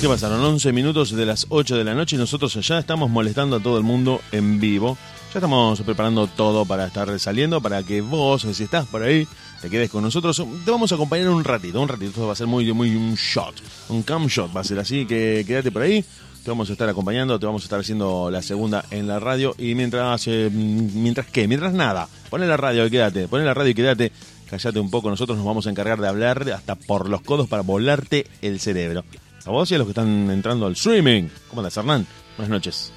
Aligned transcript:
¿Qué 0.00 0.06
pasaron? 0.06 0.44
11 0.44 0.72
minutos 0.72 1.10
de 1.10 1.26
las 1.26 1.46
8 1.48 1.76
de 1.76 1.82
la 1.82 1.92
noche 1.92 2.14
y 2.14 2.20
nosotros 2.20 2.54
ya 2.54 2.78
estamos 2.78 3.10
molestando 3.10 3.56
a 3.56 3.60
todo 3.60 3.78
el 3.78 3.82
mundo 3.82 4.20
en 4.30 4.60
vivo. 4.60 4.96
Ya 5.34 5.40
estamos 5.40 5.80
preparando 5.80 6.28
todo 6.28 6.64
para 6.64 6.86
estar 6.86 7.18
saliendo, 7.18 7.60
para 7.60 7.82
que 7.82 8.00
vos, 8.00 8.46
si 8.52 8.62
estás 8.62 8.86
por 8.86 9.02
ahí, 9.02 9.26
te 9.60 9.68
quedes 9.68 9.90
con 9.90 10.04
nosotros. 10.04 10.40
Te 10.64 10.70
vamos 10.70 10.92
a 10.92 10.94
acompañar 10.94 11.30
un 11.30 11.42
ratito, 11.42 11.80
un 11.80 11.88
ratito. 11.88 12.10
Esto 12.10 12.26
va 12.28 12.34
a 12.34 12.36
ser 12.36 12.46
muy, 12.46 12.72
muy 12.72 12.94
un 12.94 13.16
shot, 13.16 13.56
un 13.88 14.04
cam 14.04 14.28
shot 14.28 14.56
va 14.56 14.60
a 14.60 14.64
ser 14.64 14.78
así, 14.78 15.04
que 15.04 15.42
quédate 15.44 15.72
por 15.72 15.82
ahí. 15.82 16.04
Te 16.44 16.50
vamos 16.50 16.70
a 16.70 16.74
estar 16.74 16.88
acompañando, 16.88 17.36
te 17.40 17.46
vamos 17.46 17.62
a 17.62 17.64
estar 17.64 17.80
haciendo 17.80 18.30
la 18.30 18.40
segunda 18.40 18.84
en 18.92 19.08
la 19.08 19.18
radio. 19.18 19.56
Y 19.58 19.74
mientras, 19.74 20.28
eh, 20.28 20.48
mientras 20.52 21.26
qué, 21.26 21.48
mientras 21.48 21.72
nada, 21.72 22.08
pone 22.30 22.46
la 22.46 22.56
radio 22.56 22.86
y 22.86 22.90
quédate, 22.90 23.26
pone 23.26 23.44
la 23.44 23.52
radio 23.52 23.72
y 23.72 23.74
quédate. 23.74 24.12
Callate 24.48 24.78
un 24.78 24.90
poco, 24.92 25.10
nosotros 25.10 25.36
nos 25.36 25.44
vamos 25.44 25.66
a 25.66 25.70
encargar 25.70 26.00
de 26.00 26.06
hablar 26.06 26.48
hasta 26.52 26.76
por 26.76 27.08
los 27.08 27.20
codos 27.22 27.48
para 27.48 27.62
volarte 27.62 28.28
el 28.42 28.60
cerebro. 28.60 29.04
A 29.46 29.50
vos 29.50 29.70
y 29.70 29.74
a 29.74 29.78
los 29.78 29.86
que 29.86 29.92
están 29.92 30.30
entrando 30.30 30.66
al 30.66 30.72
streaming. 30.72 31.28
¿Cómo 31.48 31.60
andas, 31.60 31.76
Hernán? 31.76 32.06
Buenas 32.36 32.50
noches. 32.50 32.92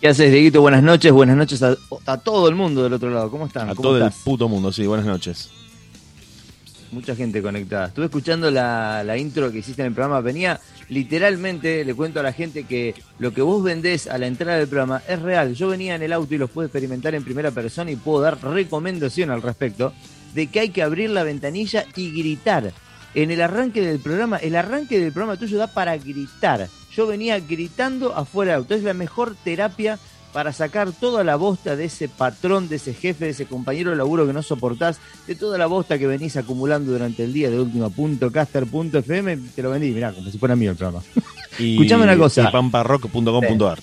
¿Qué 0.00 0.08
haces, 0.08 0.32
Dieguito? 0.32 0.60
Buenas 0.60 0.82
noches, 0.82 1.12
buenas 1.12 1.36
noches 1.36 1.62
a, 1.62 1.76
a 2.06 2.18
todo 2.18 2.48
el 2.48 2.54
mundo 2.54 2.82
del 2.82 2.92
otro 2.92 3.10
lado. 3.10 3.30
¿Cómo 3.30 3.46
están? 3.46 3.70
A 3.70 3.74
¿Cómo 3.74 3.88
todo 3.88 4.04
el 4.04 4.12
puto 4.24 4.48
mundo, 4.48 4.72
sí, 4.72 4.86
buenas 4.86 5.06
noches. 5.06 5.50
Mucha 6.92 7.16
gente 7.16 7.42
conectada. 7.42 7.86
Estuve 7.86 8.04
escuchando 8.06 8.50
la, 8.50 9.02
la 9.02 9.16
intro 9.16 9.50
que 9.50 9.58
hiciste 9.58 9.82
en 9.82 9.88
el 9.88 9.94
programa. 9.94 10.20
Venía 10.20 10.60
literalmente, 10.88 11.84
le 11.84 11.94
cuento 11.94 12.20
a 12.20 12.22
la 12.22 12.32
gente 12.32 12.64
que 12.64 12.94
lo 13.18 13.32
que 13.32 13.42
vos 13.42 13.62
vendés 13.62 14.06
a 14.06 14.16
la 14.18 14.26
entrada 14.26 14.58
del 14.58 14.68
programa 14.68 15.02
es 15.08 15.20
real. 15.20 15.54
Yo 15.54 15.68
venía 15.68 15.96
en 15.96 16.02
el 16.02 16.12
auto 16.12 16.34
y 16.34 16.38
los 16.38 16.50
pude 16.50 16.66
experimentar 16.66 17.14
en 17.14 17.24
primera 17.24 17.50
persona 17.50 17.90
y 17.90 17.96
puedo 17.96 18.20
dar 18.20 18.38
recomendación 18.42 19.30
al 19.30 19.42
respecto 19.42 19.92
de 20.34 20.46
que 20.48 20.60
hay 20.60 20.68
que 20.68 20.82
abrir 20.82 21.10
la 21.10 21.24
ventanilla 21.24 21.84
y 21.96 22.10
gritar. 22.10 22.72
En 23.14 23.30
el 23.30 23.40
arranque 23.40 23.80
del 23.80 24.00
programa, 24.00 24.38
el 24.38 24.56
arranque 24.56 24.98
del 24.98 25.12
programa 25.12 25.36
tuyo 25.38 25.58
da 25.58 25.68
para 25.68 25.96
gritar. 25.96 26.68
Yo 26.94 27.06
venía 27.06 27.38
gritando 27.40 28.14
afuera 28.14 28.52
del 28.52 28.62
auto. 28.62 28.74
Es 28.74 28.82
la 28.82 28.94
mejor 28.94 29.36
terapia 29.44 29.98
para 30.32 30.52
sacar 30.52 30.90
toda 30.90 31.22
la 31.22 31.36
bosta 31.36 31.76
de 31.76 31.84
ese 31.84 32.08
patrón, 32.08 32.68
de 32.68 32.76
ese 32.76 32.92
jefe, 32.92 33.26
de 33.26 33.30
ese 33.30 33.46
compañero 33.46 33.90
de 33.90 33.96
laburo 33.96 34.26
que 34.26 34.32
no 34.32 34.42
soportás, 34.42 34.98
de 35.28 35.36
toda 35.36 35.58
la 35.58 35.66
bosta 35.66 35.96
que 35.96 36.08
venís 36.08 36.36
acumulando 36.36 36.90
durante 36.90 37.22
el 37.22 37.32
día 37.32 37.50
de 37.50 37.60
última 37.60 37.88
punto 37.88 38.32
caster.fm, 38.32 39.38
te 39.54 39.62
lo 39.62 39.70
vendí, 39.70 39.92
mirá, 39.92 40.12
como 40.12 40.28
si 40.28 40.36
fuera 40.36 40.56
mío 40.56 40.72
el 40.72 40.76
programa. 40.76 41.02
Y, 41.56 41.74
Escuchame 41.74 42.02
una 42.02 42.16
cosa. 42.16 42.50
pamparrock.com.ar. 42.50 43.78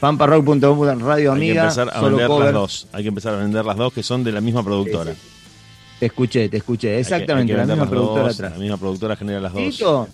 Pamparrock.com, 0.00 1.00
radio 1.00 1.32
Hay 1.32 1.38
que 1.38 1.44
amiga, 1.44 1.62
empezar 1.64 1.90
a 1.92 2.00
vender 2.00 2.30
las 2.30 2.52
dos. 2.54 2.86
Hay 2.92 3.02
que 3.02 3.08
empezar 3.10 3.34
a 3.34 3.36
vender 3.36 3.62
las 3.66 3.76
dos 3.76 3.92
que 3.92 4.02
son 4.02 4.24
de 4.24 4.32
la 4.32 4.40
misma 4.40 4.64
productora. 4.64 5.12
Sí, 5.12 5.18
Te 6.02 6.06
escuché, 6.06 6.48
te 6.48 6.56
escuché, 6.56 6.88
Hay 6.88 6.94
que- 6.96 7.00
exactamente, 7.02 7.52
hay 7.52 7.60
que 7.60 7.64
la 7.64 7.74
misma 7.76 7.88
productora 7.88 8.22
dos, 8.24 8.34
atrás. 8.34 8.52
La 8.54 8.58
misma 8.58 8.76
productora 8.76 9.14
genera 9.14 9.38
las 9.38 9.52
dos. 9.52 9.62
Dito, 9.62 10.08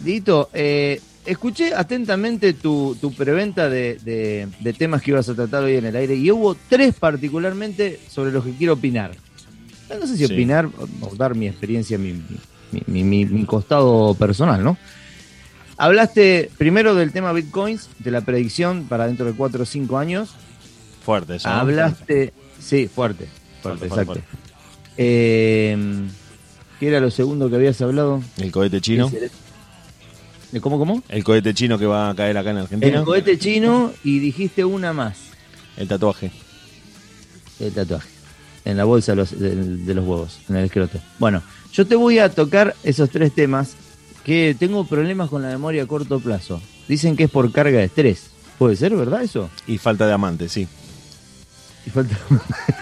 Dito, 0.00 0.50
eh, 0.52 1.00
escuché 1.24 1.72
atentamente 1.72 2.52
tu, 2.52 2.96
tu 3.00 3.12
preventa 3.12 3.68
de, 3.68 3.96
de- 4.02 4.48
de 4.58 4.72
temas 4.72 5.00
que 5.00 5.12
ibas 5.12 5.28
a 5.28 5.36
tratar 5.36 5.62
hoy 5.62 5.76
en 5.76 5.84
el 5.86 5.94
aire 5.94 6.16
y 6.16 6.28
hubo 6.32 6.56
tres 6.68 6.96
particularmente 6.96 8.00
sobre 8.10 8.32
los 8.32 8.44
que 8.44 8.50
quiero 8.56 8.72
opinar. 8.72 9.12
No 9.88 10.04
sé 10.04 10.16
si 10.16 10.26
Sí. 10.26 10.32
opinar 10.34 10.68
o 11.00 11.14
dar 11.14 11.36
mi 11.36 11.46
experiencia, 11.46 11.96
mi, 11.96 12.14
mi- 12.88 13.04
mi- 13.04 13.24
mi- 13.24 13.44
costado 13.44 14.14
personal, 14.14 14.64
¿no? 14.64 14.76
Hablaste 15.76 16.50
primero 16.58 16.96
del 16.96 17.12
tema 17.12 17.32
Bitcoins, 17.32 17.88
de 18.00 18.10
la 18.10 18.22
predicción 18.22 18.86
para 18.88 19.06
dentro 19.06 19.26
de 19.26 19.32
cuatro 19.34 19.62
o 19.62 19.66
cinco 19.66 19.96
años. 19.96 20.30
Fuerte 21.04 21.36
eso. 21.36 21.48
Hablaste, 21.48 22.32
sí, 22.60 22.88
fuerte, 22.92 23.28
Fuerte, 23.62 23.88
fuerte, 23.88 24.04
fuerte, 24.04 24.20
exacto. 24.22 24.47
Eh, 24.98 25.76
¿Qué 26.80 26.88
era 26.88 27.00
lo 27.00 27.10
segundo 27.10 27.48
que 27.48 27.56
habías 27.56 27.80
hablado? 27.80 28.22
El 28.36 28.52
cohete 28.52 28.80
chino. 28.80 29.10
¿De 30.52 30.60
¿Cómo, 30.60 30.78
cómo? 30.78 31.02
El 31.08 31.24
cohete 31.24 31.54
chino 31.54 31.78
que 31.78 31.86
va 31.86 32.10
a 32.10 32.14
caer 32.14 32.36
acá 32.36 32.50
en 32.50 32.58
Argentina. 32.58 32.98
El 32.98 33.04
cohete 33.04 33.38
chino 33.38 33.92
y 34.04 34.18
dijiste 34.18 34.64
una 34.64 34.92
más, 34.92 35.16
El 35.76 35.88
tatuaje. 35.88 36.30
el 37.60 37.72
tatuaje, 37.72 38.08
en 38.64 38.76
la 38.76 38.84
bolsa 38.84 39.12
de 39.12 39.16
los, 39.16 39.38
de, 39.38 39.54
de 39.56 39.94
los 39.94 40.04
huevos, 40.06 40.38
en 40.48 40.56
el 40.56 40.64
escroto. 40.64 40.98
Bueno, 41.18 41.42
yo 41.72 41.86
te 41.86 41.96
voy 41.96 42.18
a 42.18 42.28
tocar 42.30 42.74
esos 42.82 43.10
tres 43.10 43.34
temas 43.34 43.74
que 44.24 44.56
tengo 44.58 44.84
problemas 44.86 45.28
con 45.30 45.42
la 45.42 45.48
memoria 45.48 45.82
a 45.84 45.86
corto 45.86 46.18
plazo. 46.20 46.60
Dicen 46.88 47.16
que 47.16 47.24
es 47.24 47.30
por 47.30 47.52
carga 47.52 47.78
de 47.78 47.84
estrés. 47.84 48.30
¿Puede 48.58 48.74
ser, 48.76 48.96
verdad 48.96 49.22
eso? 49.22 49.50
Y 49.66 49.78
falta 49.78 50.06
de 50.06 50.12
amante, 50.14 50.48
sí. 50.48 50.66
Falta 51.88 52.16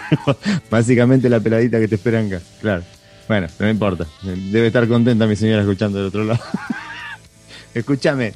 básicamente 0.69 1.29
la 1.29 1.39
peladita 1.39 1.79
que 1.79 1.87
te 1.87 1.95
esperan 1.95 2.27
acá. 2.27 2.41
Claro. 2.61 2.83
Bueno, 3.27 3.47
no 3.59 3.69
importa. 3.69 4.07
Debe 4.23 4.67
estar 4.67 4.87
contenta 4.87 5.27
mi 5.27 5.35
señora 5.35 5.61
escuchando 5.61 5.97
del 5.97 6.07
otro 6.07 6.23
lado. 6.23 6.39
Escúchame. 7.73 8.33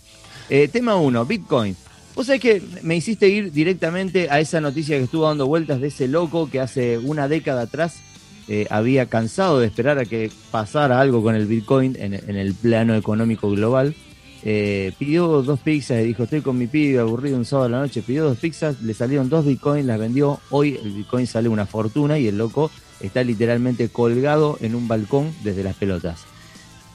Eh, 0.49 0.67
tema 0.67 0.95
1, 0.95 1.25
Bitcoin. 1.25 1.75
Vos 2.13 2.27
sabés 2.27 2.41
que 2.41 2.61
me 2.81 2.97
hiciste 2.97 3.29
ir 3.29 3.53
directamente 3.53 4.29
a 4.29 4.41
esa 4.41 4.59
noticia 4.59 4.97
que 4.97 5.05
estuvo 5.05 5.27
dando 5.27 5.47
vueltas 5.47 5.79
de 5.79 5.87
ese 5.87 6.09
loco 6.09 6.49
que 6.49 6.59
hace 6.59 6.97
una 6.97 7.29
década 7.29 7.61
atrás 7.61 8.01
eh, 8.49 8.67
había 8.69 9.05
cansado 9.05 9.61
de 9.61 9.67
esperar 9.67 9.97
a 9.97 10.03
que 10.03 10.29
pasara 10.51 10.99
algo 10.99 11.23
con 11.23 11.35
el 11.35 11.45
Bitcoin 11.45 11.95
en 11.97 12.13
el 12.13 12.53
plano 12.53 12.95
económico 12.95 13.49
global. 13.49 13.95
Eh, 14.43 14.93
pidió 14.97 15.43
dos 15.43 15.59
pizzas 15.59 16.01
y 16.01 16.07
dijo, 16.07 16.23
estoy 16.23 16.41
con 16.41 16.57
mi 16.57 16.67
pibe 16.67 16.99
aburrido 16.99 17.37
un 17.37 17.45
sábado 17.45 17.67
a 17.67 17.69
la 17.69 17.79
noche, 17.81 18.01
pidió 18.01 18.23
dos 18.23 18.37
pizzas, 18.37 18.81
le 18.81 18.93
salieron 18.93 19.29
dos 19.29 19.45
bitcoins, 19.45 19.85
las 19.85 19.99
vendió, 19.99 20.39
hoy 20.49 20.79
el 20.83 20.91
bitcoin 20.93 21.27
sale 21.27 21.47
una 21.47 21.67
fortuna 21.67 22.17
y 22.17 22.27
el 22.27 22.37
loco 22.37 22.71
está 22.99 23.23
literalmente 23.23 23.89
colgado 23.89 24.57
en 24.61 24.73
un 24.73 24.87
balcón 24.87 25.31
desde 25.43 25.63
las 25.63 25.75
pelotas. 25.75 26.21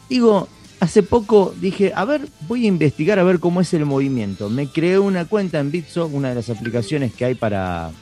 Digo, 0.09 0.49
hace 0.81 1.03
poco 1.03 1.55
dije, 1.61 1.93
a 1.95 2.05
ver, 2.05 2.29
voy 2.49 2.65
a 2.65 2.69
investigar 2.69 3.19
a 3.19 3.25
ver 3.25 3.39
cómo 3.39 3.61
es 3.61 3.73
el 3.75 3.85
movimiento. 3.87 4.51
Me 4.51 4.69
creé 4.69 4.99
una 4.99 5.25
cuenta 5.25 5.61
en 5.61 5.71
Bitso, 5.71 6.07
una 6.07 6.31
de 6.31 6.35
las 6.37 6.51
aplicaciones 6.51 7.13
que 7.15 7.25
hay 7.25 7.35
para 7.35 7.93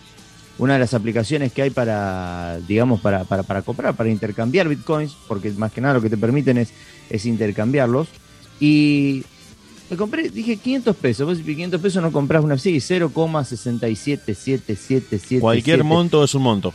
una 0.57 0.75
de 0.75 0.79
las 0.79 0.95
aplicaciones 0.95 1.53
que 1.53 1.63
hay 1.63 1.71
para, 1.71 2.59
digamos, 2.69 3.01
para, 3.01 3.25
para, 3.25 3.43
para 3.43 3.63
comprar, 3.63 3.95
para 3.97 4.09
intercambiar 4.09 4.69
bitcoins, 4.69 5.17
porque 5.27 5.51
más 5.51 5.73
que 5.73 5.81
nada 5.81 5.95
lo 5.95 6.01
que 6.01 6.11
te 6.11 6.17
permiten 6.17 6.59
es, 6.59 6.73
es 7.11 7.27
intercambiarlos. 7.27 8.09
Y 8.61 9.25
me 9.95 9.99
compré, 9.99 10.29
dije 10.29 10.57
500 10.57 10.97
pesos. 10.97 11.27
Vos 11.27 11.39
si 11.39 11.45
500 11.45 11.81
pesos 11.81 12.03
no 12.03 12.11
compras 12.13 12.43
una, 12.45 12.59
sí, 12.59 12.81
0,67777. 12.81 15.41
Cualquier 15.41 15.85
monto 15.85 16.25
es 16.25 16.35
un 16.35 16.43
monto. 16.43 16.73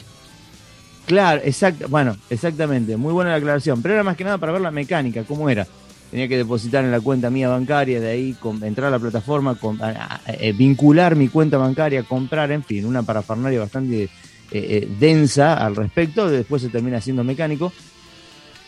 Claro, 1.06 1.41
exacto, 1.44 1.88
bueno, 1.88 2.16
exactamente, 2.29 2.96
muy 2.96 3.12
buena 3.13 3.31
la 3.31 3.38
aclaración, 3.38 3.81
pero 3.81 3.96
era 3.96 4.03
más 4.03 4.16
que 4.16 4.24
nada 4.24 4.38
para 4.38 4.52
ver 4.52 4.62
la 4.62 4.69
mecánica, 4.72 5.24
cómo 5.24 5.50
era. 5.50 5.66
Tenía 6.12 6.28
que 6.28 6.38
depositar 6.38 6.84
en 6.84 6.91
la 6.91 7.02
cuenta 7.02 7.29
mía 7.31 7.50
bancaria, 7.50 8.00
de 8.00 8.09
ahí 8.09 8.34
com- 8.40 8.63
entrar 8.63 8.88
a 8.88 8.91
la 8.91 9.00
plataforma, 9.00 9.58
a- 9.81 9.88
a- 9.88 10.22
eh, 10.34 10.53
vincular 10.53 11.16
mi 11.16 11.28
cuenta 11.28 11.58
bancaria, 11.58 12.03
comprar, 12.03 12.52
en 12.52 12.63
fin, 12.63 12.85
una 12.85 13.02
parafernalia 13.03 13.59
bastante 13.59 14.03
eh, 14.03 14.09
eh, 14.52 14.88
densa 15.00 15.56
al 15.56 15.75
respecto, 15.75 16.29
después 16.29 16.62
se 16.62 16.69
termina 16.69 17.02
siendo 17.02 17.24
mecánico. 17.24 17.74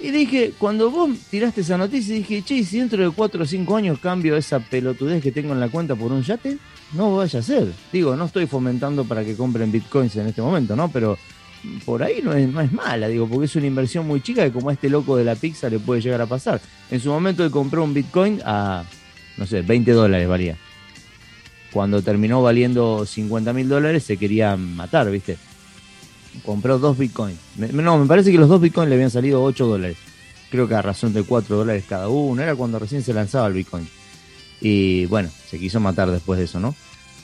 Y 0.01 0.09
dije, 0.09 0.53
cuando 0.57 0.89
vos 0.89 1.11
tiraste 1.29 1.61
esa 1.61 1.77
noticia, 1.77 2.15
dije, 2.15 2.41
che, 2.41 2.55
¿y 2.55 2.63
si 2.63 2.79
dentro 2.79 3.03
de 3.03 3.11
4 3.11 3.43
o 3.43 3.45
5 3.45 3.75
años 3.75 3.99
cambio 3.99 4.35
esa 4.35 4.59
pelotudez 4.59 5.21
que 5.21 5.31
tengo 5.31 5.53
en 5.53 5.59
la 5.59 5.69
cuenta 5.69 5.95
por 5.95 6.11
un 6.11 6.23
yate, 6.23 6.57
no 6.93 7.15
vaya 7.15 7.39
a 7.39 7.43
ser. 7.43 7.71
Digo, 7.93 8.15
no 8.15 8.25
estoy 8.25 8.47
fomentando 8.47 9.05
para 9.05 9.23
que 9.23 9.35
compren 9.35 9.71
bitcoins 9.71 10.15
en 10.15 10.27
este 10.27 10.41
momento, 10.41 10.75
¿no? 10.75 10.89
Pero 10.89 11.19
por 11.85 12.01
ahí 12.01 12.21
no 12.23 12.33
es, 12.33 12.49
no 12.49 12.61
es 12.61 12.71
mala, 12.71 13.07
digo, 13.07 13.27
porque 13.27 13.45
es 13.45 13.55
una 13.55 13.67
inversión 13.67 14.07
muy 14.07 14.21
chica 14.21 14.43
que 14.43 14.51
como 14.51 14.69
a 14.69 14.73
este 14.73 14.89
loco 14.89 15.15
de 15.15 15.23
la 15.23 15.35
pizza 15.35 15.69
le 15.69 15.77
puede 15.77 16.01
llegar 16.01 16.21
a 16.21 16.25
pasar. 16.25 16.59
En 16.89 16.99
su 16.99 17.09
momento 17.09 17.45
él 17.45 17.51
compró 17.51 17.83
un 17.83 17.93
bitcoin 17.93 18.41
a, 18.43 18.83
no 19.37 19.45
sé, 19.45 19.61
20 19.61 19.91
dólares 19.91 20.27
valía. 20.27 20.57
Cuando 21.71 22.01
terminó 22.01 22.41
valiendo 22.41 23.05
50 23.05 23.53
mil 23.53 23.69
dólares 23.69 24.03
se 24.03 24.17
quería 24.17 24.57
matar, 24.57 25.11
¿viste? 25.11 25.37
Compró 26.45 26.79
dos 26.79 26.97
bitcoins. 26.97 27.37
No, 27.57 27.97
me 27.97 28.05
parece 28.05 28.31
que 28.31 28.37
los 28.37 28.49
dos 28.49 28.61
bitcoins 28.61 28.89
le 28.89 28.95
habían 28.95 29.11
salido 29.11 29.43
8 29.43 29.65
dólares. 29.65 29.97
Creo 30.49 30.67
que 30.67 30.75
a 30.75 30.81
razón 30.81 31.13
de 31.13 31.23
4 31.23 31.55
dólares 31.55 31.85
cada 31.87 32.07
uno. 32.09 32.41
Era 32.41 32.55
cuando 32.55 32.79
recién 32.79 33.03
se 33.03 33.13
lanzaba 33.13 33.47
el 33.47 33.53
bitcoin. 33.53 33.87
Y 34.59 35.05
bueno, 35.05 35.29
se 35.49 35.59
quiso 35.59 35.79
matar 35.79 36.11
después 36.11 36.37
de 36.39 36.45
eso, 36.45 36.59
¿no? 36.59 36.75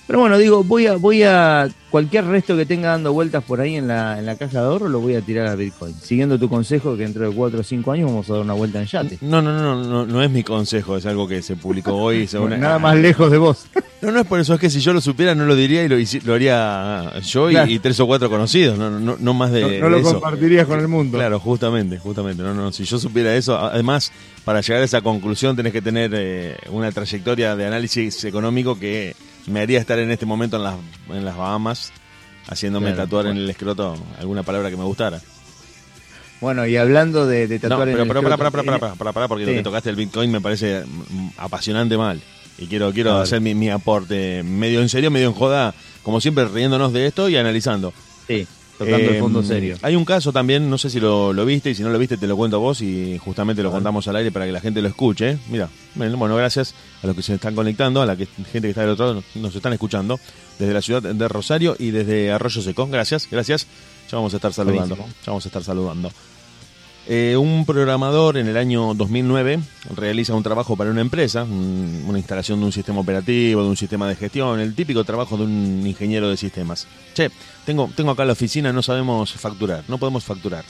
Pero 0.07 0.19
bueno, 0.19 0.37
digo, 0.37 0.63
voy 0.63 0.87
a, 0.87 0.95
voy 0.95 1.23
a 1.23 1.67
cualquier 1.89 2.25
resto 2.25 2.55
que 2.55 2.65
tenga 2.65 2.89
dando 2.91 3.11
vueltas 3.11 3.43
por 3.43 3.59
ahí 3.59 3.75
en 3.75 3.87
la, 3.89 4.17
en 4.17 4.25
la 4.25 4.37
caja 4.37 4.61
de 4.61 4.65
ahorro, 4.67 4.87
lo 4.87 5.01
voy 5.01 5.15
a 5.15 5.21
tirar 5.21 5.47
a 5.47 5.55
Bitcoin. 5.55 5.93
Siguiendo 6.01 6.39
tu 6.39 6.47
consejo 6.47 6.95
que 6.95 7.03
dentro 7.03 7.29
de 7.29 7.35
4 7.35 7.59
o 7.59 7.63
5 7.63 7.91
años 7.91 8.09
vamos 8.09 8.29
a 8.29 8.33
dar 8.33 8.41
una 8.41 8.53
vuelta 8.53 8.79
en 8.79 8.85
yate. 8.87 9.17
No, 9.19 9.41
no, 9.41 9.51
no, 9.53 9.83
no, 9.83 10.05
no 10.05 10.23
es 10.23 10.31
mi 10.31 10.43
consejo, 10.43 10.95
es 10.95 11.05
algo 11.05 11.27
que 11.27 11.41
se 11.41 11.57
publicó 11.57 11.93
hoy. 11.95 12.25
según- 12.27 12.57
Nada 12.57 12.79
más 12.79 12.95
lejos 12.97 13.29
de 13.31 13.37
vos. 13.37 13.67
No, 13.99 14.11
no 14.11 14.19
es 14.19 14.27
por 14.27 14.39
eso, 14.39 14.53
es 14.53 14.59
que 14.59 14.69
si 14.69 14.79
yo 14.79 14.93
lo 14.93 15.01
supiera 15.01 15.33
no 15.33 15.45
lo 15.47 15.55
diría 15.55 15.83
y 15.83 15.87
lo, 15.89 15.95
lo 16.23 16.33
haría 16.35 17.19
yo 17.21 17.49
y- 17.49 17.53
Claro. 17.53 17.71
y, 17.71 17.79
tres 17.79 17.99
o 17.99 18.05
cuatro 18.05 18.29
conocidos, 18.29 18.77
no, 18.77 18.91
no, 18.91 19.17
no 19.19 19.33
más 19.33 19.51
de, 19.51 19.61
No, 19.61 19.67
no 19.69 19.73
de 19.73 19.89
lo 19.89 19.97
eso. 19.97 20.11
compartirías 20.13 20.67
con 20.67 20.79
el 20.79 20.87
mundo. 20.87 21.17
Claro, 21.17 21.39
justamente, 21.39 21.97
justamente. 21.97 22.43
No, 22.43 22.53
no, 22.53 22.71
si 22.71 22.83
yo 22.83 22.99
supiera 22.99 23.35
eso, 23.35 23.57
además, 23.57 24.11
para 24.45 24.61
llegar 24.61 24.83
a 24.83 24.85
esa 24.85 25.01
conclusión 25.01 25.55
tenés 25.55 25.73
que 25.73 25.81
tener 25.81 26.11
eh, 26.13 26.57
una 26.69 26.91
trayectoria 26.91 27.55
de 27.55 27.65
análisis 27.65 28.23
económico 28.23 28.77
que 28.77 29.15
me 29.47 29.61
haría 29.61 29.79
estar 29.79 29.97
en 29.99 30.11
este 30.11 30.25
momento 30.25 30.57
en 30.57 30.63
las, 30.63 30.75
en 31.09 31.25
las 31.25 31.35
Bahamas 31.35 31.91
haciéndome 32.47 32.91
Claro, 32.93 33.03
tatuar 33.03 33.25
en 33.27 33.37
el 33.37 33.49
escroto 33.49 33.95
alguna 34.19 34.43
palabra 34.43 34.69
que 34.69 34.77
me 34.77 34.83
gustara. 34.83 35.19
Bueno, 36.39 36.67
y 36.67 36.77
hablando 36.77 37.25
de, 37.25 37.47
de 37.47 37.55
No, 37.55 37.61
tatuar 37.69 37.87
en 37.89 37.93
pero, 37.95 38.03
el 38.03 38.07
pero, 38.09 38.19
escroto, 38.19 38.37
para, 38.37 38.51
para, 38.51 38.63
para, 38.63 38.77
eh, 38.77 38.79
para, 38.79 38.95
para, 38.95 39.13
para, 39.13 39.27
porque 39.27 39.45
Sí. 39.45 39.51
lo 39.51 39.57
que 39.57 39.63
tocaste 39.63 39.89
el 39.89 39.95
Bitcoin 39.95 40.31
me 40.31 40.39
parece 40.41 40.83
mm, 40.85 41.29
apasionante 41.37 41.97
mal. 41.97 42.21
Y 42.59 42.67
quiero, 42.67 42.91
quiero 42.91 43.17
hacer 43.17 43.39
mi, 43.41 43.53
mi 43.55 43.69
aporte 43.69 44.43
medio 44.43 44.81
en 44.81 44.89
serio, 44.89 45.11
medio 45.11 45.27
en 45.27 45.33
joda, 45.33 45.73
como 46.03 46.21
siempre 46.21 46.45
riéndonos 46.45 46.91
de 46.93 47.05
esto 47.07 47.29
y 47.29 47.37
analizando. 47.37 47.93
Sí, 48.27 48.47
tocando 48.77 48.97
el 49.09 49.15
Eh, 49.15 49.19
fondo 49.19 49.43
serio. 49.43 49.77
Hay 49.81 49.95
un 49.95 50.05
caso 50.05 50.31
también, 50.31 50.69
no 50.69 50.77
sé 50.77 50.89
si 50.89 50.99
lo, 50.99 51.33
lo 51.33 51.45
viste, 51.45 51.69
y 51.71 51.75
si 51.75 51.83
no 51.83 51.89
lo 51.89 51.97
viste 51.99 52.17
te 52.17 52.27
lo 52.27 52.35
cuento 52.37 52.57
a 52.57 52.59
vos 52.59 52.81
y 52.81 53.17
justamente 53.17 53.63
lo 53.63 53.71
contamos 53.71 54.07
al 54.07 54.15
aire 54.17 54.31
para 54.31 54.45
que 54.45 54.51
la 54.51 54.59
gente 54.61 54.81
lo 54.81 54.87
escuche. 54.87 55.37
Mira, 55.49 55.69
bueno, 55.95 56.35
gracias 56.35 56.73
a 57.03 57.07
los 57.07 57.15
que 57.15 57.21
se 57.23 57.33
están 57.35 57.55
conectando, 57.55 58.01
a 58.01 58.05
la 58.05 58.15
que, 58.15 58.25
gente 58.25 58.61
que 58.61 58.69
está 58.69 58.81
del 58.81 58.91
otro 58.91 59.07
lado, 59.07 59.23
nos 59.35 59.55
están 59.55 59.73
escuchando 59.73 60.19
desde 60.59 60.73
la 60.73 60.81
ciudad 60.81 61.01
de 61.01 61.27
Rosario 61.27 61.75
y 61.79 61.91
desde 61.91 62.31
Arroyo 62.31 62.61
Seco. 62.61 62.87
Gracias, 62.87 63.27
gracias. 63.29 63.67
Ya 64.11 64.17
vamos 64.17 64.33
a 64.33 64.37
estar 64.37 64.53
saludando. 64.53 64.95
Buenísimo. 64.95 65.15
Ya 65.25 65.31
vamos 65.31 65.45
a 65.45 65.49
estar 65.49 65.63
saludando. 65.63 66.11
Eh, 67.09 67.37
un 67.37 67.65
programador 67.65 68.35
en 68.37 68.47
el 68.49 68.57
año 68.57 68.93
2009 68.93 69.59
realiza 69.95 70.33
un 70.33 70.43
trabajo 70.43 70.75
para 70.75 70.89
una 70.91 70.99
empresa, 70.99 71.43
un- 71.43 72.03
una 72.05 72.17
instalación 72.17 72.59
de 72.59 72.65
un 72.65 72.71
sistema 72.73 72.99
operativo, 72.99 73.63
de 73.63 73.69
un 73.69 73.77
sistema 73.77 74.09
de 74.09 74.15
gestión, 74.17 74.59
el 74.59 74.75
típico 74.75 75.05
trabajo 75.05 75.37
de 75.37 75.45
un 75.45 75.83
ingeniero 75.87 76.29
de 76.29 76.35
sistemas. 76.35 76.85
Che, 77.13 77.31
tengo, 77.65 77.89
tengo 77.95 78.11
acá 78.11 78.25
la 78.25 78.33
oficina, 78.33 78.73
no 78.73 78.83
sabemos 78.83 79.31
facturar, 79.31 79.85
no 79.87 79.97
podemos 79.97 80.25
facturar. 80.25 80.65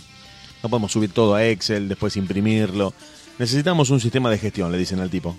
No 0.62 0.70
podemos 0.70 0.92
subir 0.92 1.12
todo 1.12 1.34
a 1.34 1.44
Excel, 1.46 1.88
después 1.90 2.16
imprimirlo. 2.18 2.94
Necesitamos 3.40 3.90
un 3.90 4.00
sistema 4.00 4.30
de 4.30 4.38
gestión, 4.38 4.72
le 4.72 4.78
dicen 4.78 5.00
al 5.00 5.10
tipo. 5.10 5.36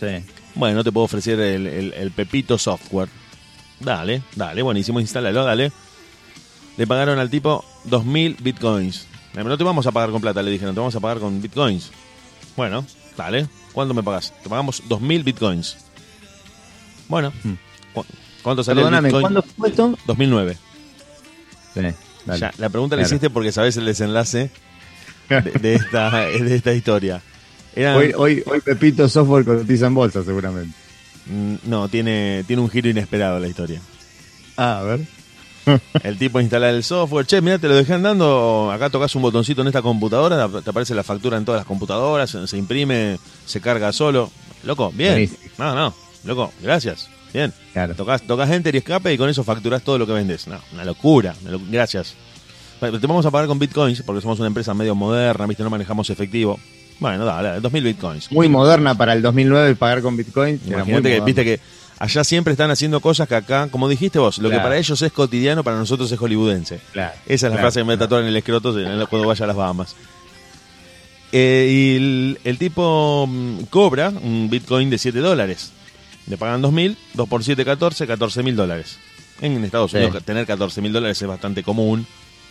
Sí. 0.00 0.24
Bueno, 0.54 0.76
no 0.76 0.84
te 0.84 0.92
puedo 0.92 1.04
ofrecer 1.04 1.38
el, 1.38 1.66
el- 1.66 1.92
el 1.92 2.10
Pepito 2.12 2.56
Software. 2.56 3.08
Dale, 3.80 4.22
dale, 4.36 4.62
buenísimo, 4.62 5.00
instálalo, 5.00 5.44
dale. 5.44 5.70
Le 6.78 6.86
pagaron 6.86 7.18
al 7.18 7.28
tipo 7.28 7.62
2.000 7.84 8.36
bitcoins. 8.40 9.06
Eh, 9.38 9.44
No 9.44 9.56
te 9.56 9.64
vamos 9.64 9.86
a 9.86 9.92
pagar 9.92 10.10
con 10.10 10.20
plata, 10.20 10.42
le 10.42 10.50
dijeron, 10.50 10.74
te 10.74 10.80
vamos 10.80 10.94
a 10.96 11.00
pagar 11.00 11.18
con 11.18 11.40
bitcoins. 11.40 11.90
Bueno, 12.56 12.84
dale, 13.16 13.46
¿cuánto 13.72 13.94
me 13.94 14.02
pagas? 14.02 14.32
Te 14.42 14.48
pagamos 14.48 14.82
2.000 14.88 15.22
bitcoins. 15.22 15.76
Bueno, 17.08 17.32
Hmm. 17.44 17.54
¿cu- 17.94 18.04
¿cuánto 18.42 18.64
sale 18.64 18.76
Perdóname, 18.80 19.08
el 19.08 19.14
bitcoin? 19.14 19.22
¿cuándo 19.22 19.42
fue 19.56 19.68
esto? 19.68 19.98
2009. 20.06 20.56
Sí, 21.74 21.80
dale. 22.26 22.40
Ya, 22.40 22.52
la 22.58 22.68
pregunta 22.68 22.96
la 22.96 23.02
Claro. 23.02 23.14
hiciste 23.14 23.30
porque 23.30 23.52
sabes 23.52 23.76
el 23.76 23.84
desenlace 23.86 24.50
de, 25.28 25.40
de 25.40 25.74
esta, 25.76 26.10
de 26.26 26.54
esta 26.56 26.72
historia. 26.74 27.22
Eran- 27.76 27.96
Hoy, 27.96 28.12
hoy, 28.16 28.42
hoy 28.46 28.60
Pepito 28.60 29.08
Software 29.08 29.44
cotiza 29.44 29.86
en 29.86 29.94
bolsa, 29.94 30.24
seguramente. 30.24 30.74
Mm, 31.26 31.54
No, 31.66 31.88
tiene, 31.88 32.42
tiene 32.46 32.60
un 32.62 32.70
giro 32.70 32.88
inesperado 32.88 33.38
la 33.38 33.46
historia. 33.48 33.80
Ah, 34.56 34.80
a 34.80 34.82
ver. 34.82 35.00
El 36.02 36.18
tipo 36.18 36.40
instala 36.40 36.70
el 36.70 36.82
software. 36.84 37.26
Che, 37.26 37.40
mira, 37.40 37.58
te 37.58 37.68
lo 37.68 37.74
dejé 37.74 37.94
andando. 37.94 38.70
Acá 38.72 38.90
tocas 38.90 39.14
un 39.14 39.22
botoncito 39.22 39.60
en 39.62 39.68
esta 39.68 39.82
computadora. 39.82 40.48
Te 40.62 40.70
aparece 40.70 40.94
la 40.94 41.02
factura 41.02 41.36
en 41.36 41.44
todas 41.44 41.60
las 41.60 41.66
computadoras. 41.66 42.30
Se, 42.30 42.46
se 42.46 42.56
imprime, 42.58 43.18
se 43.46 43.60
carga 43.60 43.92
solo. 43.92 44.30
Loco, 44.64 44.90
bien. 44.94 45.12
Buenísimo. 45.12 45.40
No, 45.58 45.74
no. 45.74 45.94
Loco, 46.24 46.52
gracias. 46.62 47.08
Bien. 47.32 47.52
Claro. 47.72 47.94
Tocas, 47.94 48.22
tocas 48.22 48.50
enter 48.50 48.74
y 48.74 48.78
escape 48.78 49.12
y 49.12 49.18
con 49.18 49.28
eso 49.28 49.44
facturas 49.44 49.82
todo 49.82 49.98
lo 49.98 50.06
que 50.06 50.12
vendes. 50.12 50.46
No, 50.46 50.58
una 50.72 50.84
locura. 50.84 51.34
una 51.42 51.50
lo- 51.52 51.60
gracias. 51.70 52.14
Te 52.80 52.90
vamos 53.06 53.26
a 53.26 53.30
pagar 53.30 53.48
con 53.48 53.58
bitcoins 53.58 54.02
porque 54.02 54.20
somos 54.22 54.38
una 54.38 54.46
empresa 54.46 54.72
medio 54.72 54.94
moderna, 54.94 55.46
¿viste? 55.46 55.62
No 55.64 55.70
manejamos 55.70 56.08
efectivo. 56.10 56.58
Bueno, 57.00 57.24
dale, 57.24 57.60
2000 57.60 57.84
bitcoins. 57.84 58.32
Muy 58.32 58.48
moderna 58.48 58.96
para 58.96 59.12
el 59.12 59.22
2009 59.22 59.74
pagar 59.76 60.02
con 60.02 60.16
Bitcoin. 60.16 60.60
era 60.66 60.78
muy 60.84 60.92
Imagínate 60.94 61.10
que, 61.14 61.20
viste 61.20 61.44
que 61.44 61.60
allá 61.98 62.24
siempre 62.24 62.52
están 62.52 62.70
haciendo 62.70 63.00
cosas 63.00 63.26
que 63.28 63.34
acá, 63.34 63.68
como 63.70 63.88
dijiste 63.88 64.18
vos, 64.18 64.38
lo 64.38 64.50
que 64.50 64.56
para 64.58 64.76
ellos 64.78 65.00
es 65.02 65.12
cotidiano, 65.12 65.64
para 65.64 65.76
nosotros 65.76 66.10
es 66.12 66.18
hollywoodense. 66.18 66.80
Claro, 66.92 67.14
Esa 67.26 67.46
es 67.48 67.52
la 67.54 67.58
frase 67.58 67.80
que 67.80 67.84
me 67.84 67.96
tatuaron 67.96 68.26
en 68.26 68.30
el 68.30 68.36
escroto 68.36 68.72
cuando 69.08 69.28
vaya 69.28 69.44
a 69.44 69.48
las 69.48 69.56
Bahamas. 69.56 69.94
Eh, 71.32 71.68
y 71.70 71.96
el, 71.96 72.40
el 72.44 72.58
tipo 72.58 73.26
mm, 73.28 73.64
cobra 73.64 74.08
un 74.08 74.48
Bitcoin 74.50 74.88
de 74.90 74.98
7 74.98 75.18
dólares. 75.18 75.72
Le 76.26 76.36
pagan 76.38 76.62
2.000, 76.62 76.96
2 77.14 77.28
por 77.28 77.44
7, 77.44 77.64
14, 77.64 78.06
14 78.06 78.42
mil 78.42 78.56
dólares. 78.56 78.98
En 79.40 79.62
Estados 79.64 79.90
Sí. 79.92 79.98
Unidos 79.98 80.22
tener 80.24 80.46
14 80.46 80.80
mil 80.82 80.92
dólares 80.92 81.20
es 81.20 81.28
bastante 81.28 81.62
común. 81.62 82.06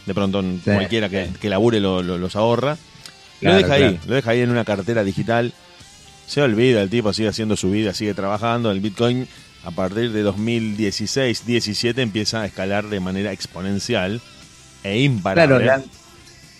De 0.05 0.13
pronto 0.13 0.41
Sí, 0.41 0.61
cualquiera 0.63 1.09
que, 1.09 1.25
sí. 1.25 1.31
que 1.39 1.49
labure 1.49 1.79
lo- 1.79 2.01
lo- 2.01 2.17
los 2.17 2.35
ahorra. 2.35 2.77
Claro, 3.39 3.55
lo 3.57 3.61
deja 3.61 3.73
ahí, 3.75 3.81
claro. 3.81 3.97
lo 4.07 4.15
deja 4.15 4.31
ahí 4.31 4.41
en 4.41 4.49
una 4.51 4.63
cartera 4.65 5.03
digital. 5.03 5.53
Se 6.27 6.41
olvida, 6.41 6.81
el 6.81 6.89
tipo 6.89 7.11
sigue 7.13 7.29
haciendo 7.29 7.55
su 7.55 7.71
vida, 7.71 7.93
sigue 7.93 8.13
trabajando. 8.13 8.69
El 8.69 8.81
Bitcoin 8.81 9.27
a 9.63 9.71
partir 9.71 10.11
de 10.11 10.21
2016, 10.21 11.45
17 11.45 12.01
empieza 12.01 12.41
a 12.41 12.45
escalar 12.45 12.87
de 12.89 12.99
manera 12.99 13.31
exponencial 13.31 14.21
e 14.83 15.01
imparable. 15.01 15.63
Claro, 15.63 15.81
la- 15.81 15.83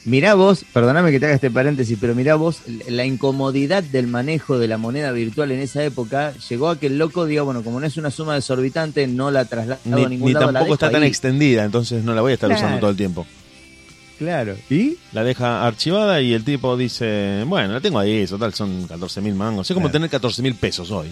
mirá 0.05 0.35
vos, 0.35 0.63
perdóname 0.73 1.11
que 1.11 1.19
te 1.19 1.25
haga 1.25 1.35
este 1.35 1.51
paréntesis, 1.51 1.97
pero 1.99 2.15
mirá 2.15 2.35
vos, 2.35 2.61
la 2.87 3.05
incomodidad 3.05 3.83
del 3.83 4.07
manejo 4.07 4.57
de 4.57 4.67
la 4.69 4.77
moneda 4.77 5.11
virtual 5.11 5.51
en 5.51 5.59
esa 5.59 5.83
época 5.83 6.33
llegó 6.49 6.69
a 6.69 6.79
que 6.79 6.87
el 6.87 6.97
loco 6.97 7.25
diga, 7.25 7.41
bueno, 7.43 7.61
como 7.63 7.79
no 7.81 7.85
es 7.85 7.97
una 7.97 8.09
suma 8.09 8.35
desorbitante, 8.35 9.05
no 9.07 9.31
la 9.31 9.45
traslado 9.45 9.79
ni, 9.83 10.05
a 10.05 10.09
ningún 10.09 10.27
ni 10.29 10.33
lado. 10.33 10.45
la 10.47 10.59
tampoco 10.59 10.63
dejo 10.65 10.73
está 10.75 10.91
tan 10.91 11.03
extendida, 11.03 11.65
entonces 11.65 12.03
no 12.05 12.13
la 12.15 12.21
voy 12.21 12.31
a 12.31 12.35
estar 12.35 12.49
Claro. 12.49 12.61
usando 12.61 12.79
todo 12.79 12.89
el 12.91 12.97
tiempo. 12.97 13.27
Claro. 14.17 14.55
¿Y? 14.69 14.97
La 15.13 15.23
deja 15.23 15.65
archivada 15.65 16.19
y 16.21 16.33
el 16.33 16.43
tipo 16.43 16.75
dice, 16.75 17.43
bueno, 17.45 17.73
la 17.73 17.81
tengo 17.81 17.99
ahí, 17.99 18.25
total 18.25 18.53
son 18.53 18.87
14 18.87 19.21
mil 19.21 19.35
mangos. 19.35 19.69
Es 19.69 19.73
como 19.73 19.85
Claro. 19.87 19.93
tener 19.93 20.09
14 20.09 20.41
mil 20.41 20.55
pesos 20.55 20.89
hoy. 20.91 21.07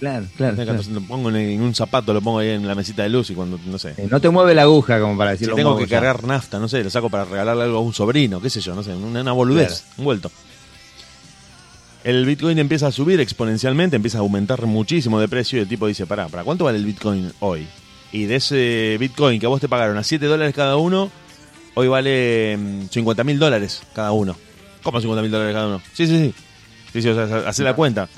Claro, 0.00 0.26
claro. 0.36 0.54
Tener 0.56 0.66
claro. 0.66 0.78
14 0.82 0.90
lo 0.92 1.00
pongo 1.02 1.28
en, 1.28 1.36
en 1.36 1.60
un 1.62 1.74
zapato, 1.74 2.12
lo 2.14 2.22
pongo 2.22 2.38
ahí 2.40 2.48
en 2.48 2.66
la 2.66 2.74
mesita 2.74 3.02
de 3.02 3.10
luz 3.10 3.30
y 3.30 3.34
cuando, 3.34 3.58
no 3.66 3.78
sé. 3.78 3.90
Eh, 3.98 4.08
No 4.10 4.18
te 4.20 4.30
mueve 4.30 4.54
la 4.54 4.62
aguja 4.62 4.98
como 4.98 5.16
para 5.16 5.32
Si 5.32 5.40
decirlo. 5.40 5.56
tengo 5.56 5.76
que 5.76 5.84
ya. 5.86 6.00
cargar 6.00 6.24
nafta, 6.24 6.58
no 6.58 6.68
sé, 6.68 6.82
lo 6.82 6.90
saco 6.90 7.08
para 7.10 7.24
regalarle 7.26 7.64
algo 7.64 7.78
a 7.78 7.82
un 7.82 7.92
sobrino, 7.92 8.40
qué 8.40 8.48
sé 8.50 8.60
yo, 8.60 8.74
no 8.74 8.82
sé, 8.82 8.94
una, 8.94 9.20
una 9.20 9.32
boludez, 9.32 9.82
Claro. 9.82 9.94
un 9.98 10.04
vuelto. 10.04 10.30
El 12.02 12.24
Bitcoin 12.24 12.58
empieza 12.58 12.86
a 12.86 12.92
subir 12.92 13.20
exponencialmente, 13.20 13.96
empieza 13.96 14.18
a 14.18 14.22
aumentar 14.22 14.64
muchísimo 14.64 15.20
de 15.20 15.28
precio 15.28 15.58
y 15.58 15.62
el 15.62 15.68
tipo 15.68 15.86
dice, 15.86 16.06
pará, 16.06 16.28
¿para 16.28 16.44
cuánto 16.44 16.64
vale 16.64 16.78
el 16.78 16.86
Bitcoin 16.86 17.30
hoy? 17.40 17.66
Y 18.10 18.24
de 18.24 18.36
ese 18.36 18.96
Bitcoin 18.98 19.38
que 19.38 19.46
a 19.46 19.50
vos 19.50 19.60
te 19.60 19.68
pagaron 19.68 19.98
a 19.98 20.02
7 20.02 20.24
dólares 20.26 20.54
cada 20.54 20.76
uno, 20.78 21.10
hoy 21.74 21.88
vale 21.88 22.58
50 22.90 23.24
mil 23.24 23.38
dólares 23.38 23.82
cada 23.94 24.12
uno. 24.12 24.36
¿Cómo 24.82 25.00
50 25.00 25.22
mil 25.22 25.30
dólares 25.30 25.54
cada 25.54 25.66
uno? 25.66 25.82
Sí, 25.92 26.06
sí, 26.06 26.18
sí. 26.18 26.34
Sí, 26.92 27.02
sí, 27.02 27.08
o 27.08 27.14
sea, 27.14 27.48
hace 27.48 27.62
la 27.62 27.74
cuenta. 27.74 28.08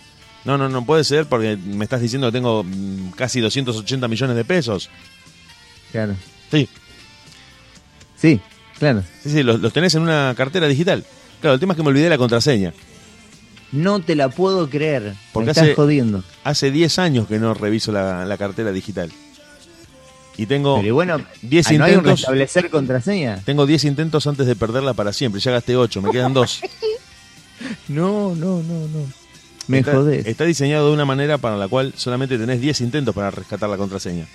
No, 0.45 0.57
no, 0.59 0.69
no 0.69 0.85
puede 0.85 1.05
ser 1.05 1.27
porque 1.27 1.57
me 1.57 1.85
estás 1.85 2.01
diciendo 2.01 2.29
que 2.29 2.33
tengo 2.33 2.65
mm, 2.65 3.11
casi 3.11 3.41
280 3.41 4.09
millones 4.09 4.37
de 4.37 4.45
pesos. 4.45 4.91
Claro. 5.93 6.15
Sí, 6.51 6.69
Sí, 8.17 8.41
claro. 8.79 9.03
Sí, 9.23 9.31
sí, 9.31 9.43
los, 9.43 9.61
los 9.61 9.73
tenés 9.73 9.95
en 9.95 10.03
una 10.03 10.35
cartera 10.37 10.67
digital. 10.69 11.05
Claro, 11.41 11.55
el 11.55 11.61
tema 11.61 11.73
es 11.73 11.77
que 11.77 11.83
me 11.83 11.89
olvidé 11.89 12.09
la 12.09 12.19
contraseña. 12.19 12.73
No 13.73 14.01
te 14.01 14.15
la 14.15 14.29
puedo 14.29 14.69
creer. 14.71 15.15
Porque 15.33 15.47
Me 15.47 15.51
estás 15.53 15.65
hace- 15.65 15.75
jodiendo. 15.75 16.23
Hace 16.45 16.71
10 16.71 16.99
años 16.99 17.27
que 17.27 17.39
no 17.39 17.55
reviso 17.55 17.91
la, 17.91 18.25
la 18.25 18.37
cartera 18.37 18.71
digital. 18.71 19.11
Y 20.37 20.47
tengo 20.47 20.81
Pero 20.81 20.95
bueno, 20.95 21.21
10 21.43 21.67
ah, 21.67 21.73
¿no 21.75 21.85
hay 21.85 21.93
un 21.93 21.99
intentos. 21.99 22.21
restablecer 22.21 22.71
contraseña? 22.71 23.41
Tengo 23.45 23.67
10 23.67 23.85
intentos 23.85 24.27
antes 24.27 24.47
de 24.47 24.57
perderla 24.57 24.95
para 24.95 25.13
siempre. 25.13 25.41
Ya 25.41 25.51
gasté 25.53 25.77
8, 25.77 26.01
me 26.03 26.11
quedan 26.11 26.33
2. 26.35 26.61
No, 27.89 28.35
no, 28.35 28.63
no, 28.63 28.89
no. 28.89 29.07
Me 29.69 29.79
está, 29.79 29.93
jodés. 29.93 30.27
está 30.27 30.45
diseñado 30.45 30.89
de 30.89 30.95
una 30.95 31.05
manera 31.05 31.39
para 31.39 31.57
la 31.57 31.69
cual 31.69 31.93
solamente 31.97 32.37
tenés 32.37 32.61
10 32.61 32.81
intentos 32.81 33.15
para 33.15 33.31
rescatar 33.31 33.69
la 33.71 33.77
contraseña. 33.77 34.27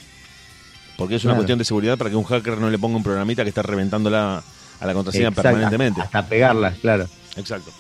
Porque 0.97 1.15
es 1.15 1.23
una 1.25 1.31
Claro. 1.33 1.39
cuestión 1.39 1.59
de 1.59 1.65
seguridad 1.65 1.97
para 1.97 2.09
que 2.09 2.15
un 2.15 2.23
hacker 2.23 2.57
no 2.57 2.69
le 2.69 2.79
ponga 2.79 2.95
un 2.97 3.03
programita 3.03 3.43
que 3.43 3.49
está 3.49 3.61
reventándola 3.63 4.41
a 4.79 4.85
la 4.85 4.93
contraseña 4.93 5.27
Exacto, 5.29 5.41
permanentemente. 5.43 6.01
Hasta 6.01 6.25
pegarla, 6.25 6.71
claro. 6.81 7.07
Exacto. 7.35 7.71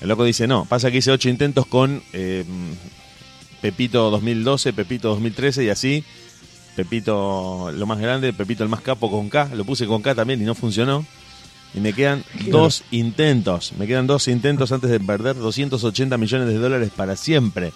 El 0.00 0.08
loco 0.08 0.24
dice, 0.24 0.46
no, 0.46 0.64
pasa 0.64 0.90
que 0.90 0.98
hice 0.98 1.10
ocho 1.10 1.28
intentos 1.28 1.66
con 1.66 2.02
eh, 2.12 2.44
Pepito 3.60 4.10
2012, 4.10 4.72
Pepito 4.72 5.08
2013 5.10 5.64
y 5.64 5.68
así. 5.68 6.04
Pepito 6.76 7.70
lo 7.72 7.86
más 7.86 7.98
grande, 7.98 8.32
Pepito 8.32 8.62
el 8.64 8.68
más 8.68 8.80
capo 8.80 9.10
con 9.10 9.28
K. 9.28 9.50
Lo 9.54 9.64
puse 9.64 9.86
con 9.86 10.02
K 10.02 10.14
también 10.14 10.40
y 10.42 10.44
no 10.44 10.54
funcionó. 10.54 11.04
Y 11.74 11.80
me 11.80 11.92
quedan 11.92 12.22
dos 12.50 12.84
intentos. 12.90 13.72
Me 13.78 13.86
quedan 13.86 14.06
dos 14.06 14.28
intentos 14.28 14.70
antes 14.72 14.90
de 14.90 15.00
perder 15.00 15.36
280 15.36 16.16
millones 16.18 16.48
de 16.48 16.58
dólares 16.58 16.90
para 16.94 17.16
siempre. 17.16 17.72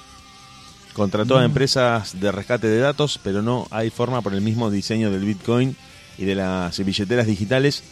Contrató 0.93 1.38
a 1.38 1.45
empresas 1.45 2.21
de 2.21 2.33
rescate 2.33 2.67
de 2.67 2.78
datos, 2.78 3.21
pero 3.23 3.40
no 3.43 3.67
hay 3.71 3.90
forma 3.90 4.21
por 4.23 4.35
el 4.35 4.40
mismo 4.40 4.71
diseño 4.71 5.11
del 5.11 5.25
Bitcoin 5.25 5.76
y 6.17 6.25
de 6.25 6.35
las 6.35 6.78
billeteras 6.85 7.26
digitales 7.26 7.83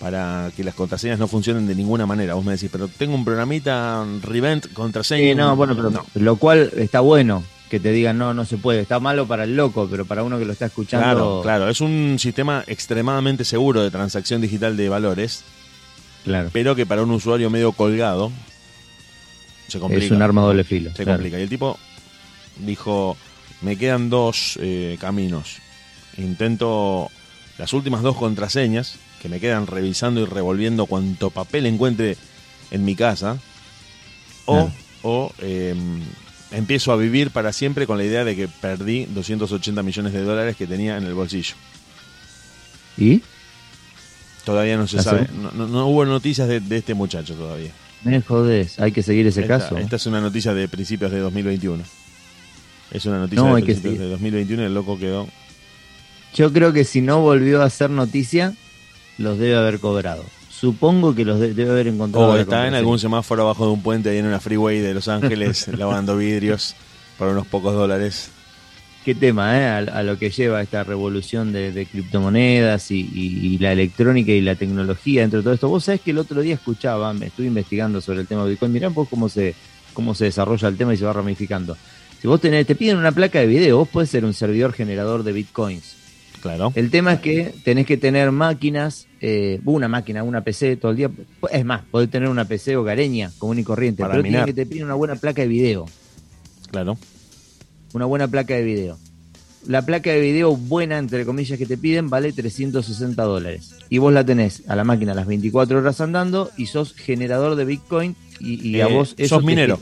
para 0.00 0.50
que 0.56 0.64
las 0.64 0.74
contraseñas 0.74 1.18
no 1.18 1.28
funcionen 1.28 1.66
de 1.66 1.74
ninguna 1.74 2.06
manera. 2.06 2.34
Vos 2.34 2.44
me 2.44 2.52
decís, 2.52 2.70
pero 2.72 2.88
tengo 2.88 3.14
un 3.14 3.24
programita 3.24 4.04
Revent 4.22 4.72
contraseña. 4.72 5.30
Sí, 5.30 5.34
no, 5.34 5.56
bueno, 5.56 5.74
pero 5.76 5.90
No. 5.90 6.06
lo 6.14 6.36
cual 6.36 6.70
está 6.76 7.00
bueno 7.00 7.42
que 7.70 7.78
te 7.80 7.92
digan 7.92 8.16
no, 8.18 8.32
no 8.34 8.44
se 8.44 8.56
puede. 8.58 8.80
Está 8.80 8.98
malo 9.00 9.26
para 9.26 9.44
el 9.44 9.56
loco, 9.56 9.88
pero 9.90 10.04
para 10.06 10.22
uno 10.22 10.38
que 10.38 10.44
lo 10.44 10.52
está 10.52 10.66
escuchando. 10.66 11.04
Claro, 11.04 11.40
claro. 11.42 11.68
Es 11.68 11.80
un 11.80 12.16
sistema 12.18 12.64
extremadamente 12.66 13.44
seguro 13.44 13.82
de 13.82 13.90
transacción 13.90 14.40
digital 14.40 14.76
de 14.76 14.88
valores, 14.88 15.44
Claro. 16.24 16.50
pero 16.52 16.74
que 16.74 16.86
para 16.86 17.02
un 17.02 17.10
usuario 17.10 17.50
medio 17.50 17.72
colgado 17.72 18.30
se 19.68 19.78
complica. 19.78 20.04
Es 20.06 20.10
un 20.10 20.22
arma 20.22 20.42
doble 20.42 20.64
filo. 20.64 20.90
Se 20.90 21.04
claro. 21.04 21.18
complica. 21.18 21.38
Y 21.38 21.42
el 21.42 21.48
tipo 21.48 21.78
dijo, 22.58 23.16
me 23.60 23.76
quedan 23.76 24.08
dos 24.10 24.58
eh, 24.60 24.96
caminos. 25.00 25.56
Intento 26.16 27.10
las 27.58 27.72
últimas 27.72 28.02
dos 28.02 28.16
contraseñas, 28.16 28.96
que 29.20 29.28
me 29.28 29.40
quedan 29.40 29.66
revisando 29.66 30.20
y 30.20 30.24
revolviendo 30.26 30.86
cuanto 30.86 31.30
papel 31.30 31.66
encuentre 31.66 32.16
en 32.70 32.84
mi 32.84 32.94
casa, 32.94 33.38
o, 34.46 34.54
Claro. 34.54 34.72
o 35.02 35.32
em, 35.40 36.00
empiezo 36.50 36.92
a 36.92 36.96
vivir 36.96 37.30
para 37.30 37.52
siempre 37.52 37.86
con 37.86 37.98
la 37.98 38.04
idea 38.04 38.24
de 38.24 38.34
que 38.36 38.48
perdí 38.48 39.04
280 39.06 39.82
millones 39.82 40.12
de 40.12 40.22
dólares 40.22 40.56
que 40.56 40.66
tenía 40.66 40.96
en 40.96 41.04
el 41.04 41.14
bolsillo. 41.14 41.54
¿Y? 42.96 43.22
Todavía 44.44 44.76
no 44.76 44.86
se 44.86 44.96
¿La 44.96 45.02
sabe, 45.02 45.28
no, 45.40 45.50
no- 45.52 45.66
no 45.66 45.86
hubo 45.88 46.04
noticias 46.06 46.48
de, 46.48 46.60
de 46.60 46.78
este 46.78 46.94
muchacho 46.94 47.34
todavía. 47.34 47.70
Me 48.04 48.20
jodés, 48.22 48.78
hay 48.80 48.92
que 48.92 49.02
seguir 49.02 49.26
ese 49.26 49.42
esta, 49.42 49.58
caso. 49.58 49.76
esta 49.76 49.96
es 49.96 50.06
una 50.06 50.20
noticia 50.20 50.54
de 50.54 50.68
principios 50.68 51.10
de 51.10 51.18
2021. 51.18 51.82
Es 52.90 53.04
una 53.04 53.18
noticia 53.18 53.44
No, 53.44 53.54
de 53.56 53.60
que 53.62 53.66
principios 53.66 53.94
seguir. 53.96 54.00
de 54.06 54.10
2021 54.12 54.62
y 54.62 54.66
el 54.66 54.74
loco 54.74 54.98
quedó 54.98 55.28
Yo 56.34 56.50
creo 56.52 56.72
que 56.72 56.84
si 56.84 57.02
no 57.02 57.20
volvió 57.20 57.60
a 57.62 57.68
ser 57.68 57.90
noticia, 57.90 58.54
los 59.18 59.38
debe 59.38 59.56
haber 59.56 59.80
cobrado. 59.80 60.24
Supongo 60.60 61.14
que 61.14 61.24
los 61.24 61.38
de- 61.38 61.54
debe 61.54 61.70
haber 61.70 61.86
encontrado. 61.88 62.26
O 62.28 62.36
está 62.36 62.66
en 62.66 62.74
algún 62.74 62.98
semáforo 62.98 63.42
abajo 63.42 63.66
de 63.66 63.72
un 63.72 63.82
puente 63.82 64.10
ahí 64.10 64.18
en 64.18 64.26
una 64.26 64.40
freeway 64.40 64.80
de 64.80 64.94
Los 64.94 65.06
Ángeles 65.08 65.68
lavando 65.78 66.16
vidrios 66.16 66.74
por 67.16 67.28
unos 67.28 67.46
pocos 67.46 67.74
dólares. 67.74 68.30
Qué 69.04 69.14
tema, 69.14 69.56
¿eh? 69.58 69.66
A, 69.66 69.76
a 69.78 70.02
lo 70.02 70.18
que 70.18 70.30
lleva 70.30 70.60
esta 70.60 70.84
revolución 70.84 71.52
de, 71.52 71.72
de 71.72 71.86
criptomonedas 71.86 72.90
y, 72.90 73.00
y- 73.14 73.54
y 73.54 73.58
la 73.58 73.72
electrónica 73.72 74.32
y 74.32 74.40
la 74.40 74.54
tecnología 74.56 75.22
dentro 75.22 75.38
de 75.38 75.44
todo 75.44 75.54
esto. 75.54 75.68
Vos 75.68 75.84
sabés 75.84 76.00
que 76.00 76.10
el 76.10 76.18
otro 76.18 76.40
día 76.42 76.54
escuchaba, 76.54 77.12
me 77.14 77.26
estuve 77.26 77.46
investigando 77.46 78.00
sobre 78.00 78.20
el 78.20 78.26
tema 78.26 78.44
de 78.44 78.50
Bitcoin. 78.50 78.72
Mirá 78.72 78.88
vos 78.88 79.08
cómo 79.08 79.28
se, 79.28 79.54
cómo 79.94 80.14
se 80.14 80.24
desarrolla 80.26 80.68
el 80.68 80.76
tema 80.76 80.92
y 80.92 80.96
se 80.96 81.04
va 81.04 81.12
ramificando. 81.12 81.76
Si 82.20 82.26
vos 82.26 82.40
tenés, 82.40 82.66
te 82.66 82.74
piden 82.74 82.96
una 82.98 83.12
placa 83.12 83.38
de 83.38 83.46
video, 83.46 83.78
vos 83.78 83.88
podés 83.88 84.10
ser 84.10 84.24
un 84.24 84.34
servidor 84.34 84.72
generador 84.72 85.22
de 85.22 85.32
Bitcoins. 85.32 85.94
Claro. 86.40 86.72
El 86.74 86.90
tema 86.90 87.14
es 87.14 87.20
que 87.20 87.52
tenés 87.64 87.84
que 87.86 87.96
tener 87.96 88.30
máquinas, 88.30 89.06
eh, 89.20 89.60
una 89.64 89.88
máquina, 89.88 90.22
una 90.22 90.42
PC 90.42 90.76
todo 90.76 90.92
el 90.92 90.96
día. 90.96 91.10
Es 91.50 91.64
más, 91.64 91.82
podés 91.90 92.10
tener 92.10 92.28
una 92.28 92.44
PC 92.46 92.76
hogareña 92.76 93.30
común 93.38 93.58
y 93.58 93.64
corriente, 93.64 94.02
Para 94.02 94.12
pero 94.14 94.22
minar. 94.22 94.46
que 94.46 94.52
te 94.52 94.66
piden 94.66 94.84
una 94.84 94.94
buena 94.94 95.16
placa 95.16 95.42
de 95.42 95.48
video. 95.48 95.86
Claro. 96.70 96.96
Una 97.94 98.04
buena 98.04 98.28
placa 98.28 98.54
de 98.54 98.62
video. 98.62 98.98
La 99.66 99.82
placa 99.84 100.10
de 100.10 100.20
video 100.20 100.56
buena, 100.56 100.98
entre 100.98 101.24
comillas, 101.26 101.58
que 101.58 101.66
te 101.66 101.76
piden 101.76 102.08
vale 102.08 102.32
360 102.32 103.22
dólares. 103.24 103.74
Y 103.90 103.98
vos 103.98 104.12
la 104.12 104.24
tenés 104.24 104.62
a 104.68 104.76
la 104.76 104.84
máquina 104.84 105.14
las 105.14 105.26
24 105.26 105.78
horas 105.78 106.00
andando 106.00 106.50
y 106.56 106.66
sos 106.66 106.94
generador 106.94 107.56
de 107.56 107.64
Bitcoin 107.64 108.14
y, 108.38 108.66
y 108.68 108.80
a 108.80 108.86
Eh, 108.88 108.92
vos 108.94 109.14
eso 109.18 109.36
sos 109.36 109.44
minero. 109.44 109.80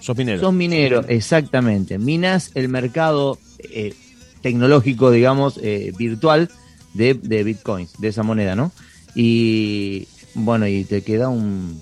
Sos 0.00 0.16
minero. 0.16 0.40
Sos 0.40 0.54
minero, 0.54 1.04
exactamente. 1.08 1.98
Minas 1.98 2.50
el 2.54 2.68
mercado 2.68 3.38
eh, 3.70 3.94
tecnológico, 4.42 5.10
digamos, 5.10 5.58
eh, 5.62 5.92
virtual 5.96 6.50
de, 6.94 7.14
de 7.14 7.44
bitcoins, 7.44 7.92
de 7.98 8.08
esa 8.08 8.22
moneda, 8.22 8.54
¿no? 8.56 8.72
Y 9.14 10.08
bueno, 10.34 10.66
y 10.66 10.84
te 10.84 11.02
queda 11.02 11.28
un, 11.28 11.80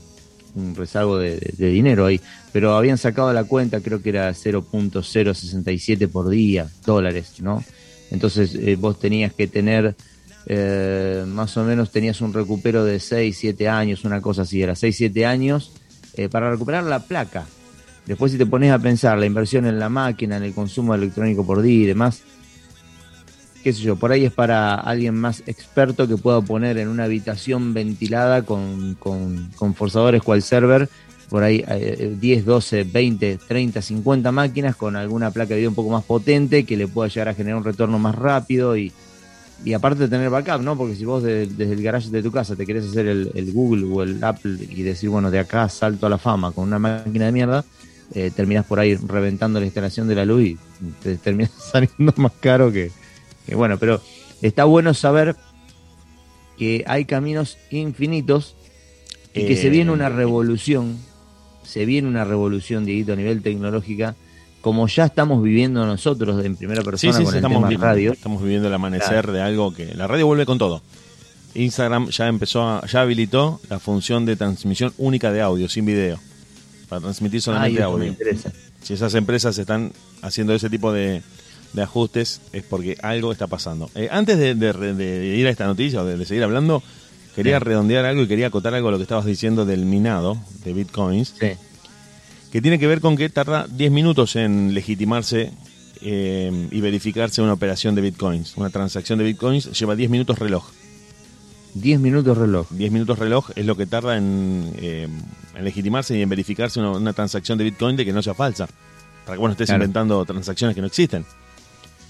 un 0.54 0.74
rezago 0.74 1.18
de, 1.18 1.38
dinero 1.56 2.06
ahí. 2.06 2.20
Pero 2.52 2.74
habían 2.76 2.98
sacado 2.98 3.32
la 3.32 3.44
cuenta, 3.44 3.80
creo 3.80 4.02
que 4.02 4.10
era 4.10 4.30
0.067 4.30 6.08
por 6.08 6.28
día, 6.28 6.68
dólares, 6.84 7.34
¿no? 7.40 7.64
Entonces 8.10 8.54
eh, 8.54 8.76
vos 8.76 8.98
tenías 8.98 9.32
que 9.32 9.46
tener, 9.46 9.94
eh, 10.46 11.24
más 11.26 11.56
o 11.56 11.64
menos 11.64 11.90
tenías 11.90 12.20
un 12.20 12.32
recupero 12.32 12.84
de 12.84 12.98
6, 12.98 13.36
7 13.38 13.68
años, 13.68 14.04
una 14.04 14.20
cosa 14.20 14.42
así, 14.42 14.62
era 14.62 14.74
6, 14.74 14.96
7 14.96 15.26
años 15.26 15.72
eh, 16.14 16.28
para 16.28 16.50
recuperar 16.50 16.84
la 16.84 17.00
placa. 17.00 17.46
Después 18.06 18.32
si 18.32 18.38
te 18.38 18.46
pones 18.46 18.72
a 18.72 18.78
pensar 18.80 19.18
la 19.18 19.26
inversión 19.26 19.66
en 19.66 19.78
la 19.78 19.88
máquina, 19.88 20.36
en 20.36 20.42
el 20.42 20.54
consumo 20.54 20.94
electrónico 20.94 21.46
por 21.46 21.62
día 21.62 21.84
y 21.84 21.86
demás, 21.86 22.22
qué 23.62 23.72
sé 23.72 23.82
yo, 23.82 23.96
por 23.96 24.12
ahí 24.12 24.24
es 24.24 24.32
para 24.32 24.74
alguien 24.74 25.14
más 25.14 25.42
experto 25.46 26.08
que 26.08 26.16
pueda 26.16 26.40
poner 26.40 26.78
en 26.78 26.88
una 26.88 27.04
habitación 27.04 27.74
ventilada 27.74 28.42
con, 28.42 28.94
con, 28.98 29.50
con 29.56 29.74
forzadores 29.74 30.22
cual 30.22 30.42
server, 30.42 30.88
por 31.28 31.42
ahí 31.42 31.64
eh, 31.68 32.16
10, 32.18 32.44
12, 32.44 32.84
20, 32.84 33.38
30, 33.46 33.82
50 33.82 34.32
máquinas 34.32 34.74
con 34.76 34.96
alguna 34.96 35.30
placa 35.30 35.50
de 35.50 35.56
video 35.56 35.70
un 35.70 35.76
poco 35.76 35.90
más 35.90 36.04
potente 36.04 36.64
que 36.64 36.76
le 36.76 36.88
pueda 36.88 37.08
llegar 37.08 37.28
a 37.28 37.34
generar 37.34 37.58
un 37.58 37.64
retorno 37.64 37.98
más 37.98 38.14
rápido 38.16 38.76
y, 38.76 38.92
y 39.64 39.72
aparte 39.74 40.00
de 40.04 40.08
tener 40.08 40.28
backup, 40.30 40.62
¿no? 40.62 40.76
Porque 40.76 40.96
si 40.96 41.04
vos 41.04 41.22
de- 41.22 41.46
desde 41.46 41.74
el 41.74 41.82
garage 41.82 42.10
de 42.10 42.22
tu 42.22 42.32
casa 42.32 42.56
te 42.56 42.66
querés 42.66 42.86
hacer 42.86 43.06
el, 43.06 43.52
Google 43.52 43.84
o 43.92 44.02
el 44.02 44.22
Apple 44.24 44.56
y 44.70 44.82
decir, 44.82 45.08
bueno, 45.10 45.30
de 45.30 45.38
acá 45.38 45.68
salto 45.68 46.06
a 46.06 46.10
la 46.10 46.18
fama 46.18 46.50
con 46.52 46.66
una 46.66 46.78
máquina 46.78 47.26
de 47.26 47.32
mierda, 47.32 47.64
eh, 48.12 48.32
terminás 48.34 48.64
por 48.66 48.80
ahí 48.80 48.96
reventando 48.96 49.60
la 49.60 49.66
instalación 49.66 50.08
de 50.08 50.14
la 50.16 50.24
luz 50.24 50.42
y 50.42 50.58
te 51.02 51.16
terminas 51.16 51.52
saliendo 51.72 52.12
más 52.16 52.32
caro 52.40 52.72
que, 52.72 52.90
que 53.50 53.56
bueno, 53.56 53.76
pero 53.78 54.00
está 54.40 54.64
bueno 54.64 54.94
saber 54.94 55.34
que 56.56 56.84
hay 56.86 57.04
caminos 57.04 57.58
infinitos 57.70 58.54
y 59.34 59.46
que 59.46 59.52
Eh, 59.54 59.56
se 59.56 59.70
viene 59.70 59.90
una 59.92 60.08
revolución, 60.08 60.96
se 61.64 61.84
viene 61.84 62.08
una 62.08 62.24
revolución, 62.24 62.84
Dieguito, 62.84 63.12
a 63.12 63.16
nivel 63.16 63.42
tecnológica, 63.42 64.14
como 64.60 64.86
ya 64.88 65.06
estamos 65.06 65.42
viviendo 65.42 65.84
nosotros 65.86 66.44
en 66.44 66.56
primera 66.56 66.82
persona 66.82 67.12
sí, 67.14 67.22
con 67.24 67.32
sí, 67.32 67.38
el 67.38 67.44
estamos, 67.44 67.68
tema 67.68 67.84
radio. 67.86 68.12
estamos 68.12 68.42
viviendo 68.42 68.68
el 68.68 68.74
amanecer 68.74 69.30
de 69.32 69.40
algo 69.40 69.72
que 69.74 69.94
la 69.94 70.06
radio 70.06 70.26
vuelve 70.26 70.46
con 70.46 70.58
todo. 70.58 70.82
Instagram 71.54 72.10
ya 72.10 72.28
empezó, 72.28 72.62
a- 72.62 72.86
ya 72.86 73.00
habilitó 73.00 73.60
la 73.68 73.78
función 73.78 74.24
de 74.26 74.36
transmisión 74.36 74.92
única 74.98 75.32
de 75.32 75.40
audio, 75.40 75.68
sin 75.68 75.86
video, 75.86 76.18
para 76.88 77.00
transmitir 77.00 77.40
solamente 77.42 77.78
me 77.80 77.84
audio. 77.84 78.06
interesa. 78.06 78.52
Si 78.82 78.94
esas 78.94 79.14
empresas 79.14 79.56
están 79.58 79.92
haciendo 80.22 80.54
ese 80.54 80.68
tipo 80.70 80.92
de, 80.92 81.22
de 81.72 81.82
ajustes 81.82 82.40
es 82.52 82.62
porque 82.62 82.96
algo 83.02 83.32
está 83.32 83.46
pasando. 83.46 83.90
Eh, 83.94 84.08
antes 84.10 84.38
de, 84.38 84.54
de- 84.54 84.94
de 84.94 85.36
ir 85.36 85.46
a 85.46 85.50
esta 85.50 85.66
noticia 85.66 86.02
o 86.02 86.04
de, 86.04 86.16
de 86.16 86.24
seguir 86.26 86.42
hablando, 86.42 86.82
quería 87.36 87.58
Sí. 87.58 87.64
redondear 87.64 88.04
algo 88.06 88.22
y 88.22 88.26
quería 88.28 88.48
acotar 88.48 88.74
algo 88.74 88.88
a 88.88 88.90
lo 88.92 88.96
que 88.96 89.04
estabas 89.04 89.24
diciendo 89.24 89.64
del 89.64 89.84
minado 89.84 90.36
de 90.64 90.72
bitcoins, 90.72 91.34
Sí. 91.38 91.50
que 92.50 92.60
tiene 92.60 92.78
que 92.78 92.86
ver 92.88 93.00
con 93.00 93.16
que 93.16 93.28
tarda 93.30 93.66
10 93.70 93.92
minutos 93.92 94.34
en 94.36 94.74
legitimarse 94.74 95.52
eh, 96.02 96.68
y 96.70 96.80
verificarse 96.80 97.42
una 97.42 97.52
operación 97.52 97.94
de 97.94 98.00
bitcoins. 98.02 98.56
Una 98.56 98.70
transacción 98.70 99.18
de 99.18 99.24
bitcoins 99.26 99.78
lleva 99.78 99.94
10 99.94 100.10
minutos 100.10 100.38
reloj. 100.38 100.64
10 101.74 102.00
minutos 102.00 102.36
reloj. 102.36 102.66
10 102.70 102.90
minutos 102.90 103.18
reloj 103.18 103.50
es 103.54 103.64
lo 103.64 103.76
que 103.76 103.86
tarda 103.86 104.16
en, 104.16 104.72
eh, 104.78 105.06
en 105.54 105.64
legitimarse 105.64 106.18
y 106.18 106.22
en 106.22 106.28
verificarse 106.28 106.80
una, 106.80 106.90
una 106.92 107.12
transacción 107.12 107.58
de 107.58 107.64
bitcoin 107.64 107.96
de 107.96 108.04
que 108.04 108.12
no 108.12 108.22
sea 108.22 108.34
falsa. 108.34 108.66
Para 109.24 109.36
que 109.36 109.40
vos 109.40 109.48
no 109.48 109.52
estés 109.52 109.66
Claro. 109.68 109.84
inventando 109.84 110.24
transacciones 110.24 110.74
que 110.74 110.80
no 110.80 110.88
existen. 110.88 111.24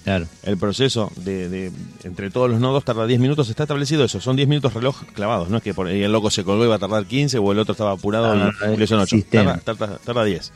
Claro. 0.03 0.25
El 0.43 0.57
proceso 0.57 1.11
de, 1.17 1.47
de- 1.47 1.71
entre 2.03 2.31
todos 2.31 2.49
los 2.49 2.59
nodos 2.59 2.83
tarda 2.83 3.05
10 3.05 3.19
minutos, 3.19 3.49
está 3.49 3.63
establecido 3.63 4.03
eso, 4.03 4.19
son 4.19 4.35
10 4.35 4.47
minutos 4.47 4.73
reloj 4.73 5.03
clavados, 5.13 5.49
no 5.49 5.57
es 5.57 5.63
que 5.63 5.73
por 5.75 5.85
ahí 5.87 6.01
el 6.01 6.11
loco 6.11 6.31
se 6.31 6.43
colgó 6.43 6.65
y 6.65 6.67
va 6.67 6.75
a 6.75 6.79
tardar 6.79 7.05
15 7.05 7.37
o 7.37 7.51
el 7.51 7.59
otro 7.59 7.73
estaba 7.73 7.91
apurado 7.91 8.35
No, 8.35 8.73
y, 8.73 8.77
le 8.77 8.87
son 8.87 8.99
8. 8.99 9.15
sistema. 9.15 9.57
Tarda, 9.59 9.85
tarda- 9.87 9.99
tarda 10.03 10.23
10. 10.25 10.51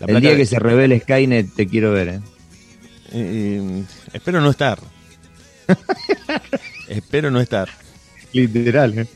La 0.00 0.06
el 0.14 0.20
día 0.22 0.30
de- 0.30 0.36
que 0.38 0.46
se 0.46 0.58
revele 0.58 0.98
Skynet 1.00 1.54
te 1.54 1.66
quiero 1.66 1.92
ver, 1.92 2.08
¿eh? 2.08 2.20
eh, 3.12 3.84
espero 4.14 4.40
no 4.40 4.48
estar. 4.50 4.78
espero 6.88 7.30
no 7.30 7.40
estar. 7.40 7.68
Literal, 8.32 8.98
¿eh? 8.98 9.06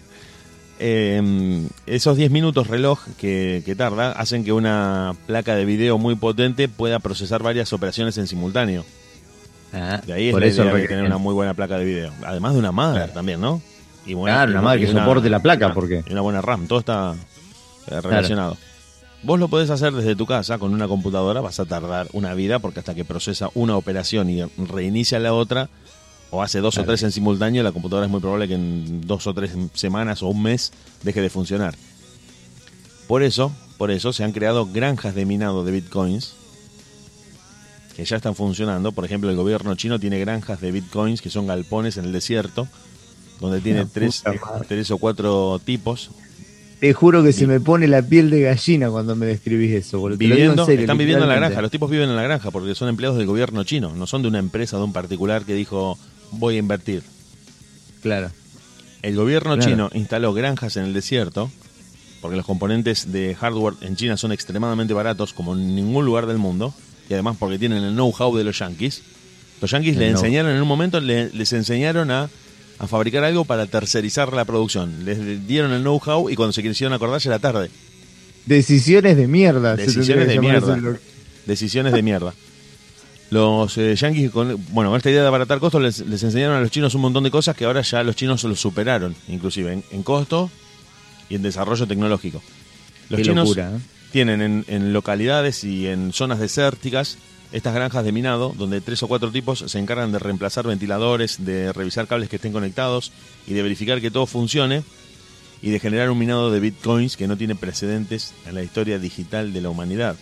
Eh, 0.81 1.67
esos 1.87 2.17
10 2.17 2.31
minutos 2.33 2.67
reloj 2.67 3.01
que, 3.19 3.63
que 3.65 3.75
tarda 3.77 4.13
hacen 4.13 4.45
que 4.45 4.53
una 4.53 5.15
placa 5.27 5.55
de 5.55 5.65
video 5.65 5.99
muy 5.99 6.17
potente 6.17 6.69
pueda 6.69 6.99
procesar 6.99 7.43
varias 7.43 7.73
operaciones 7.73 8.19
en 8.19 8.27
simultáneo. 8.27 8.85
Ah, 9.75 10.01
De 10.07 10.13
ahí 10.13 10.27
es 10.29 10.33
por 10.33 10.41
la 10.43 10.47
eso 10.47 10.63
idea 10.63 10.75
de 10.75 10.87
tener 10.89 11.05
una 11.05 11.19
muy 11.19 11.35
buena 11.35 11.53
placa 11.55 11.77
de 11.79 11.85
video. 11.85 12.13
Además 12.25 12.53
de 12.53 12.59
una 12.61 12.71
madre 12.73 12.99
Claro. 13.01 13.13
también, 13.13 13.41
¿no? 13.41 13.61
Y 14.07 14.15
buena- 14.15 14.37
Claro, 14.37 14.51
y 14.51 14.55
una 14.55 14.63
madre 14.63 14.81
que 14.81 14.87
soporte 14.93 15.29
la 15.31 15.41
placa, 15.41 15.75
porque- 15.75 16.05
Y 16.09 16.13
una 16.13 16.21
buena 16.21 16.41
RAM, 16.41 16.67
todo 16.69 16.79
está 16.79 17.15
eh, 17.89 18.01
relacionado. 18.01 18.57
Vos 19.25 19.41
lo 19.41 19.49
podés 19.49 19.71
hacer 19.71 19.93
desde 19.95 20.15
tu 20.15 20.27
casa 20.27 20.59
con 20.59 20.73
una 20.75 20.87
computadora, 20.87 21.41
vas 21.41 21.59
a 21.59 21.65
tardar 21.65 22.09
una 22.13 22.35
vida 22.35 22.59
porque 22.59 22.79
hasta 22.81 22.95
que 22.95 23.05
procesa 23.05 23.49
una 23.55 23.77
operación 23.77 24.29
y 24.31 24.43
reinicia 24.59 25.19
la 25.19 25.33
otra, 25.33 25.69
o 26.31 26.43
hace 26.43 26.61
dos 26.61 26.77
o 26.79 26.85
tres 26.85 27.03
en 27.03 27.11
simultáneo, 27.13 27.63
la 27.63 27.73
computadora 27.73 28.07
es 28.07 28.11
muy 28.13 28.21
probable 28.21 28.49
que 28.49 28.55
en 28.55 29.07
dos 29.07 29.27
o 29.27 29.33
tres 29.35 29.53
semanas 29.75 30.23
o 30.23 30.29
un 30.29 30.43
mes 30.43 30.73
deje 31.03 31.21
de 31.23 31.31
funcionar. 31.31 31.75
Por 33.09 33.23
eso, 33.23 33.53
por 33.79 33.91
eso 33.91 34.13
se 34.13 34.25
han 34.25 34.33
creado 34.33 34.67
granjas 34.67 35.15
de 35.15 35.25
minado 35.27 35.65
de 35.65 35.73
bitcoins 35.73 36.35
que 37.97 38.05
ya 38.05 38.17
están 38.17 38.35
funcionando. 38.35 38.93
Por 38.93 39.05
ejemplo, 39.05 39.31
el 39.31 39.37
gobierno 39.37 39.75
chino 39.75 39.99
tiene 39.99 40.19
granjas 40.19 40.61
de 40.61 40.73
bitcoins 40.73 41.23
que 41.23 41.31
son 41.31 41.47
galpones 41.47 41.97
en 41.97 42.05
el 42.07 42.13
desierto, 42.13 42.69
donde 43.41 43.61
tiene 43.61 43.87
tres, 43.87 44.23
tres 44.69 44.91
o 44.91 44.99
cuatro 44.99 45.61
tipos 45.65 46.11
Te 46.81 46.93
juro 46.93 47.23
que 47.23 47.33
se 47.33 47.47
me 47.47 47.61
pone 47.61 47.87
la 47.89 48.03
piel 48.03 48.31
de 48.31 48.43
gallina 48.43 48.91
cuando 48.91 49.17
me 49.17 49.27
describís 49.27 49.73
eso, 49.73 49.99
boludo. 50.01 50.15
En 50.15 50.31
viviendo, 50.31 50.67
serio, 50.67 50.83
están 50.83 50.99
viviendo 50.99 51.25
en 51.25 51.29
la 51.31 51.37
granja. 51.37 51.63
Los 51.63 51.71
tipos 51.71 51.91
viven 51.91 52.11
en 52.11 52.17
la 52.17 52.23
granja 52.23 52.51
porque 52.51 52.75
son 52.75 52.89
empleados 52.89 53.17
del 53.17 53.27
gobierno 53.27 53.65
chino, 53.65 53.95
no 53.95 54.07
son 54.07 54.23
de 54.23 54.29
una 54.29 54.39
empresa, 54.39 54.77
de 54.77 54.83
un 54.85 54.93
particular 54.93 55.45
que 55.45 55.55
dijo 55.55 55.99
voy 56.33 56.57
a 56.57 56.59
invertir. 56.59 57.03
Claro. 58.03 58.31
El 59.03 59.17
gobierno 59.17 59.55
Claro. 59.57 59.71
chino 59.71 59.91
instaló 59.95 60.33
granjas 60.35 60.77
en 60.77 60.85
el 60.85 60.93
desierto 60.95 61.51
porque 62.21 62.37
los 62.37 62.47
componentes 62.47 63.13
de 63.13 63.35
hardware 63.35 63.75
en 63.83 63.97
China 63.97 64.17
son 64.17 64.33
extremadamente 64.33 64.95
baratos 64.95 65.33
como 65.35 65.55
en 65.55 65.75
ningún 65.75 66.07
lugar 66.07 66.27
del 66.27 66.39
mundo 66.39 66.75
y 67.09 67.13
además 67.15 67.37
porque 67.39 67.59
tienen 67.59 67.83
el 67.83 67.93
know-how 67.95 68.37
de 68.37 68.45
los 68.45 68.59
yankees. 68.59 69.03
Los 69.61 69.71
yankees 69.71 69.95
El 69.95 70.01
le 70.01 70.07
know- 70.11 70.17
enseñaron 70.19 70.53
en 70.55 70.63
un 70.63 70.69
momento, 70.69 71.01
le- 71.01 71.31
les 71.31 71.53
enseñaron 71.53 72.11
a 72.11 72.29
a 72.77 72.89
fabricar 72.89 73.23
algo 73.23 73.45
para 73.45 73.67
tercerizar 73.67 74.33
la 74.33 74.45
producción. 74.45 75.05
Les 75.05 75.47
dieron 75.47 75.73
el 75.73 75.83
know-how 75.83 76.29
y 76.29 76.35
cuando 76.35 76.53
se 76.53 76.61
quisieron 76.63 76.93
acordar 76.93 77.21
ya 77.21 77.31
era 77.31 77.39
tarde. 77.39 77.71
Decisiones 78.47 79.17
de 79.17 79.29
mierda. 79.29 79.77
Decisiones 79.77 80.29
de 80.29 80.41
mierda. 80.41 80.99
Decisiones 81.47 81.93
de 81.93 82.03
mierda. 82.03 82.35
Los 83.31 83.79
eh, 83.79 83.95
yankees, 83.97 84.31
con, 84.31 84.61
bueno, 84.71 84.91
con 84.91 84.97
esta 84.97 85.11
idea 85.11 85.23
de 85.23 85.29
abaratar 85.29 85.59
costos, 85.59 85.83
les, 85.83 86.01
enseñaron 86.23 86.57
a 86.57 86.61
los 86.61 86.71
chinos 86.71 86.95
un 86.95 87.01
montón 87.01 87.25
de 87.25 87.31
cosas 87.31 87.57
que 87.57 87.65
ahora 87.65 87.81
ya 87.81 88.03
los 88.03 88.17
chinos 88.17 88.45
los 88.45 88.61
superaron, 88.61 89.15
inclusive 89.29 89.83
en, 89.91 90.03
costo 90.03 90.51
y 91.29 91.37
en 91.37 91.43
desarrollo 91.43 91.87
tecnológico. 91.87 92.43
Los 93.09 93.23
chinos 93.23 93.57
¿eh? 93.57 93.79
Tienen 94.15 94.43
en, 94.43 94.65
en 94.69 94.93
localidades 94.93 95.65
y 95.65 95.89
en 95.89 96.13
zonas 96.13 96.39
desérticas 96.39 97.19
estas 97.51 97.75
granjas 97.75 98.05
de 98.05 98.13
minado, 98.13 98.55
donde 98.57 98.81
tres 98.81 99.03
o 99.03 99.09
cuatro 99.09 99.33
tipos 99.33 99.65
se 99.67 99.79
encargan 99.81 100.13
de 100.13 100.21
reemplazar 100.21 100.69
ventiladores, 100.69 101.45
de 101.45 101.73
revisar 101.73 102.07
cables 102.07 102.29
que 102.29 102.37
estén 102.37 102.53
conectados 102.53 103.11
y 103.49 103.55
de 103.55 103.63
verificar 103.65 104.01
que 104.01 104.13
todo 104.13 104.27
funcione 104.27 104.85
y 105.63 105.71
de 105.71 105.81
generar 105.81 106.11
un 106.11 106.19
minado 106.19 106.53
de 106.53 106.61
bitcoins 106.61 107.17
que 107.17 107.27
no 107.27 107.37
tiene 107.37 107.57
precedentes 107.57 108.35
en 108.47 108.55
la 108.55 108.63
historia 108.63 109.01
digital 109.01 109.53
de 109.53 109.61
la 109.61 109.71
humanidad. 109.71 110.15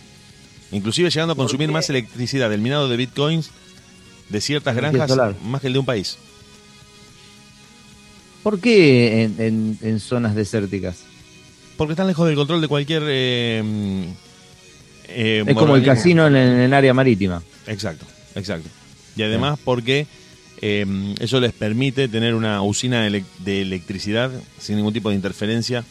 Inclusive 0.71 1.11
llegando 1.11 1.33
a 1.33 1.35
consumir 1.35 1.71
más 1.71 1.87
electricidad 1.91 2.49
del 2.49 2.61
minado 2.61 2.89
de 2.89 2.97
bitcoins 2.97 3.51
de 4.29 4.41
ciertas 4.41 4.75
granjas 4.75 5.11
más 5.43 5.61
que 5.61 5.67
el 5.67 5.73
de 5.73 5.79
un 5.79 5.85
país. 5.85 6.17
¿Por 8.41 8.59
qué 8.59 9.29
en, 9.37 9.99
zonas 9.99 10.33
desérticas? 10.33 11.12
Porque 11.77 11.93
están 11.93 12.07
lejos 12.07 12.27
del 12.27 12.35
control 12.35 12.61
de 12.61 12.67
cualquier 12.67 13.03
eh, 13.07 13.63
eh, 15.07 15.43
es 15.45 15.55
como 15.55 15.75
el 15.75 15.83
casino 15.83 16.27
en, 16.27 16.35
el 16.35 16.73
área 16.73 16.93
marítima. 16.93 17.41
Exacto, 17.67 18.05
exacto. 18.35 18.69
Y 19.15 19.23
además 19.23 19.59
porque 19.63 20.07
eh, 20.61 20.85
eso 21.19 21.39
les 21.39 21.53
permite 21.53 22.07
tener 22.07 22.35
una 22.35 22.61
usina 22.61 23.03
de 23.03 23.61
electricidad 23.61 24.31
sin 24.59 24.77
ningún 24.77 24.93
tipo 24.93 25.09
de 25.09 25.15
interferencia 25.15 25.83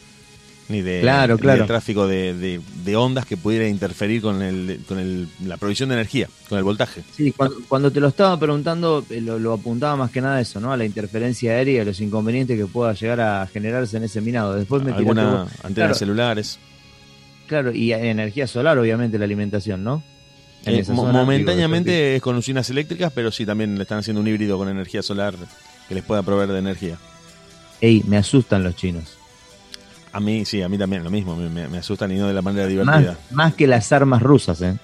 ni 0.69 0.81
de, 0.81 1.01
claro, 1.01 1.37
claro. 1.37 1.65
tráfico 1.65 2.07
de, 2.07 2.61
ondas 2.95 3.25
que 3.25 3.35
pudiera 3.37 3.67
interferir 3.67 4.21
con, 4.21 4.41
el, 4.41 4.79
con 4.87 5.27
la 5.45 5.57
provisión 5.57 5.89
de 5.89 5.95
energía, 5.95 6.29
con 6.47 6.57
el 6.57 6.63
voltaje. 6.63 7.03
Sí, 7.15 7.33
cuando, 7.67 7.91
te 7.91 7.99
lo 7.99 8.07
estaba 8.07 8.39
preguntando, 8.39 9.05
eh, 9.09 9.19
lo, 9.21 9.53
apuntaba 9.53 9.95
más 9.95 10.11
que 10.11 10.21
nada 10.21 10.39
eso, 10.39 10.59
¿no? 10.59 10.71
A 10.71 10.77
la 10.77 10.85
interferencia 10.85 11.51
aérea, 11.51 11.83
los 11.83 11.99
inconvenientes 11.99 12.57
que 12.57 12.65
pueda 12.65 12.93
llegar 12.93 13.19
a 13.19 13.47
generarse 13.47 13.97
en 13.97 14.03
ese 14.03 14.21
minado. 14.21 14.53
Después 14.55 14.83
me 14.83 14.91
Alguna 14.93 15.47
antenas 15.63 15.97
celulares. 15.97 16.59
Claro, 17.47 17.73
y 17.73 17.91
energía 17.91 18.47
solar, 18.47 18.77
obviamente, 18.77 19.17
la 19.17 19.25
alimentación, 19.25 19.83
¿no? 19.83 20.01
Eh, 20.65 20.83
momentáneamente 20.87 22.15
es 22.15 22.21
con 22.21 22.37
usinas 22.37 22.69
eléctricas, 22.69 23.11
pero 23.13 23.31
sí 23.31 23.45
también 23.45 23.75
le 23.75 23.81
están 23.81 23.99
haciendo 23.99 24.21
un 24.21 24.27
híbrido 24.27 24.57
con 24.57 24.69
energía 24.69 25.03
solar 25.03 25.35
que 25.89 25.95
les 25.95 26.03
pueda 26.05 26.23
proveer 26.23 26.51
de 26.53 26.59
energía. 26.59 26.97
Ey, 27.81 28.01
me 28.07 28.15
asustan 28.15 28.63
los 28.63 28.77
chinos. 28.77 29.17
A 30.13 30.19
mí, 30.19 30.45
sí, 30.45 30.61
a 30.61 30.69
mí 30.69 30.77
también 30.77 31.03
lo 31.03 31.09
mismo, 31.09 31.35
me, 31.35 31.77
asustan 31.77 32.11
y 32.11 32.15
no 32.15 32.27
de 32.27 32.33
la 32.33 32.41
manera 32.41 32.67
divertida. 32.67 33.17
Más, 33.31 33.53
que 33.55 33.67
las 33.67 33.91
armas 33.91 34.21
rusas, 34.21 34.61
¿eh? 34.61 34.77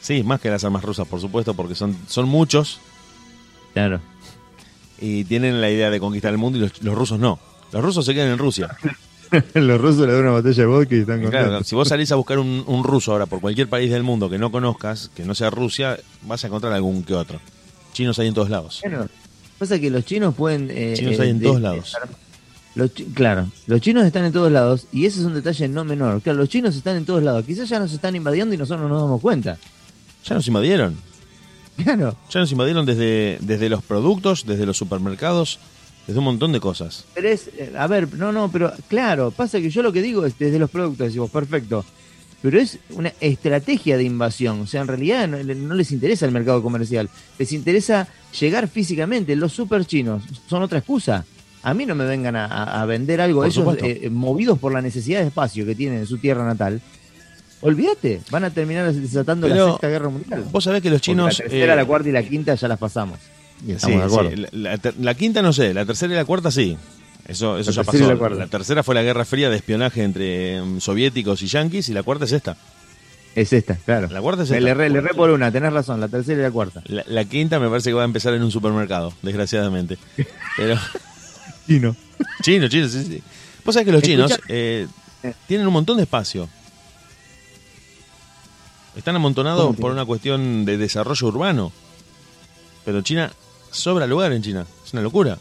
Sí, 0.00 0.22
más 0.22 0.40
que 0.40 0.48
las 0.48 0.64
armas 0.64 0.84
rusas, 0.84 1.08
por 1.08 1.20
supuesto, 1.20 1.54
porque 1.54 1.74
son, 1.74 1.96
son 2.06 2.28
muchos. 2.28 2.80
Claro. 3.72 4.00
Y 5.00 5.24
tienen 5.24 5.60
la 5.60 5.70
idea 5.70 5.90
de 5.90 5.98
conquistar 5.98 6.30
el 6.30 6.38
mundo 6.38 6.58
y 6.58 6.62
los, 6.62 6.82
los 6.82 6.94
rusos 6.94 7.18
no. 7.18 7.40
Los 7.72 7.82
rusos 7.82 8.06
se 8.06 8.14
quedan 8.14 8.28
en 8.28 8.38
Rusia. 8.38 8.76
Los 9.54 9.80
rusos 9.80 10.06
le 10.06 10.12
dan 10.12 10.22
una 10.22 10.30
botella 10.32 10.54
de 10.54 10.66
vodka 10.66 10.94
y 10.94 11.00
están 11.00 11.28
Claro, 11.28 11.64
si 11.64 11.74
vos 11.74 11.88
salís 11.88 12.12
a 12.12 12.14
buscar 12.14 12.38
un, 12.38 12.84
ruso 12.84 13.12
ahora 13.12 13.26
por 13.26 13.40
cualquier 13.40 13.68
país 13.68 13.90
del 13.90 14.02
mundo 14.02 14.30
que 14.30 14.38
no 14.38 14.52
conozcas, 14.52 15.10
que 15.14 15.24
no 15.24 15.34
sea 15.34 15.50
Rusia, 15.50 15.98
vas 16.22 16.44
a 16.44 16.46
encontrar 16.46 16.72
algún 16.72 17.02
que 17.02 17.14
otro. 17.14 17.40
Chinos 17.92 18.18
hay 18.18 18.28
en 18.28 18.34
todos 18.34 18.50
lados. 18.50 18.80
Claro. 18.82 19.08
Pasa 19.58 19.78
que 19.78 19.90
los 19.90 20.04
chinos 20.04 20.34
pueden... 20.34 20.70
Eh, 20.70 20.94
chinos 20.96 21.18
hay 21.20 21.30
en 21.30 21.38
eh, 21.38 21.42
todos 21.42 21.60
lados. 21.60 21.96
Los, 22.74 22.90
claro, 23.14 23.48
los 23.66 23.80
chinos 23.80 24.04
están 24.04 24.24
en 24.24 24.32
todos 24.32 24.50
lados 24.50 24.88
y 24.92 25.06
ese 25.06 25.20
es 25.20 25.26
un 25.26 25.34
detalle 25.34 25.68
no 25.68 25.84
menor. 25.84 26.20
Claro, 26.22 26.38
los 26.38 26.48
chinos 26.48 26.74
están 26.74 26.96
en 26.96 27.04
todos 27.04 27.22
lados. 27.22 27.44
Quizás 27.44 27.68
ya 27.68 27.78
nos 27.78 27.92
están 27.92 28.16
invadiendo 28.16 28.54
y 28.54 28.58
nosotros 28.58 28.82
no 28.82 28.88
nos 28.88 29.02
damos 29.02 29.20
cuenta. 29.20 29.58
Ya 30.24 30.34
nos 30.34 30.46
invadieron. 30.46 30.96
Claro. 31.76 32.16
Ya 32.30 32.40
nos 32.40 32.52
invadieron 32.52 32.86
desde, 32.86 33.38
desde 33.40 33.68
los 33.68 33.82
productos, 33.82 34.44
desde 34.46 34.66
los 34.66 34.76
supermercados, 34.76 35.58
desde 36.06 36.18
un 36.18 36.24
montón 36.24 36.52
de 36.52 36.60
cosas. 36.60 37.04
Pero 37.14 37.28
es, 37.28 37.48
eh, 37.58 37.72
a 37.76 37.86
ver, 37.86 38.12
no, 38.14 38.32
no, 38.32 38.50
pero 38.50 38.72
claro, 38.88 39.30
pasa 39.30 39.60
que 39.60 39.70
yo 39.70 39.82
lo 39.82 39.92
que 39.92 40.02
digo 40.02 40.24
es 40.24 40.38
desde 40.38 40.58
los 40.58 40.70
productos, 40.70 41.06
decimos, 41.06 41.30
perfecto. 41.30 41.84
Pero 42.42 42.60
es 42.60 42.78
una 42.90 43.12
estrategia 43.20 43.96
de 43.96 44.04
invasión. 44.04 44.60
O 44.60 44.66
sea, 44.66 44.82
en 44.82 44.88
realidad 44.88 45.26
no, 45.26 45.74
les 45.74 45.92
interesa 45.92 46.26
el 46.26 46.32
mercado 46.32 46.62
comercial. 46.62 47.08
Les 47.38 47.52
interesa 47.52 48.06
llegar 48.38 48.68
físicamente. 48.68 49.34
Los 49.34 49.54
super 49.54 49.86
chinos 49.86 50.22
son 50.46 50.62
otra 50.62 50.80
excusa. 50.80 51.24
A 51.64 51.72
mí 51.72 51.86
no 51.86 51.94
me 51.94 52.04
vengan 52.04 52.36
a, 52.36 52.84
vender 52.84 53.22
algo. 53.22 53.42
Ellos, 53.42 53.66
eh, 53.82 54.10
movidos 54.10 54.58
por 54.58 54.72
la 54.72 54.82
necesidad 54.82 55.20
de 55.20 55.28
espacio 55.28 55.64
que 55.64 55.74
tienen 55.74 56.00
en 56.00 56.06
su 56.06 56.18
tierra 56.18 56.44
natal, 56.44 56.82
olvídate, 57.62 58.20
van 58.30 58.44
a 58.44 58.50
terminar 58.50 58.92
desatando 58.92 59.48
la 59.48 59.70
Sexta 59.70 59.88
Guerra 59.88 60.10
Mundial. 60.10 60.44
Vos 60.52 60.62
sabés 60.62 60.82
que 60.82 60.90
los 60.90 61.00
chinos. 61.00 61.38
la 61.38 61.44
tercera, 61.44 61.74
la 61.74 61.82
eh, 61.82 61.86
cuarta 61.86 62.08
y 62.10 62.12
la 62.12 62.22
quinta 62.22 62.54
ya 62.54 62.68
las 62.68 62.78
pasamos. 62.78 63.18
La, 64.98 65.14
quinta 65.14 65.40
no 65.40 65.54
sé, 65.54 65.72
la 65.72 65.86
tercera 65.86 66.12
y 66.12 66.16
la 66.16 66.26
cuarta 66.26 66.50
sí. 66.50 66.76
Eso, 67.26 67.56
eso 67.56 67.70
ya 67.70 67.82
pasó. 67.82 68.14
La, 68.14 68.46
tercera 68.48 68.82
fue 68.82 68.94
la 68.94 69.02
Guerra 69.02 69.24
Fría 69.24 69.48
de 69.48 69.56
espionaje 69.56 70.02
entre 70.02 70.60
mm, 70.60 70.80
soviéticos 70.80 71.40
y 71.40 71.46
yanquis 71.46 71.88
y 71.88 71.94
la 71.94 72.02
cuarta 72.02 72.26
es 72.26 72.32
esta. 72.32 72.58
Es 73.34 73.54
esta, 73.54 73.76
claro. 73.76 74.08
La 74.10 74.20
cuarta 74.20 74.42
es 74.42 74.50
esta. 74.50 74.60
Le 74.60 74.70
erré, 74.70 75.14
por 75.14 75.30
una, 75.30 75.50
tenés 75.50 75.72
razón, 75.72 75.98
la 75.98 76.08
tercera 76.08 76.40
y 76.40 76.42
la 76.42 76.50
cuarta. 76.50 76.82
La, 76.86 77.24
quinta 77.24 77.58
me 77.58 77.70
parece 77.70 77.88
que 77.88 77.94
va 77.94 78.02
a 78.02 78.04
empezar 78.04 78.34
en 78.34 78.42
un 78.42 78.50
supermercado, 78.50 79.14
desgraciadamente. 79.22 79.96
Pero... 80.58 80.76
chino. 81.66 81.96
Chino, 82.42 82.68
chino, 82.68 82.88
sí, 82.88 83.04
sí. 83.04 83.22
Vos 83.64 83.74
sabés 83.74 83.86
que 83.86 83.92
los 83.92 84.02
chinos 84.02 84.32
eh, 84.48 84.86
tienen 85.46 85.66
un 85.66 85.72
montón 85.72 85.96
de 85.96 86.04
espacio. 86.04 86.48
Están 88.96 89.16
amontonados 89.16 89.74
por 89.76 89.90
una 89.90 90.04
cuestión 90.04 90.64
de 90.64 90.76
desarrollo 90.76 91.26
urbano. 91.26 91.72
Pero 92.84 93.02
China 93.02 93.32
sobra 93.70 94.06
lugar 94.06 94.32
en 94.32 94.42
China. 94.42 94.66
Es 94.84 94.92
una 94.92 95.02
locura. 95.02 95.38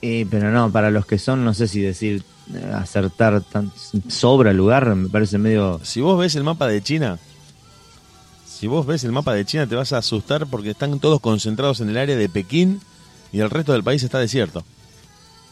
pero 0.00 0.50
no, 0.50 0.70
para 0.72 0.90
los 0.90 1.06
que 1.06 1.18
son, 1.18 1.44
no 1.44 1.54
sé 1.54 1.68
si 1.68 1.80
decir 1.80 2.24
eh, 2.54 2.72
acertar 2.74 3.40
tan, 3.42 3.70
sobra 4.08 4.52
lugar, 4.52 4.94
me 4.96 5.08
parece 5.08 5.38
medio... 5.38 5.80
Si 5.84 6.00
vos 6.00 6.18
ves 6.18 6.34
el 6.34 6.42
mapa 6.42 6.66
de 6.66 6.82
China, 6.82 7.18
si 8.44 8.66
vos 8.66 8.84
ves 8.84 9.04
el 9.04 9.12
mapa 9.12 9.32
de 9.34 9.44
China 9.44 9.66
te 9.66 9.76
vas 9.76 9.92
a 9.92 9.98
asustar 9.98 10.46
porque 10.46 10.70
están 10.70 10.98
todos 10.98 11.20
concentrados 11.20 11.80
en 11.80 11.90
el 11.90 11.98
área 11.98 12.16
de 12.16 12.28
Pekín 12.28 12.80
y 13.32 13.40
el 13.40 13.50
resto 13.50 13.72
del 13.72 13.82
país 13.82 14.02
está 14.02 14.18
desierto. 14.18 14.64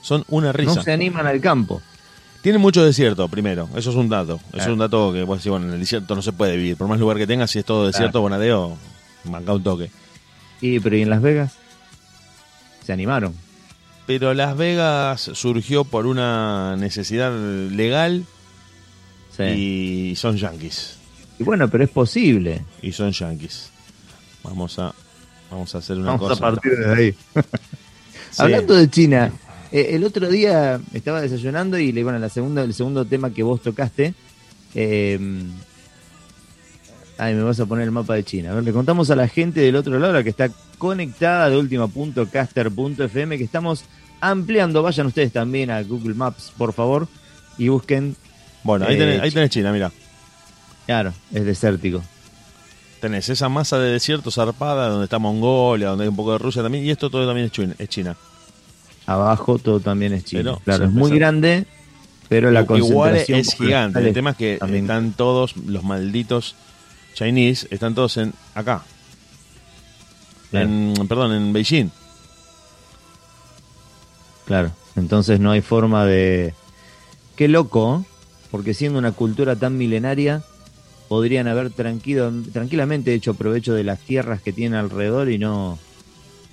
Son 0.02 0.24
una 0.28 0.52
risa. 0.52 0.76
No 0.76 0.82
se 0.82 0.92
animan 0.92 1.26
al 1.26 1.40
campo. 1.40 1.82
Tienen 2.42 2.60
mucho 2.60 2.84
desierto, 2.84 3.28
primero. 3.28 3.68
Eso 3.76 3.90
es 3.90 3.96
un 3.96 4.08
dato. 4.08 4.40
Eso 4.52 4.62
es 4.62 4.68
un 4.68 4.78
dato 4.78 5.12
que, 5.12 5.24
bueno, 5.24 5.56
en 5.56 5.74
el 5.74 5.80
desierto 5.80 6.14
no 6.14 6.22
se 6.22 6.32
puede 6.32 6.56
vivir. 6.56 6.76
Por 6.76 6.88
más 6.88 6.98
lugar 6.98 7.18
que 7.18 7.26
tengas, 7.26 7.50
si 7.50 7.58
es 7.58 7.64
todo 7.64 7.86
desierto, 7.86 8.20
Bonadeo, 8.20 8.76
manca 9.24 9.52
un 9.52 9.62
toque. 9.62 9.90
Y 10.60 10.80
pero 10.80 10.96
¿y 10.96 11.02
en 11.02 11.10
Las 11.10 11.20
Vegas? 11.20 11.54
Se 12.84 12.92
animaron. 12.92 13.34
Pero 14.06 14.32
Las 14.32 14.56
Vegas 14.56 15.30
surgió 15.34 15.84
por 15.84 16.06
una 16.06 16.76
necesidad 16.76 17.32
legal 17.32 18.24
y 19.38 20.14
son 20.16 20.36
yankees. 20.36 20.96
Y 21.38 21.44
bueno, 21.44 21.68
pero 21.68 21.84
es 21.84 21.90
posible. 21.90 22.62
Y 22.82 22.92
son 22.92 23.12
yankees. 23.12 23.70
Vamos 24.42 24.78
a, 24.78 24.94
vamos 25.50 25.74
a 25.74 25.78
hacer 25.78 25.98
una 25.98 26.16
cosa. 26.16 26.34
Vamos 26.34 26.40
a 26.40 26.60
partir 26.60 26.78
de 26.78 26.94
ahí. 26.94 27.14
Hablando 28.38 28.74
de 28.74 28.88
China, 28.88 29.32
eh, 29.72 29.88
el 29.90 30.04
otro 30.04 30.28
día 30.28 30.80
estaba 30.94 31.20
desayunando 31.20 31.78
y 31.78 31.90
bueno, 32.02 32.18
la 32.18 32.28
segunda, 32.28 32.62
el 32.62 32.74
segundo 32.74 33.04
tema 33.04 33.30
que 33.30 33.42
vos 33.42 33.60
tocaste, 33.60 34.14
eh, 34.74 35.18
Ay, 37.20 37.34
me 37.34 37.42
vas 37.42 37.60
a 37.60 37.66
poner 37.66 37.84
el 37.84 37.90
mapa 37.90 38.14
de 38.14 38.24
China. 38.24 38.52
A 38.52 38.54
ver, 38.54 38.64
le 38.64 38.72
contamos 38.72 39.10
a 39.10 39.14
la 39.14 39.28
gente 39.28 39.60
del 39.60 39.76
otro 39.76 39.98
lado, 39.98 40.14
la 40.14 40.22
que 40.22 40.30
está 40.30 40.48
conectada 40.78 41.50
de 41.50 41.58
última.caster.fm, 41.58 43.36
que 43.36 43.44
estamos 43.44 43.84
ampliando. 44.22 44.82
Vayan 44.82 45.06
ustedes 45.06 45.30
también 45.30 45.70
a 45.70 45.82
Google 45.82 46.14
Maps, 46.14 46.50
por 46.56 46.72
favor, 46.72 47.08
y 47.58 47.68
busquen. 47.68 48.16
Bueno, 48.64 48.86
ahí, 48.86 48.96
tenés, 48.96 49.20
ahí 49.20 49.30
tenés 49.30 49.50
China, 49.50 49.70
mira. 49.70 49.92
Claro, 50.86 51.12
es 51.30 51.44
desértico. 51.44 52.02
Tenés 53.00 53.28
esa 53.28 53.48
masa 53.48 53.78
de 53.78 53.92
desierto 53.92 54.30
zarpada, 54.30 54.88
donde 54.88 55.04
está 55.04 55.18
Mongolia, 55.18 55.88
donde 55.88 56.04
hay 56.04 56.08
un 56.08 56.16
poco 56.16 56.32
de 56.32 56.38
Rusia 56.38 56.62
también, 56.62 56.84
y 56.84 56.90
esto 56.90 57.10
todo 57.10 57.26
también 57.26 57.50
es 57.78 57.88
China. 57.88 58.16
Abajo 59.06 59.58
todo 59.58 59.80
también 59.80 60.12
es 60.12 60.24
China. 60.24 60.58
claro, 60.64 60.84
es 60.84 60.92
muy 60.92 61.10
grande, 61.12 61.66
pero 62.28 62.50
la 62.50 62.66
concentración... 62.66 62.92
Igual 62.92 63.40
es 63.40 63.54
gigante. 63.54 63.98
El 64.00 64.12
tema 64.12 64.30
es 64.30 64.36
que 64.36 64.58
están 64.60 65.12
todos 65.12 65.56
los 65.56 65.82
malditos 65.82 66.54
Chinese 67.14 67.66
están 67.70 67.94
todos 67.94 68.16
en 68.16 68.32
acá. 68.54 68.82
En, 70.52 70.94
perdón, 71.08 71.32
en 71.32 71.52
Beijing. 71.52 71.90
Claro, 74.46 74.72
entonces 74.96 75.38
no 75.38 75.52
hay 75.52 75.60
forma 75.60 76.04
de... 76.06 76.54
Qué 77.36 77.46
loco, 77.46 78.04
porque 78.50 78.74
siendo 78.74 78.98
una 78.98 79.12
cultura 79.12 79.56
tan 79.56 79.78
milenaria, 79.78 80.42
podrían 81.10 81.48
haber 81.48 81.70
tranquilo, 81.70 82.32
tranquilamente 82.52 83.12
hecho 83.12 83.34
provecho 83.34 83.74
de 83.74 83.82
las 83.82 83.98
tierras 83.98 84.40
que 84.40 84.52
tienen 84.52 84.78
alrededor 84.78 85.28
y 85.28 85.38
no, 85.38 85.76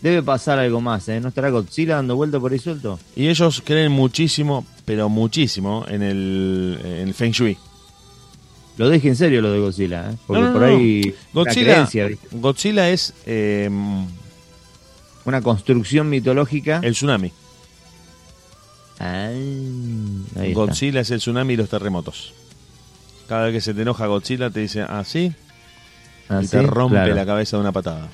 Debe 0.02 0.24
pasar 0.24 0.58
algo 0.58 0.82
más, 0.82 1.08
¿eh? 1.10 1.20
¿No 1.20 1.30
estará 1.30 1.50
Godzilla 1.52 1.96
dando 1.96 2.16
vuelta 2.16 2.40
por 2.40 2.52
ahí 2.52 2.60
suelto? 2.60 3.00
Y 3.16 3.28
ellos 3.28 3.62
creen 3.64 3.92
muchísimo, 3.92 4.66
pero 4.84 5.10
muchísimo, 5.10 5.86
en 5.88 6.02
el, 6.02 6.80
en 6.84 7.08
el 7.08 7.14
Feng 7.14 7.32
Shui. 7.32 7.56
Lo 8.78 8.90
dije 8.90 9.08
en 9.10 9.16
serio 9.16 9.42
lo 9.42 9.52
de 9.52 9.60
Godzilla, 9.60 10.12
¿eh? 10.12 10.16
Porque 10.26 10.42
No, 10.42 10.48
no, 10.48 10.54
por 10.54 10.62
no. 10.64 10.76
ahí. 10.76 11.02
una 11.34 11.44
Godzilla, 11.44 11.74
creencia. 11.88 12.10
Godzilla 12.32 12.90
es 12.90 13.14
eh, 13.26 13.70
Una 15.26 15.42
construcción 15.42 16.10
mitológica. 16.10 16.80
el 16.84 16.94
tsunami. 16.94 17.32
Ah. 19.00 19.30
Godzilla 20.54 21.02
es 21.02 21.12
el 21.12 21.20
tsunami 21.20 21.54
y 21.54 21.58
los 21.58 21.70
terremotos. 21.70 22.34
Cada 23.28 23.46
vez 23.46 23.54
que 23.54 23.62
se 23.62 23.74
te 23.74 23.82
enoja 23.82 24.06
Godzilla 24.08 24.50
te 24.50 24.62
dice 24.62 24.82
así 24.82 25.34
Ah, 26.30 26.40
y 26.42 26.46
¿sí? 26.46 26.52
te 26.52 26.62
rompe 26.64 26.96
Claro. 26.96 27.16
la 27.16 27.26
cabeza 27.26 27.58
de 27.58 27.62
una 27.62 27.72
patada. 27.72 28.08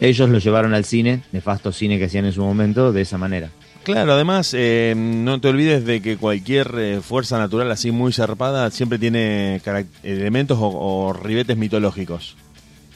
Ellos 0.00 0.28
lo 0.30 0.38
llevaron 0.38 0.74
al 0.74 0.84
cine, 0.84 1.22
nefasto 1.32 1.72
cine 1.72 1.98
que 1.98 2.06
hacían 2.06 2.24
en 2.24 2.32
su 2.32 2.42
momento, 2.42 2.92
de 2.92 3.02
esa 3.02 3.18
manera. 3.18 3.50
Claro, 3.82 4.12
además, 4.14 4.52
eh, 4.56 4.94
no 4.96 5.40
te 5.40 5.48
olvides 5.48 5.84
de 5.84 6.00
que 6.02 6.16
cualquier 6.16 6.74
eh, 6.78 7.00
fuerza 7.02 7.38
natural 7.38 7.70
así 7.70 7.90
muy 7.92 8.12
zarpada 8.12 8.70
siempre 8.70 8.98
tiene 8.98 9.60
elementos 10.02 10.58
o, 10.60 10.66
o 10.68 11.12
ribetes 11.12 11.56
mitológicos. 11.56 12.36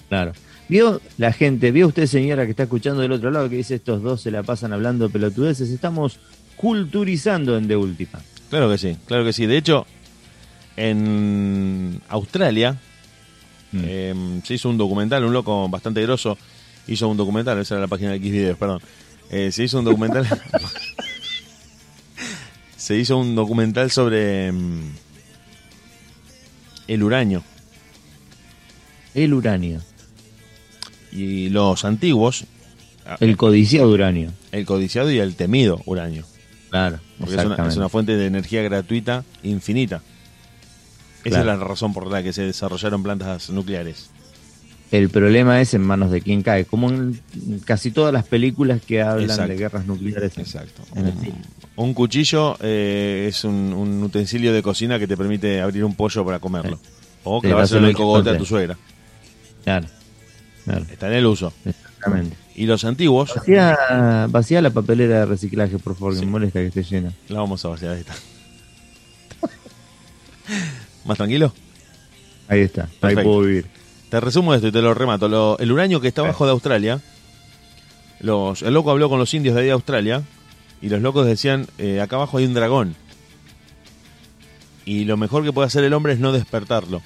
Claro. 0.09 0.33
¿Vio 0.69 1.01
la 1.19 1.33
gente, 1.33 1.71
vio 1.73 1.87
usted 1.89 2.07
señora 2.07 2.45
que 2.45 2.51
está 2.51 2.65
escuchando 2.65 3.03
del 3.03 3.13
otro 3.13 3.31
lado 3.31 3.49
que 3.51 3.57
dice 3.57 3.75
estos 3.77 4.03
dos 4.03 4.23
se 4.23 4.31
la 4.31 4.43
pasan 4.43 4.73
hablando 4.73 5.11
pelotudeces? 5.11 5.71
Estamos 5.71 6.19
culturizando 6.57 7.57
en 7.57 7.69
de 7.69 7.77
última. 7.77 8.21
Claro 8.51 8.71
que 8.71 8.79
sí, 8.79 8.97
claro 9.07 9.25
que 9.25 9.33
sí. 9.33 9.47
De 9.47 9.57
hecho, 9.59 9.87
en 10.77 12.01
Australia 12.09 12.77
Mm. 13.75 13.81
eh, 13.85 14.15
se 14.45 14.55
hizo 14.55 14.69
un 14.69 14.79
documental, 14.79 15.25
un 15.25 15.33
loco 15.33 15.69
bastante 15.69 16.01
grosso 16.03 16.39
hizo 16.87 17.09
un 17.09 17.17
documental, 17.17 17.59
esa 17.59 17.75
era 17.75 17.83
la 17.83 17.89
página 17.89 18.13
de 18.13 18.19
Xvideos, 18.19 18.57
perdón. 18.57 18.81
Eh, 19.31 19.51
se 19.51 19.65
hizo 19.65 19.81
un 19.81 19.85
documental. 19.85 20.29
se 22.77 22.97
hizo 22.97 23.19
un 23.19 23.35
documental 23.35 23.91
sobre 23.91 24.53
mm, 24.53 24.91
el 26.87 27.03
uranio. 27.03 27.43
El 29.15 29.35
uranio. 29.35 29.81
Y 31.11 31.49
los 31.49 31.85
antiguos, 31.85 32.45
El 33.19 33.37
codiciado 33.37 33.91
uranio. 33.91 34.31
el 34.53 34.67
codiciado 34.67 35.11
y 35.11 35.19
el 35.19 35.35
temido 35.35 35.81
uranio. 35.87 36.25
Claro. 36.71 37.01
Porque 37.19 37.35
es 37.35 37.45
una, 37.45 37.69
es 37.69 37.77
una 37.77 37.89
fuente 37.89 38.17
de 38.17 38.27
energía 38.27 38.63
gratuita 38.63 39.25
infinita. 39.43 40.03
Esa 41.25 41.43
Claro. 41.43 41.53
es 41.55 41.59
la 41.59 41.65
razón 41.65 41.93
por 41.93 42.07
la 42.11 42.23
que 42.23 42.33
se 42.33 42.43
desarrollaron 42.43 43.03
plantas 43.03 43.51
nucleares. 43.51 44.11
El 44.91 45.09
problema 45.09 45.61
es 45.61 45.75
en 45.75 45.81
manos 45.83 46.11
de 46.11 46.21
quien 46.21 46.43
cae, 46.43 46.67
como 46.67 46.89
en 46.91 47.21
casi 47.65 47.91
todas 47.91 48.13
las 48.13 48.25
películas 48.27 48.81
que 48.87 49.03
hablan 49.03 49.25
Exacto. 49.31 49.49
de 49.53 49.57
guerras 49.57 49.87
nucleares. 49.87 50.39
Exacto. 50.39 50.83
Un, 51.77 51.95
cuchillo 51.95 52.57
eh, 52.61 53.27
es 53.29 53.43
un, 53.45 53.73
un 53.73 54.03
utensilio 54.05 54.53
de 54.53 54.63
cocina 54.63 54.99
que 54.99 55.09
te 55.09 55.17
permite 55.17 55.61
abrir 55.61 55.85
un 55.85 55.95
pollo 55.97 56.25
para 56.25 56.39
comerlo. 56.39 56.79
O 57.25 57.41
Sí, 57.41 57.49
clavárselo 57.49 57.79
en 57.81 57.85
va 57.85 57.87
a 57.87 57.91
el 57.91 57.97
cogote 57.97 58.31
a 58.31 58.39
tu 58.39 58.45
suegra. 58.45 58.77
Claro. 59.65 59.87
Claro, 60.65 60.87
Está 60.91 61.09
en 61.09 61.15
el 61.15 61.27
uso. 61.27 61.53
exactamente. 61.65 62.37
Y 62.55 62.67
los 62.67 62.85
antiguos, 62.85 63.33
Vacía, 63.35 64.27
vacía 64.31 64.63
la 64.63 64.71
papelera 64.71 65.21
de 65.21 65.27
reciclaje, 65.27 65.79
por 65.79 65.95
favor, 65.97 66.13
que 66.13 66.21
Sí. 66.21 66.25
me 66.27 66.31
molesta 66.33 66.61
que 66.61 66.67
esté 66.67 66.83
llena. 66.85 67.13
la 67.29 67.41
vamos 67.41 67.65
a 67.65 67.69
vaciar 67.69 67.97
esta. 67.97 68.15
¿Más 71.05 71.17
tranquilo? 71.17 71.53
Ahí 72.49 72.61
está, 72.61 72.89
ahí 73.03 73.15
puedo 73.15 73.41
vivir. 73.41 73.67
Te 74.11 74.21
resumo 74.21 74.55
esto 74.55 74.69
y 74.69 74.73
te 74.73 74.83
lo 74.83 74.95
remato. 74.95 75.29
Lo- 75.29 75.59
el 75.59 75.73
uranio 75.73 76.01
que 76.01 76.09
está 76.09 76.23
abajo 76.23 76.45
de 76.47 76.53
Australia, 76.53 77.01
los, 78.21 78.63
el 78.63 78.75
loco 78.75 78.91
habló 78.91 79.09
con 79.09 79.19
los 79.19 79.33
indios 79.35 79.55
de 79.55 79.63
ahí 79.63 79.67
de 79.67 79.73
Australia 79.73 80.23
y 80.81 80.89
los 80.89 81.01
locos 81.01 81.27
decían, 81.27 81.67
eh, 81.79 82.01
acá 82.01 82.17
abajo 82.17 82.39
hay 82.39 82.45
un 82.47 82.55
dragón. 82.55 82.95
Y 84.85 85.05
lo 85.05 85.17
mejor 85.17 85.45
que 85.45 85.53
puede 85.53 85.67
hacer 85.67 85.83
el 85.85 85.95
hombre 85.95 86.13
es 86.13 86.19
no 86.19 86.33
despertarlo. 86.33 87.01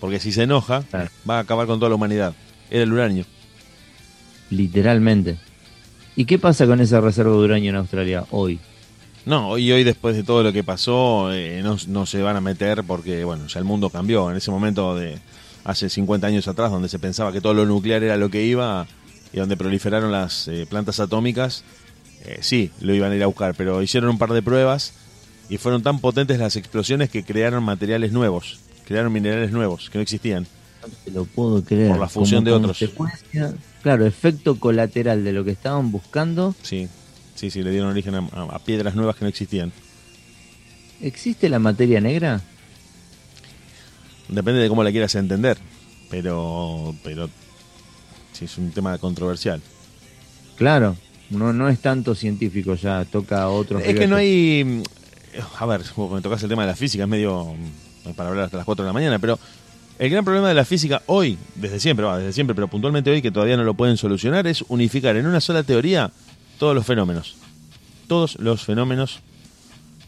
Porque 0.00 0.18
si 0.18 0.32
se 0.32 0.44
enoja, 0.44 0.82
Claro. 0.90 1.10
va 1.28 1.36
a 1.36 1.40
acabar 1.40 1.66
con 1.66 1.78
toda 1.78 1.90
la 1.90 1.94
humanidad. 1.96 2.34
Era 2.70 2.82
el 2.84 2.92
uranio. 2.92 3.24
Literalmente. 4.50 5.36
¿Y 6.16 6.24
qué 6.24 6.38
pasa 6.38 6.66
con 6.66 6.80
esa 6.80 7.00
reserva 7.00 7.32
de 7.32 7.38
uranio 7.38 7.70
en 7.70 7.76
Australia 7.76 8.24
hoy? 8.30 8.58
No, 9.24 9.56
y 9.56 9.70
hoy 9.70 9.84
después 9.84 10.16
de 10.16 10.24
todo 10.24 10.42
lo 10.42 10.52
que 10.52 10.64
pasó, 10.64 11.32
eh, 11.32 11.60
no, 11.62 11.76
no 11.86 12.06
se 12.06 12.22
van 12.22 12.36
a 12.36 12.40
meter 12.40 12.82
porque, 12.84 13.24
bueno, 13.24 13.46
ya 13.46 13.58
el 13.58 13.64
mundo 13.64 13.88
cambió. 13.90 14.30
En 14.30 14.36
ese 14.36 14.50
momento 14.50 14.96
de 14.96 15.18
hace 15.64 15.88
50 15.88 16.26
años 16.26 16.48
atrás, 16.48 16.70
donde 16.70 16.88
se 16.88 16.98
pensaba 16.98 17.32
que 17.32 17.40
todo 17.40 17.54
lo 17.54 17.64
nuclear 17.64 18.02
era 18.02 18.16
lo 18.16 18.30
que 18.30 18.44
iba 18.44 18.86
y 19.32 19.38
donde 19.38 19.56
proliferaron 19.56 20.10
las 20.10 20.48
eh, 20.48 20.66
plantas 20.68 20.98
atómicas, 20.98 21.64
eh, 22.24 22.38
sí, 22.40 22.70
lo 22.80 22.94
iban 22.94 23.12
a 23.12 23.16
ir 23.16 23.22
a 23.22 23.26
buscar, 23.26 23.54
pero 23.54 23.80
hicieron 23.82 24.10
un 24.10 24.18
par 24.18 24.32
de 24.32 24.42
pruebas 24.42 24.92
y 25.48 25.58
fueron 25.58 25.82
tan 25.82 26.00
potentes 26.00 26.38
las 26.38 26.56
explosiones 26.56 27.10
que 27.10 27.24
crearon 27.24 27.62
materiales 27.62 28.12
nuevos, 28.12 28.60
crearon 28.86 29.12
minerales 29.12 29.52
nuevos 29.52 29.88
que 29.90 29.98
no 29.98 30.02
existían. 30.02 30.46
No 30.82 30.88
te 31.04 31.10
lo 31.12 31.24
puedo 31.24 31.62
creer. 31.62 31.90
Por 31.90 32.00
la 32.00 32.08
fusión 32.08 32.44
Como 32.44 32.66
de 32.66 32.70
otros. 32.70 32.90
Claro, 33.82 34.06
efecto 34.06 34.58
colateral 34.58 35.22
de 35.22 35.32
lo 35.32 35.44
que 35.44 35.52
estaban 35.52 35.92
buscando. 35.92 36.54
Sí, 36.62 36.88
sí, 37.34 37.50
sí, 37.50 37.62
le 37.62 37.70
dieron 37.70 37.90
origen 37.90 38.14
a, 38.14 38.18
a- 38.32 38.56
a 38.56 38.58
piedras 38.58 38.94
nuevas 38.94 39.16
que 39.16 39.24
no 39.24 39.28
existían. 39.28 39.72
¿Existe 41.00 41.48
la 41.48 41.58
materia 41.58 42.00
negra? 42.00 42.40
Depende 44.28 44.60
de 44.60 44.68
cómo 44.68 44.82
la 44.84 44.90
quieras 44.90 45.14
entender, 45.14 45.58
pero, 46.08 46.94
pero 47.02 47.28
sí 48.32 48.44
es 48.46 48.56
un 48.58 48.70
tema 48.70 48.96
controversial. 48.98 49.60
Claro, 50.56 50.96
no, 51.30 51.52
no 51.52 51.68
es 51.68 51.80
tanto 51.80 52.14
científico 52.14 52.74
ya, 52.76 53.04
toca 53.04 53.42
a 53.42 53.48
otros. 53.48 53.82
Es 53.84 53.94
que 53.96 54.06
no 54.06 54.16
hay. 54.16 54.82
A 55.58 55.66
ver, 55.66 55.80
me 56.12 56.20
tocas 56.20 56.42
el 56.42 56.48
tema 56.48 56.62
de 56.62 56.68
la 56.68 56.76
física, 56.76 57.04
es 57.04 57.08
medio 57.10 57.54
para 58.16 58.30
hablar 58.30 58.44
hasta 58.46 58.56
las 58.58 58.66
4 58.66 58.84
de 58.84 58.88
la 58.88 58.92
mañana, 58.92 59.18
pero 59.18 59.38
el 59.98 60.10
gran 60.10 60.24
problema 60.24 60.48
de 60.48 60.54
la 60.54 60.64
física 60.64 61.02
hoy, 61.06 61.38
desde 61.54 61.80
siempre, 61.80 62.04
va, 62.06 62.18
desde 62.18 62.32
siempre, 62.32 62.54
pero 62.54 62.68
puntualmente 62.68 63.10
hoy, 63.10 63.22
que 63.22 63.30
todavía 63.30 63.56
no 63.56 63.64
lo 63.64 63.74
pueden 63.74 63.96
solucionar, 63.96 64.46
es 64.46 64.62
unificar 64.68 65.16
en 65.16 65.26
una 65.26 65.40
sola 65.40 65.62
teoría 65.62 66.10
todos 66.62 66.76
los 66.76 66.86
fenómenos. 66.86 67.34
Todos 68.06 68.36
los 68.38 68.62
fenómenos 68.62 69.18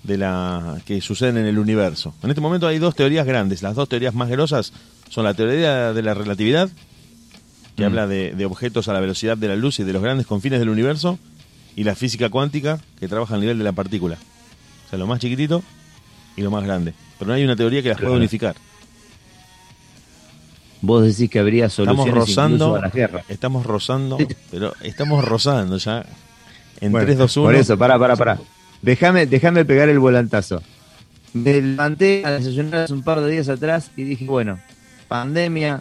de 0.04 0.18
la 0.18 0.78
que 0.86 1.00
suceden 1.00 1.36
en 1.38 1.46
el 1.46 1.58
universo. 1.58 2.14
En 2.22 2.30
este 2.30 2.40
momento 2.40 2.68
hay 2.68 2.78
dos 2.78 2.94
teorías 2.94 3.26
grandes. 3.26 3.60
Las 3.60 3.74
dos 3.74 3.88
teorías 3.88 4.14
más 4.14 4.28
grosas 4.28 4.72
son 5.10 5.24
la 5.24 5.34
teoría 5.34 5.92
de 5.92 6.00
la 6.02 6.14
relatividad, 6.14 6.68
que 7.74 7.82
Mm. 7.82 7.86
habla 7.86 8.06
de, 8.06 8.34
de 8.36 8.44
objetos 8.46 8.86
a 8.86 8.92
la 8.92 9.00
velocidad 9.00 9.36
de 9.36 9.48
la 9.48 9.56
luz 9.56 9.80
y 9.80 9.82
de 9.82 9.92
los 9.92 10.00
grandes 10.00 10.28
confines 10.28 10.60
del 10.60 10.68
universo, 10.68 11.18
y 11.74 11.82
la 11.82 11.96
física 11.96 12.28
cuántica, 12.30 12.78
que 13.00 13.08
trabaja 13.08 13.34
al 13.34 13.40
nivel 13.40 13.58
de 13.58 13.64
la 13.64 13.72
partícula. 13.72 14.16
O 14.86 14.90
sea, 14.90 14.96
lo 15.00 15.08
más 15.08 15.18
chiquitito 15.18 15.60
y 16.36 16.42
lo 16.42 16.52
más 16.52 16.62
grande. 16.62 16.94
Pero 17.18 17.30
no 17.30 17.34
hay 17.34 17.42
una 17.42 17.56
teoría 17.56 17.82
que 17.82 17.88
las 17.88 17.98
pueda 18.00 18.12
unificar. 18.12 18.54
Vos 20.82 21.02
decís 21.04 21.28
que 21.28 21.40
habría 21.40 21.66
Estamos 21.66 21.96
soluciones 21.96 22.14
rozando, 22.14 22.54
incluso 22.66 22.76
a 22.76 22.80
las 22.82 22.92
guerras. 22.94 23.24
estamos 23.28 23.66
rozando, 23.66 24.18
pero 24.52 24.72
estamos 24.82 25.24
rozando 25.24 25.78
ya. 25.78 26.06
En 26.84 26.92
Bueno, 26.92 27.06
3, 27.06 27.18
2, 27.18 27.36
1. 27.38 27.46
Por 27.46 27.54
eso, 27.54 27.78
pará, 27.78 27.98
pará, 27.98 28.14
pará. 28.14 28.38
Déjame, 28.82 29.24
déjame 29.24 29.64
pegar 29.64 29.88
el 29.88 29.98
volantazo. 29.98 30.62
Me 31.32 31.54
levanté 31.54 32.22
a 32.26 32.32
desayunar 32.32 32.82
hace 32.82 32.92
un 32.92 33.02
par 33.02 33.22
de 33.22 33.30
días 33.30 33.48
atrás 33.48 33.90
y 33.96 34.04
dije, 34.04 34.26
bueno, 34.26 34.60
pandemia, 35.08 35.80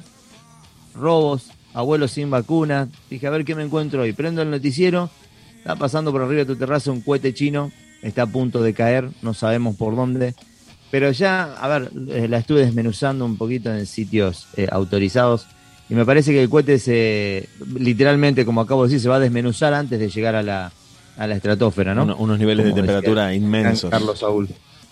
robos, 0.96 1.52
abuelos 1.74 2.12
sin 2.12 2.30
vacuna. 2.30 2.88
Dije, 3.10 3.28
a 3.28 3.32
ver 3.32 3.44
qué 3.44 3.54
me 3.54 3.64
encuentro 3.64 4.04
hoy. 4.04 4.14
Prendo 4.14 4.42
el 4.42 4.50
noticiero, 4.50 5.10
está 5.58 5.76
pasando 5.76 6.14
por 6.14 6.22
arriba 6.22 6.40
de 6.40 6.46
tu 6.46 6.56
terraza 6.56 6.90
un 6.92 7.02
cohete 7.02 7.34
chino, 7.34 7.74
está 8.02 8.22
a 8.22 8.28
punto 8.28 8.64
de 8.64 8.74
caer, 8.74 9.10
no 9.22 9.34
sabemos 9.34 9.76
por 9.76 9.98
dónde. 9.98 10.36
Pero 10.90 11.12
ya, 11.12 11.54
a 11.60 11.68
ver, 11.68 11.92
eh, 12.08 12.30
la 12.30 12.38
estuve 12.38 12.66
desmenuzando 12.66 13.26
un 13.26 13.38
poquito 13.38 13.74
en 13.74 13.86
sitios 13.88 14.48
eh, 14.56 14.68
autorizados 14.72 15.48
y 15.90 15.96
me 15.96 16.06
parece 16.06 16.32
que 16.32 16.42
el 16.42 16.50
cohete 16.50 16.80
se, 16.80 17.50
literalmente, 17.78 18.46
como 18.46 18.62
acabo 18.62 18.84
de 18.84 18.90
decir, 18.90 19.02
se 19.02 19.10
va 19.10 19.18
a 19.18 19.20
desmenuzar 19.20 19.74
antes 19.74 20.00
de 20.00 20.10
llegar 20.10 20.36
a 20.36 20.42
la, 20.42 20.72
a 21.18 21.28
la 21.28 21.36
estratosfera, 21.36 21.94
¿no? 21.96 22.04
Uno- 22.04 22.16
unos 22.18 22.40
niveles 22.40 22.66
de 22.66 22.72
decía 22.72 22.84
temperatura 22.84 23.34
inmensos. 23.34 23.90
Carlos 23.92 24.20
Saúl. 24.20 24.50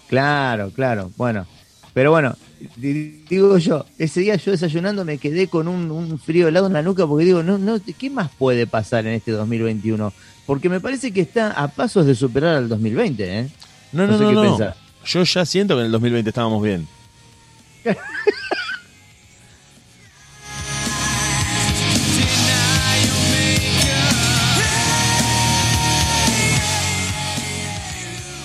Claro, 0.08 0.72
claro, 0.72 1.12
bueno. 1.18 1.46
Pero 1.94 2.12
bueno, 2.12 2.36
di- 2.78 3.24
digo 3.30 3.58
yo, 3.58 3.86
ese 3.98 4.22
día 4.22 4.36
yo 4.38 4.52
desayunando 4.52 5.04
me 5.04 5.18
quedé 5.18 5.48
con 5.48 5.68
un, 5.68 5.92
un 5.92 6.18
frío 6.20 6.48
helado 6.48 6.68
en 6.68 6.74
la 6.74 6.82
nuca 6.82 7.06
porque 7.06 7.26
digo, 7.26 7.44
no, 7.44 7.58
no, 7.58 7.78
¿qué 7.98 8.10
más 8.10 8.30
puede 8.38 8.66
pasar 8.66 9.06
en 9.08 9.14
este 9.14 9.32
2021? 9.32 10.14
Porque 10.46 10.70
me 10.70 10.80
parece 10.80 11.12
que 11.12 11.20
está 11.22 11.52
a 11.52 11.68
pasos 11.68 12.06
de 12.06 12.16
superar 12.16 12.56
al 12.56 12.70
2020, 12.70 13.40
¿eh? 13.40 13.50
No, 13.92 14.06
No 14.08 14.14
no, 14.14 14.18
sé 14.18 14.24
no, 14.24 14.30
qué 14.30 14.36
no. 14.36 14.42
pensar. 14.44 14.76
Yo 15.06 15.24
ya 15.24 15.46
siento 15.46 15.76
que 15.76 15.80
en 15.82 15.86
el 15.88 15.92
2020 15.92 16.30
estábamos 16.30 16.64
bien. 16.64 16.88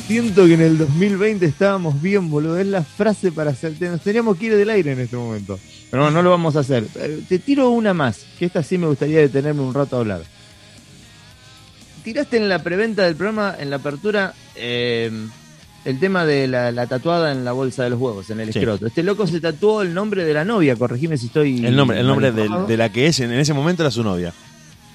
Siento 0.07 0.47
que 0.47 0.55
en 0.55 0.61
el 0.61 0.79
2020 0.79 1.45
estábamos 1.47 2.01
bien, 2.01 2.31
boludo. 2.31 2.59
Es 2.59 2.67
la 2.67 2.83
frase 2.85 3.33
para 3.33 3.51
hacer. 3.51 3.73
Nos 3.81 4.01
teníamos 4.03 4.37
que 4.37 4.47
ir 4.47 4.57
del 4.57 4.71
aire 4.71 4.93
en 4.93 5.01
este 5.01 5.17
momento. 5.17 5.59
Pero 5.91 6.05
no, 6.05 6.11
no 6.13 6.23
lo 6.23 6.31
vamos 6.31 6.55
a 6.55 6.61
hacer. 6.61 6.85
Eh, 6.95 7.23
Te 7.29 7.39
tiro 7.41 7.71
una 7.71 7.93
más, 7.93 8.25
que 8.39 8.45
esta 8.45 8.63
sí 8.63 8.79
me 8.79 8.87
gustaría 8.87 9.19
detenerme 9.21 9.63
un 9.63 9.75
rato 9.75 9.97
a 9.97 10.01
hablar. 10.01 10.23
tiraste 12.05 12.37
en 12.37 12.49
la 12.49 12.63
preventa 12.63 13.03
del 13.03 13.17
programa, 13.17 13.57
en 13.59 13.69
la 13.69 13.77
apertura, 13.77 14.33
eh, 14.55 15.11
el 15.85 15.99
tema 15.99 16.25
de 16.25 16.47
la, 16.47 16.71
la 16.71 16.87
tatuada 16.87 17.33
en 17.33 17.45
la 17.45 17.51
bolsa 17.51 17.83
de 17.83 17.91
los 17.91 17.99
huevos, 18.01 18.31
en 18.31 18.39
el 18.39 18.53
Sí. 18.53 18.61
escroto. 18.61 18.87
Este 18.87 19.03
loco 19.03 19.27
se 19.27 19.41
tatuó 19.41 19.83
el 19.83 19.93
nombre 19.93 20.25
de 20.25 20.33
la 20.33 20.45
novia, 20.45 20.77
corregime 20.77 21.19
si 21.19 21.27
estoy. 21.27 21.67
El 21.67 21.75
nombre, 21.75 21.99
el 21.99 22.07
nombre 22.07 22.31
de, 22.31 22.77
la 22.77 22.93
que 22.93 23.09
es 23.09 23.19
en, 23.19 23.33
en 23.33 23.41
ese 23.41 23.55
momento 23.55 23.83
era 23.83 23.91
su 23.91 24.05
novia. 24.05 24.33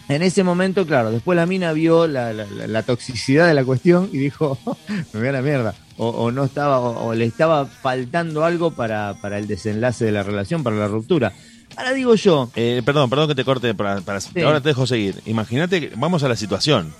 En 0.10 0.22
ese 0.24 0.44
momento, 0.44 0.86
claro, 0.86 1.12
después 1.12 1.36
la 1.38 1.46
mina 1.46 1.72
vio 1.74 2.06
la, 2.08 2.34
la- 2.34 2.84
toxicidad 2.84 3.48
de 3.48 3.54
la 3.54 3.64
cuestión 3.64 4.10
y 4.12 4.18
dijo, 4.18 4.58
me 5.14 5.20
voy 5.20 5.30
a 5.30 5.32
la 5.32 5.42
mierda. 5.42 5.74
O, 5.98 6.10
o 6.10 6.32
no 6.32 6.44
estaba, 6.44 6.80
o, 6.80 7.08
o 7.08 7.16
le 7.16 7.26
estaba 7.26 7.66
faltando 7.66 8.44
algo 8.44 8.72
para, 8.72 9.16
para 9.22 9.38
el 9.38 9.48
desenlace 9.48 10.04
de 10.06 10.12
la 10.12 10.24
relación, 10.24 10.64
para 10.64 10.76
la 10.76 10.88
ruptura. 10.88 11.32
Ahora 11.78 11.94
digo 11.94 12.16
yo, 12.16 12.52
Eh, 12.56 12.82
perdón, 12.84 13.10
perdón 13.10 13.30
que 13.30 13.36
te 13.36 13.46
corte. 13.46 13.74
Para, 13.74 14.02
para- 14.02 14.20
Ahora 14.44 14.60
te 14.60 14.70
dejo 14.70 14.86
seguir. 14.86 15.22
Imagínate, 15.26 15.92
vamos 15.96 16.24
a 16.24 16.28
la 16.28 16.36
situación. 16.36 16.94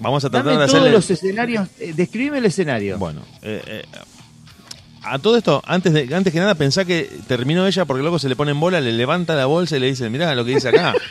Vamos 0.00 0.24
a 0.24 0.30
tratar 0.30 0.46
dame 0.46 0.58
de 0.58 0.64
hacerle. 0.64 0.92
los 0.92 1.10
escenarios, 1.10 1.68
eh, 1.80 1.92
describime 1.94 2.38
el 2.38 2.44
escenario. 2.46 2.98
Bueno, 2.98 3.20
eh, 3.42 3.60
eh, 3.66 3.84
a 5.02 5.18
todo 5.18 5.36
esto, 5.36 5.60
antes 5.66 5.92
de 5.92 6.14
antes 6.14 6.32
que 6.32 6.38
nada, 6.38 6.54
pensá 6.54 6.84
que 6.84 7.10
terminó 7.26 7.66
ella 7.66 7.84
porque 7.84 8.02
luego 8.02 8.18
se 8.18 8.28
le 8.28 8.36
pone 8.36 8.52
en 8.52 8.60
bola, 8.60 8.80
le 8.80 8.92
levanta 8.92 9.34
la 9.34 9.46
bolsa 9.46 9.76
y 9.76 9.80
le 9.80 9.86
dice, 9.88 10.08
mirá 10.08 10.34
lo 10.36 10.44
que 10.44 10.54
dice 10.54 10.68
acá. 10.68 10.94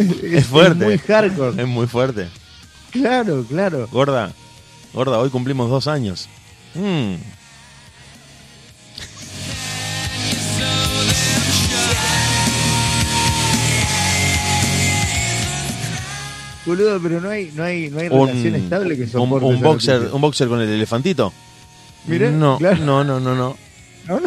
Es, 0.00 0.32
Es 0.32 0.46
fuerte. 0.46 0.84
muy 0.84 0.98
hardcore. 0.98 1.62
es 1.62 1.68
muy 1.68 1.86
fuerte. 1.86 2.28
Claro, 2.90 3.44
claro. 3.48 3.88
Gorda, 3.92 4.32
gorda, 4.92 5.18
hoy 5.18 5.30
cumplimos 5.30 5.70
dos 5.70 5.86
años. 5.86 6.28
Mm, 6.74 7.14
Boludo, 16.66 17.00
pero 17.02 17.20
no 17.20 17.30
hay, 17.30 17.50
no 17.54 17.64
hay, 17.64 17.90
no 17.90 17.98
hay 18.00 18.08
un, 18.10 18.28
relación 18.28 18.54
estable 18.54 18.96
que 18.96 19.02
un, 19.04 19.08
soporte 19.10 19.46
un 19.46 19.56
esa 19.56 19.66
boxer, 19.66 20.10
un 20.12 20.20
boxer 20.20 20.48
con 20.48 20.60
el 20.60 20.68
elefantito. 20.68 21.32
Mirá, 22.06 22.30
no, 22.30 22.58
claro. 22.58 22.84
no, 22.84 23.02
no, 23.02 23.18
no, 23.18 23.34
no. 23.34 23.56
¿No? 24.06 24.20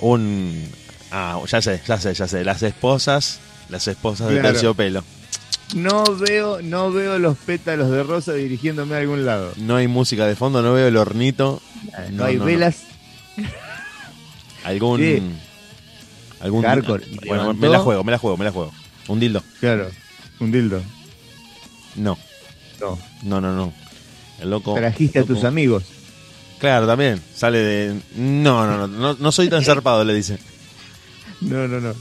Un 0.00 0.68
ah, 1.10 1.40
ya 1.46 1.60
sé, 1.62 1.80
ya 1.86 1.98
sé, 1.98 2.14
ya 2.14 2.26
sé. 2.28 2.44
Las 2.44 2.62
esposas, 2.62 3.38
las 3.68 3.86
esposas 3.88 4.28
de 4.28 4.34
Claro. 4.40 4.52
terciopelo. 4.52 5.04
No 5.74 6.02
veo, 6.16 6.60
no 6.62 6.90
veo 6.90 7.18
los 7.20 7.36
pétalos 7.38 7.90
de 7.90 8.02
rosa 8.02 8.32
dirigiéndome 8.32 8.96
a 8.96 8.98
algún 8.98 9.24
lado. 9.24 9.52
No 9.56 9.76
hay 9.76 9.86
música 9.86 10.26
de 10.26 10.34
fondo, 10.34 10.62
no 10.62 10.72
veo 10.72 10.88
el 10.88 10.96
hornito. 10.96 11.62
No, 12.10 12.24
hay 12.24 12.36
velas. 12.38 12.78
Algún. 14.64 14.98
Sí. 15.00 15.22
Algún. 16.40 16.64
Hardcore. 16.64 17.04
Bueno, 17.26 17.54
me 17.54 17.68
la 17.68 17.78
juego, 17.78 18.02
me 18.04 18.12
la 18.12 18.18
juego, 18.18 18.36
me 18.36 18.44
la 18.44 18.52
juego. 18.52 18.72
Un 19.08 19.20
dildo. 19.20 19.42
Claro, 19.60 19.88
un 20.40 20.50
dildo. 20.52 20.82
No, 21.96 22.16
No. 22.80 22.98
no, 23.22 23.40
no, 23.40 23.52
no. 23.54 23.72
El 24.40 24.50
loco. 24.50 24.74
Trajiste 24.74 25.20
a 25.20 25.24
tus 25.24 25.44
amigos. 25.44 25.84
Claro, 26.60 26.86
también. 26.86 27.20
Sale 27.34 27.58
de. 27.58 28.00
No, 28.16 28.66
no, 28.66 28.86
no. 28.86 28.86
No, 28.86 29.16
no 29.18 29.32
soy 29.32 29.48
tan 29.48 29.64
zarpado, 29.64 30.04
le 30.04 30.14
dice. 30.14 30.38
No, 31.40 31.66
no, 31.66 31.80
no. 31.80 31.94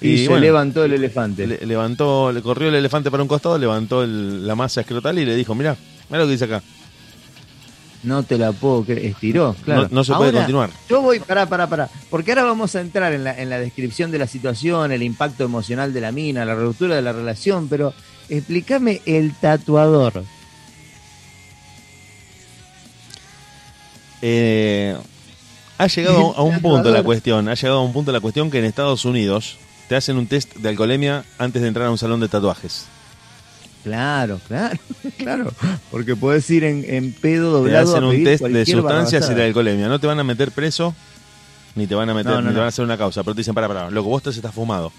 Y, 0.00 0.08
Y 0.08 0.18
se 0.24 0.28
bueno, 0.28 0.42
levantó 0.42 0.84
el 0.84 0.92
elefante. 0.94 1.46
Le- 1.46 1.64
levantó, 1.64 2.32
le 2.32 2.42
corrió 2.42 2.68
el 2.68 2.74
elefante 2.74 3.10
para 3.10 3.22
un 3.22 3.28
costado, 3.28 3.56
levantó 3.56 4.02
el- 4.02 4.44
la 4.46 4.56
masa 4.56 4.80
escrotal 4.80 5.18
y 5.18 5.24
le 5.24 5.36
dijo: 5.36 5.54
Mirá, 5.54 5.76
mirá 6.10 6.20
lo 6.22 6.26
que 6.26 6.32
dice 6.32 6.44
acá. 6.46 6.62
No 8.02 8.24
te 8.24 8.36
la 8.36 8.50
puedo 8.50 8.82
creer. 8.84 9.04
Estiró, 9.06 9.54
claro. 9.64 9.82
No, 9.82 9.88
no 9.92 10.02
se 10.04 10.12
puede 10.14 10.32
continuar. 10.32 10.70
Yo 10.90 11.00
voy, 11.02 11.20
pará, 11.20 11.46
pará, 11.46 11.68
pará. 11.68 11.88
Porque 12.10 12.32
ahora 12.32 12.42
vamos 12.42 12.74
a 12.74 12.80
entrar 12.80 13.12
en 13.12 13.22
la, 13.22 13.40
en 13.40 13.48
la 13.48 13.60
descripción 13.60 14.10
de 14.10 14.18
la 14.18 14.26
situación, 14.26 14.90
el 14.90 15.04
impacto 15.04 15.44
emocional 15.44 15.92
de 15.94 16.00
la 16.00 16.10
mina, 16.10 16.44
la 16.44 16.56
ruptura 16.56 16.96
de 16.96 17.02
la 17.02 17.12
relación, 17.12 17.68
pero 17.68 17.94
explícame 18.28 19.02
el 19.06 19.32
tatuador. 19.36 20.24
Eh, 24.22 24.96
ha 25.78 25.86
llegado 25.88 26.34
a 26.36 26.42
un 26.42 26.60
punto 26.60 26.90
la 26.90 27.02
cuestión, 27.02 27.48
ha 27.48 27.54
llegado 27.54 27.80
a 27.80 27.82
un 27.82 27.92
punto 27.92 28.12
la 28.12 28.20
cuestión 28.20 28.50
que 28.50 28.58
en 28.58 28.64
Estados 28.64 29.04
Unidos 29.04 29.56
te 29.88 29.96
hacen 29.96 30.16
un 30.16 30.26
test 30.28 30.54
de 30.56 30.68
alcoholemia 30.68 31.24
antes 31.38 31.60
de 31.60 31.68
entrar 31.68 31.88
a 31.88 31.90
un 31.90 31.98
salón 31.98 32.20
de 32.20 32.28
tatuajes. 32.28 32.86
Claro, 33.82 34.40
claro, 34.46 34.78
claro. 35.18 35.52
Porque 35.90 36.14
podés 36.14 36.48
ir 36.50 36.62
en, 36.64 36.84
en 36.88 37.12
pedo 37.12 37.46
Te 37.50 37.58
doblado 37.58 37.90
hacen 37.90 38.04
a 38.04 38.08
un 38.08 38.24
test 38.24 38.44
de 38.44 38.64
sustancias 38.64 39.28
y 39.30 39.34
de 39.34 39.44
alcoholemia. 39.44 39.88
No 39.88 39.98
te 39.98 40.06
van 40.06 40.20
a 40.20 40.24
meter 40.24 40.52
preso, 40.52 40.94
ni 41.74 41.88
te 41.88 41.96
van 41.96 42.08
a 42.08 42.14
meter, 42.14 42.30
No, 42.32 42.36
no, 42.36 42.42
ni 42.42 42.48
te 42.48 42.52
no. 42.54 42.58
van 42.60 42.66
a 42.66 42.68
hacer 42.68 42.84
una 42.84 42.96
causa, 42.96 43.24
pero 43.24 43.34
te 43.34 43.40
dicen, 43.40 43.54
para, 43.54 43.66
para, 43.66 43.90
loco, 43.90 44.08
vos 44.08 44.22
te 44.22 44.30
estás 44.30 44.54
fumado. 44.54 44.92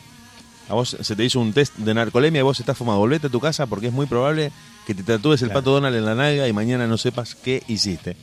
A 0.68 0.74
vos 0.74 0.98
se 1.00 1.16
te 1.16 1.24
hizo 1.24 1.40
un 1.40 1.54
test 1.54 1.76
de 1.78 1.94
narcolemia 1.94 2.40
y 2.40 2.44
vos 2.44 2.60
estás 2.60 2.78
fumado. 2.78 3.00
Volvete 3.00 3.28
a 3.28 3.30
tu 3.30 3.40
casa 3.40 3.68
porque 3.68 3.88
es 3.88 3.94
muy 3.94 4.06
probable 4.06 4.52
que 4.86 4.94
te 4.94 5.04
tatúes 5.04 5.42
el 5.44 5.48
Claro. 5.50 5.62
pato 5.62 5.72
Donald 5.72 5.96
en 5.96 6.06
la 6.06 6.16
nalga 6.16 6.48
y 6.48 6.54
mañana 6.54 6.86
no 6.88 6.98
sepas 6.98 7.36
qué 7.36 7.64
hiciste. 7.70 8.18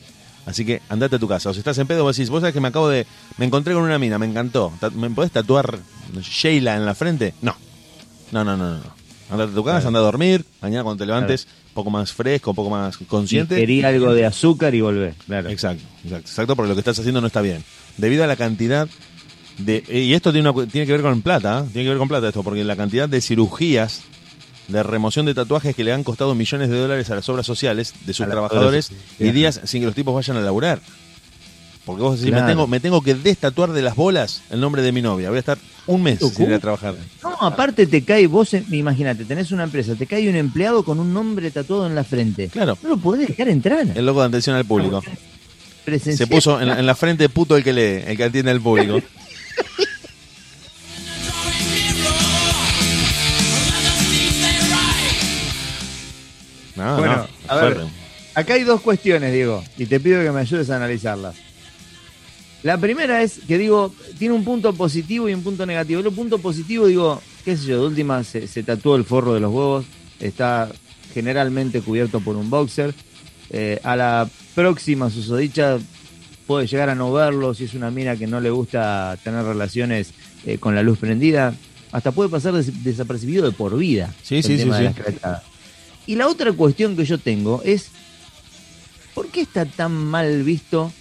Así 0.45 0.65
que 0.65 0.81
andate 0.89 1.15
a 1.17 1.19
tu 1.19 1.27
casa. 1.27 1.49
O 1.49 1.53
si 1.53 1.59
estás 1.59 1.77
en 1.77 1.87
pedo, 1.87 2.03
vos 2.03 2.15
decís, 2.17 2.29
vos 2.29 2.41
sabés 2.41 2.53
que 2.53 2.61
me 2.61 2.69
acabo 2.69 2.89
de. 2.89 3.05
Me 3.37 3.45
encontré 3.45 3.73
con 3.73 3.83
una 3.83 3.99
mina, 3.99 4.17
me 4.17 4.25
encantó. 4.25 4.73
¿Me 4.95 5.09
podés 5.11 5.31
tatuar 5.31 5.79
Sheila 6.21 6.75
en 6.75 6.85
la 6.85 6.95
frente? 6.95 7.33
No. 7.41 7.55
No, 8.31 8.43
no, 8.43 8.57
no, 8.57 8.75
no. 8.77 9.01
Andate 9.29 9.51
a 9.51 9.55
tu 9.55 9.63
casa, 9.63 9.75
Claro. 9.77 9.87
anda 9.89 9.99
a 9.99 10.03
dormir. 10.03 10.43
Mañana 10.61 10.83
cuando 10.83 11.03
te 11.03 11.05
levantes, 11.07 11.47
un 11.69 11.73
poco 11.73 11.89
más 11.89 12.11
fresco, 12.11 12.51
un 12.51 12.55
poco 12.55 12.69
más 12.69 12.97
consciente. 13.07 13.55
Ingerí 13.55 13.83
algo 13.83 14.13
de 14.13 14.25
azúcar 14.25 14.73
y 14.75 14.81
volvé. 14.81 15.13
Claro. 15.25 15.49
Exacto, 15.49 15.83
exacto, 16.03 16.27
exacto, 16.29 16.55
porque 16.55 16.69
lo 16.69 16.75
que 16.75 16.81
estás 16.81 16.97
haciendo 16.99 17.21
no 17.21 17.27
está 17.27 17.41
bien. 17.41 17.63
Debido 17.97 18.23
a 18.23 18.27
la 18.27 18.35
cantidad 18.35 18.89
de. 19.57 19.83
Y 19.89 20.13
esto 20.13 20.31
tiene, 20.33 20.49
una 20.49 20.65
tiene 20.67 20.85
que 20.87 20.93
ver 20.93 21.01
con 21.01 21.21
plata, 21.21 21.59
¿eh? 21.65 21.69
tiene 21.71 21.85
que 21.85 21.89
ver 21.89 21.97
con 21.99 22.07
plata 22.07 22.27
esto, 22.29 22.43
porque 22.43 22.63
la 22.63 22.75
cantidad 22.75 23.07
de 23.07 23.21
cirugías 23.21 24.01
de 24.71 24.83
remoción 24.83 25.25
de 25.25 25.33
tatuajes 25.33 25.75
que 25.75 25.83
le 25.83 25.93
han 25.93 26.03
costado 26.03 26.33
millones 26.35 26.69
de 26.69 26.77
dólares 26.79 27.09
a 27.09 27.15
las 27.15 27.27
obras 27.29 27.45
sociales 27.45 27.93
de 28.05 28.13
sus 28.13 28.27
trabajadores 28.27 28.89
obras 28.91 29.03
y 29.19 29.31
días 29.31 29.61
sin 29.65 29.81
que 29.81 29.85
los 29.87 29.95
tipos 29.95 30.13
vayan 30.15 30.37
a 30.37 30.41
laburar. 30.41 30.79
Porque 31.85 32.03
vos 32.03 32.19
decís, 32.19 32.29
Claro. 32.31 32.45
me, 32.45 32.51
tengo, 32.51 32.67
me 32.67 32.79
tengo 32.79 33.01
que 33.01 33.15
destatuar 33.15 33.71
de 33.71 33.81
las 33.81 33.95
bolas 33.95 34.43
el 34.51 34.59
nombre 34.61 34.81
de 34.83 34.91
mi 34.91 35.01
novia. 35.01 35.29
Voy 35.29 35.37
a 35.37 35.39
estar 35.39 35.57
un 35.87 36.03
mes 36.03 36.19
sin 36.19 36.45
ir 36.45 36.53
a 36.53 36.59
trabajar. 36.59 36.93
No, 37.23 37.35
aparte 37.41 37.87
te 37.87 38.03
cae, 38.03 38.27
vos, 38.27 38.53
eh, 38.53 38.63
imagínate, 38.71 39.25
tenés 39.25 39.51
una 39.51 39.63
empresa, 39.63 39.95
te 39.95 40.05
cae 40.05 40.29
un 40.29 40.35
empleado 40.35 40.83
con 40.83 40.99
un 40.99 41.11
nombre 41.11 41.49
tatuado 41.49 41.87
en 41.87 41.95
la 41.95 42.03
frente. 42.03 42.49
Claro, 42.49 42.77
No 42.83 42.89
lo 42.89 42.97
podés 42.97 43.27
dejar 43.27 43.49
entrar. 43.49 43.87
el 43.95 44.05
loco 44.05 44.21
de 44.21 44.27
atención 44.27 44.55
al 44.55 44.65
público. 44.65 45.03
Presencial. 45.83 46.17
Se 46.17 46.27
puso 46.27 46.61
en 46.61 46.67
la, 46.67 46.79
en 46.79 46.85
la 46.85 46.93
frente 46.93 47.27
puto 47.29 47.57
el 47.57 47.63
que 47.63 47.73
lee, 47.73 48.03
el 48.05 48.15
que 48.15 48.25
atiende 48.25 48.51
al 48.51 48.61
público. 48.61 49.01
No, 56.85 56.97
Bueno, 56.97 57.15
no, 57.17 57.27
a 57.53 57.55
ver. 57.57 57.73
fuerte. 57.75 57.91
Acá 58.33 58.53
hay 58.53 58.63
dos 58.63 58.81
cuestiones, 58.81 59.33
Diego, 59.33 59.63
y 59.77 59.85
te 59.85 59.99
pido 59.99 60.21
que 60.23 60.31
me 60.31 60.39
ayudes 60.41 60.69
a 60.69 60.77
analizarlas. 60.77 61.35
La 62.63 62.77
primera 62.77 63.21
es 63.23 63.39
que 63.47 63.57
digo, 63.57 63.93
tiene 64.19 64.33
un 64.35 64.43
punto 64.43 64.73
positivo 64.73 65.27
y 65.27 65.33
un 65.33 65.41
punto 65.41 65.65
negativo. 65.65 65.99
El 66.01 66.13
punto 66.13 66.37
positivo, 66.37 66.85
digo, 66.87 67.21
qué 67.43 67.57
sé 67.57 67.65
yo, 67.65 67.81
de 67.81 67.87
última 67.87 68.23
se, 68.23 68.47
se 68.47 68.61
tatuó 68.63 68.95
el 68.95 69.03
forro 69.03 69.33
de 69.33 69.39
los 69.39 69.51
huevos, 69.51 69.85
está 70.19 70.69
generalmente 71.13 71.81
cubierto 71.81 72.19
por 72.19 72.35
un 72.35 72.49
boxer. 72.49 72.93
Eh, 73.49 73.79
a 73.83 73.95
la 73.95 74.29
próxima 74.55 75.09
susodicha 75.09 75.77
puede 76.47 76.67
llegar 76.67 76.89
a 76.89 76.95
no 76.95 77.11
verlo 77.11 77.53
si 77.53 77.63
es 77.65 77.73
una 77.73 77.89
mina 77.91 78.15
que 78.15 78.27
no 78.27 78.39
le 78.39 78.49
gusta 78.51 79.17
tener 79.23 79.43
relaciones 79.43 80.13
eh, 80.45 80.57
con 80.59 80.75
la 80.75 80.83
luz 80.83 80.99
prendida. 80.99 81.53
Hasta 81.91 82.11
puede 82.11 82.29
pasar 82.29 82.53
des- 82.53 82.83
desapercibido 82.83 83.45
de 83.45 83.51
por 83.51 83.75
vida. 83.77 84.13
Sí, 84.23 84.37
el 84.37 84.43
sí, 84.43 84.57
tema 84.57 84.77
sí, 84.77 84.83
de 84.83 84.89
sí. 84.93 85.17
las. 85.23 85.41
Y 86.07 86.15
la 86.15 86.27
otra 86.27 86.51
cuestión 86.51 86.95
que 86.95 87.05
yo 87.05 87.17
tengo 87.17 87.61
es, 87.63 87.89
¿por 89.13 89.27
qué 89.27 89.41
está 89.41 89.65
tan 89.65 89.93
mal 89.93 90.43
visto 90.43 90.91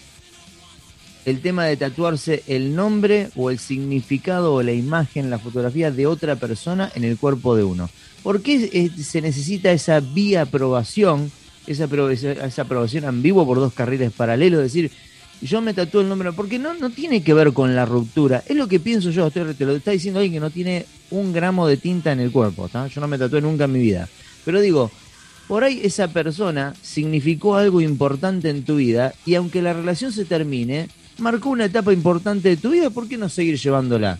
el 1.25 1.41
tema 1.41 1.65
de 1.65 1.77
tatuarse 1.77 2.43
el 2.47 2.75
nombre 2.75 3.31
o 3.37 3.51
el 3.51 3.59
significado 3.59 4.55
o 4.55 4.63
la 4.63 4.73
imagen, 4.73 5.31
la 5.31 5.39
fotografía 5.39 5.91
de 5.91 6.07
otra 6.07 6.37
persona 6.37 6.91
en 6.95 7.05
el 7.05 7.17
cuerpo 7.17 7.57
de 7.57 7.65
uno? 7.65 7.89
¿Por 8.23 8.43
qué 8.43 8.91
se 9.03 9.23
necesita 9.23 9.73
esa 9.73 10.01
vía 10.01 10.43
aprobación, 10.43 11.33
esa, 11.67 11.89
esa 12.13 12.63
aprobación 12.63 13.23
vivo 13.23 13.47
por 13.47 13.59
dos 13.59 13.73
carriles 13.73 14.13
paralelos? 14.13 14.59
Es 14.59 14.73
decir, 14.73 14.91
yo 15.43 15.63
me 15.63 15.73
tatúo 15.73 16.03
el 16.03 16.09
nombre, 16.09 16.33
porque 16.33 16.59
no, 16.59 16.75
no 16.75 16.91
tiene 16.91 17.23
que 17.23 17.33
ver 17.33 17.53
con 17.53 17.75
la 17.75 17.87
ruptura. 17.87 18.43
Es 18.47 18.57
lo 18.57 18.69
que 18.69 18.79
pienso 18.79 19.11
yo, 19.11 19.31
te 19.31 19.43
lo 19.65 19.75
está 19.75 19.91
diciendo 19.91 20.21
alguien 20.21 20.35
que 20.35 20.41
no 20.41 20.51
tiene 20.51 20.85
un 21.11 21.33
gramo 21.33 21.67
de 21.67 21.79
tinta 21.79 22.13
en 22.13 22.21
el 22.21 22.31
cuerpo. 22.31 22.69
Yo 22.73 23.01
no 23.01 23.09
me 23.09 23.17
tatué 23.17 23.41
nunca 23.41 23.65
en 23.65 23.73
mi 23.73 23.81
vida. 23.81 24.09
Pero 24.45 24.61
digo, 24.61 24.91
por 25.49 25.65
ahí 25.65 25.81
esa 25.85 26.09
persona 26.09 26.75
significó 26.83 27.57
algo 27.57 27.81
importante 27.81 28.51
en 28.51 28.65
tu 28.65 28.77
vida 28.77 29.15
y 29.27 29.35
aunque 29.35 29.63
la 29.63 29.73
relación 29.73 30.13
se 30.13 30.25
termine, 30.25 30.89
marcó 31.19 31.51
una 31.51 31.67
etapa 31.67 31.93
importante 31.93 32.49
de 32.49 32.57
tu 32.57 32.71
vida, 32.71 32.91
¿por 32.91 33.09
qué 33.09 33.17
no 33.17 33.29
seguir 33.29 33.59
llevándola? 33.59 34.19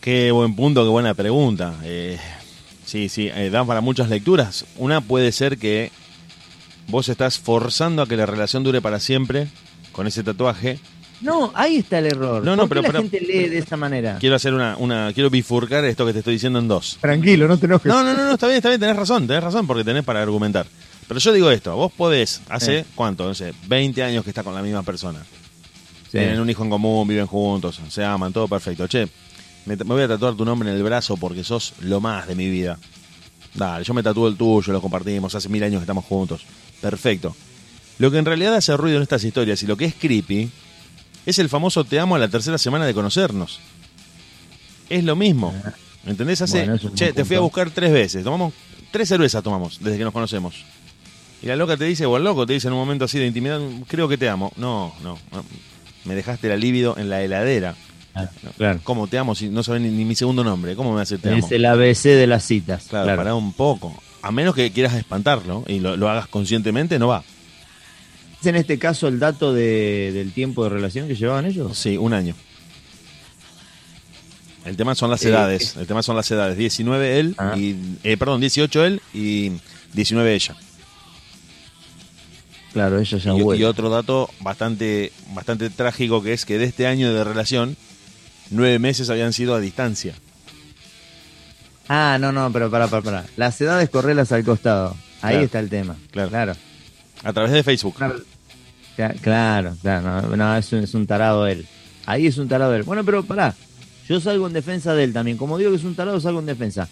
Qué 0.00 0.30
buen 0.30 0.54
punto, 0.54 0.82
qué 0.84 0.88
buena 0.88 1.14
pregunta. 1.14 1.78
Eh, 1.84 2.18
Sí, 2.88 3.10
sí, 3.10 3.28
eh, 3.34 3.50
dan 3.50 3.66
para 3.66 3.82
muchas 3.82 4.08
lecturas. 4.08 4.64
Una 4.78 5.02
puede 5.02 5.30
ser 5.30 5.58
que 5.58 5.92
vos 6.86 7.10
estás 7.10 7.38
forzando 7.38 8.00
a 8.00 8.08
que 8.08 8.16
la 8.16 8.24
relación 8.24 8.64
dure 8.64 8.80
para 8.80 8.98
siempre 8.98 9.48
con 9.92 10.06
ese 10.06 10.22
tatuaje. 10.22 10.78
No, 11.20 11.50
ahí 11.54 11.78
está 11.78 11.98
el 11.98 12.06
error. 12.06 12.44
No, 12.44 12.54
no, 12.54 12.68
¿Por 12.68 12.68
pero- 12.68 12.82
qué 12.82 12.86
la 12.88 12.92
pero- 12.92 13.02
gente 13.02 13.20
lee 13.20 13.48
de 13.48 13.58
esa 13.58 13.76
manera? 13.76 14.18
Quiero 14.20 14.36
hacer 14.36 14.54
una, 14.54 14.76
una, 14.76 15.12
quiero 15.12 15.30
bifurcar 15.30 15.84
esto 15.84 16.06
que 16.06 16.12
te 16.12 16.20
estoy 16.20 16.34
diciendo 16.34 16.58
en 16.60 16.68
dos. 16.68 16.98
Tranquilo, 17.00 17.48
no 17.48 17.58
te 17.58 17.66
enojes. 17.66 17.86
No, 17.92 18.04
no, 18.04 18.14
no, 18.14 18.24
no, 18.26 18.32
está 18.34 18.46
bien, 18.46 18.58
está 18.58 18.68
bien, 18.68 18.80
tenés 18.80 18.96
razón, 18.96 19.26
tenés 19.26 19.42
razón 19.42 19.66
porque 19.66 19.82
tenés 19.84 20.04
para 20.04 20.22
argumentar. 20.22 20.66
Pero 21.08 21.18
yo 21.20 21.32
digo 21.32 21.50
esto, 21.50 21.74
vos 21.74 21.90
podés, 21.92 22.42
hace, 22.48 22.82
Sí. 22.82 22.88
¿cuánto? 22.94 23.26
No 23.26 23.34
sé, 23.34 23.52
20 23.66 24.02
años 24.02 24.22
que 24.24 24.30
estás 24.30 24.44
con 24.44 24.54
la 24.54 24.62
misma 24.62 24.82
persona. 24.82 25.20
Sí. 26.04 26.12
Tienen 26.18 26.38
un 26.40 26.48
hijo 26.48 26.62
en 26.64 26.70
común, 26.70 27.08
viven 27.08 27.26
juntos, 27.26 27.80
se 27.88 28.04
aman, 28.04 28.32
todo 28.32 28.46
perfecto. 28.46 28.86
Che, 28.86 29.08
me, 29.66 29.76
me 29.76 29.84
voy 29.84 30.02
a 30.02 30.08
tatuar 30.08 30.34
tu 30.34 30.44
nombre 30.44 30.70
en 30.70 30.76
el 30.76 30.82
brazo 30.82 31.16
porque 31.16 31.42
sos 31.44 31.74
lo 31.80 32.00
más 32.00 32.26
de 32.28 32.34
mi 32.34 32.48
vida. 32.48 32.78
Dale, 33.54 33.84
yo 33.84 33.92
me 33.94 34.02
tatúo 34.02 34.28
el 34.28 34.36
tuyo, 34.36 34.72
lo 34.72 34.80
compartimos, 34.80 35.34
hace 35.34 35.48
mil 35.48 35.62
años 35.64 35.80
que 35.80 35.84
estamos 35.84 36.04
juntos. 36.04 36.42
Perfecto. 36.80 37.34
Lo 37.98 38.10
que 38.10 38.18
en 38.18 38.24
realidad 38.24 38.54
hace 38.54 38.76
ruido 38.76 38.98
en 38.98 39.02
estas 39.02 39.24
historias 39.24 39.62
y 39.62 39.66
lo 39.66 39.76
que 39.76 39.86
es 39.86 39.94
creepy 39.94 40.50
es 41.30 41.38
el 41.38 41.48
famoso 41.48 41.84
te 41.84 41.98
amo 42.00 42.14
a 42.14 42.18
la 42.18 42.28
tercera 42.28 42.58
semana 42.58 42.86
de 42.86 42.94
conocernos. 42.94 43.60
Es 44.88 45.04
lo 45.04 45.16
mismo. 45.16 45.54
¿Entendés? 46.06 46.40
Hace, 46.42 46.64
Bueno, 46.66 46.78
che, 46.94 47.12
te 47.12 47.24
fui 47.24 47.36
a 47.36 47.40
buscar 47.40 47.70
tres 47.70 47.92
veces. 47.92 48.24
Tomamos 48.24 48.54
tres 48.90 49.08
cervezas 49.08 49.42
tomamos 49.42 49.78
desde 49.80 49.98
que 49.98 50.04
nos 50.04 50.12
conocemos. 50.12 50.64
Y 51.42 51.46
la 51.46 51.56
loca 51.56 51.76
te 51.76 51.84
dice, 51.84 52.06
o 52.06 52.16
el 52.16 52.24
loco 52.24 52.46
te 52.46 52.54
dice 52.54 52.68
en 52.68 52.72
un 52.74 52.80
momento 52.80 53.04
así 53.04 53.18
de 53.18 53.26
intimidad, 53.26 53.60
creo 53.86 54.08
que 54.08 54.16
te 54.18 54.28
amo. 54.28 54.52
No, 54.56 54.94
no. 55.02 55.18
no. 55.30 55.44
Me 56.04 56.14
dejaste 56.14 56.48
la 56.48 56.56
libido 56.56 56.96
en 56.98 57.10
la 57.10 57.22
heladera. 57.22 57.74
Ah, 58.14 58.28
claro. 58.56 58.80
¿Cómo 58.82 59.06
te 59.06 59.18
amo 59.18 59.34
si 59.34 59.48
no 59.50 59.62
sabes 59.62 59.82
ni, 59.82 59.90
ni 59.90 60.04
mi 60.04 60.14
segundo 60.14 60.42
nombre? 60.42 60.74
¿Cómo 60.74 60.92
me 60.94 61.00
decir 61.00 61.20
te 61.20 61.28
amo? 61.28 61.38
Es 61.46 61.52
el 61.52 61.64
ABC 61.66 62.04
de 62.04 62.26
las 62.26 62.44
citas. 62.44 62.86
Claro, 62.88 63.04
Claro. 63.04 63.18
pará 63.20 63.34
un 63.34 63.52
poco. 63.52 63.94
A 64.22 64.32
menos 64.32 64.54
que 64.54 64.72
quieras 64.72 64.94
espantarlo 64.94 65.62
y 65.68 65.78
lo, 65.78 65.96
lo 65.96 66.08
hagas 66.08 66.26
conscientemente, 66.26 66.98
no 66.98 67.08
va. 67.08 67.22
¿Es 68.40 68.46
en 68.46 68.56
este 68.56 68.78
caso 68.78 69.08
el 69.08 69.18
dato 69.18 69.52
de- 69.52 70.12
del 70.14 70.32
tiempo 70.32 70.64
de 70.64 70.70
relación 70.70 71.08
que 71.08 71.14
llevaban 71.16 71.46
ellos? 71.46 71.76
Sí, 71.76 71.96
un 71.96 72.12
año. 72.12 72.34
El 74.64 74.76
tema 74.76 74.94
son 74.94 75.10
las 75.10 75.24
Eh, 75.24 75.30
edades. 75.30 75.76
El 75.76 75.86
tema 75.86 76.02
son 76.02 76.14
las 76.16 76.30
edades. 76.30 76.56
19 76.56 77.18
él 77.18 77.34
Ah. 77.38 77.54
y. 77.56 77.76
eh, 78.04 78.16
perdón, 78.16 78.40
18 78.40 78.84
él 78.84 79.00
y 79.14 79.52
19 79.94 80.34
ella. 80.34 80.54
Claro, 82.72 82.98
ella 83.00 83.18
ya 83.18 83.32
Y, 83.34 83.60
y 83.60 83.64
otro 83.64 83.88
dato 83.88 84.28
bastante, 84.40 85.10
bastante 85.32 85.70
trágico 85.70 86.22
que 86.22 86.32
es 86.34 86.44
que 86.44 86.58
de 86.58 86.64
este 86.66 86.86
año 86.86 87.12
de 87.12 87.24
relación, 87.24 87.76
nueve 88.50 88.78
meses 88.78 89.08
habían 89.10 89.32
sido 89.32 89.54
a 89.54 89.60
distancia. 89.60 90.14
Ah, 91.88 92.18
no, 92.20 92.30
no, 92.32 92.52
pero 92.52 92.70
pará, 92.70 92.86
pará, 92.88 93.02
pará. 93.02 93.24
Las 93.36 93.58
edades 93.60 93.88
correlas 93.88 94.30
al 94.32 94.44
costado. 94.44 94.94
Ahí 95.22 95.32
Claro. 95.32 95.44
está 95.46 95.60
el 95.60 95.70
tema. 95.70 95.96
Claro. 96.10 96.28
Claro. 96.28 96.52
A 97.24 97.32
través 97.32 97.52
de 97.52 97.62
Facebook. 97.62 97.94
Claro, 97.96 98.16
Cla- 98.96 99.14
claro, 99.20 99.76
no, 99.82 100.36
no, 100.36 100.56
es, 100.56 100.72
un, 100.72 100.80
es 100.80 100.94
un 100.94 101.06
tarado 101.06 101.46
él. 101.46 101.66
Ahí 102.06 102.26
es 102.26 102.38
un 102.38 102.48
tarado 102.48 102.74
él. 102.74 102.82
Bueno, 102.82 103.04
pero 103.04 103.22
pará, 103.22 103.54
yo 104.08 104.20
salgo 104.20 104.46
en 104.46 104.52
defensa 104.52 104.94
de 104.94 105.04
él 105.04 105.12
también. 105.12 105.36
Como 105.36 105.56
digo 105.58 105.70
que 105.70 105.76
es 105.76 105.84
un 105.84 105.94
tarado, 105.94 106.18
salgo 106.20 106.40
en 106.40 106.46
defensa. 106.46 106.88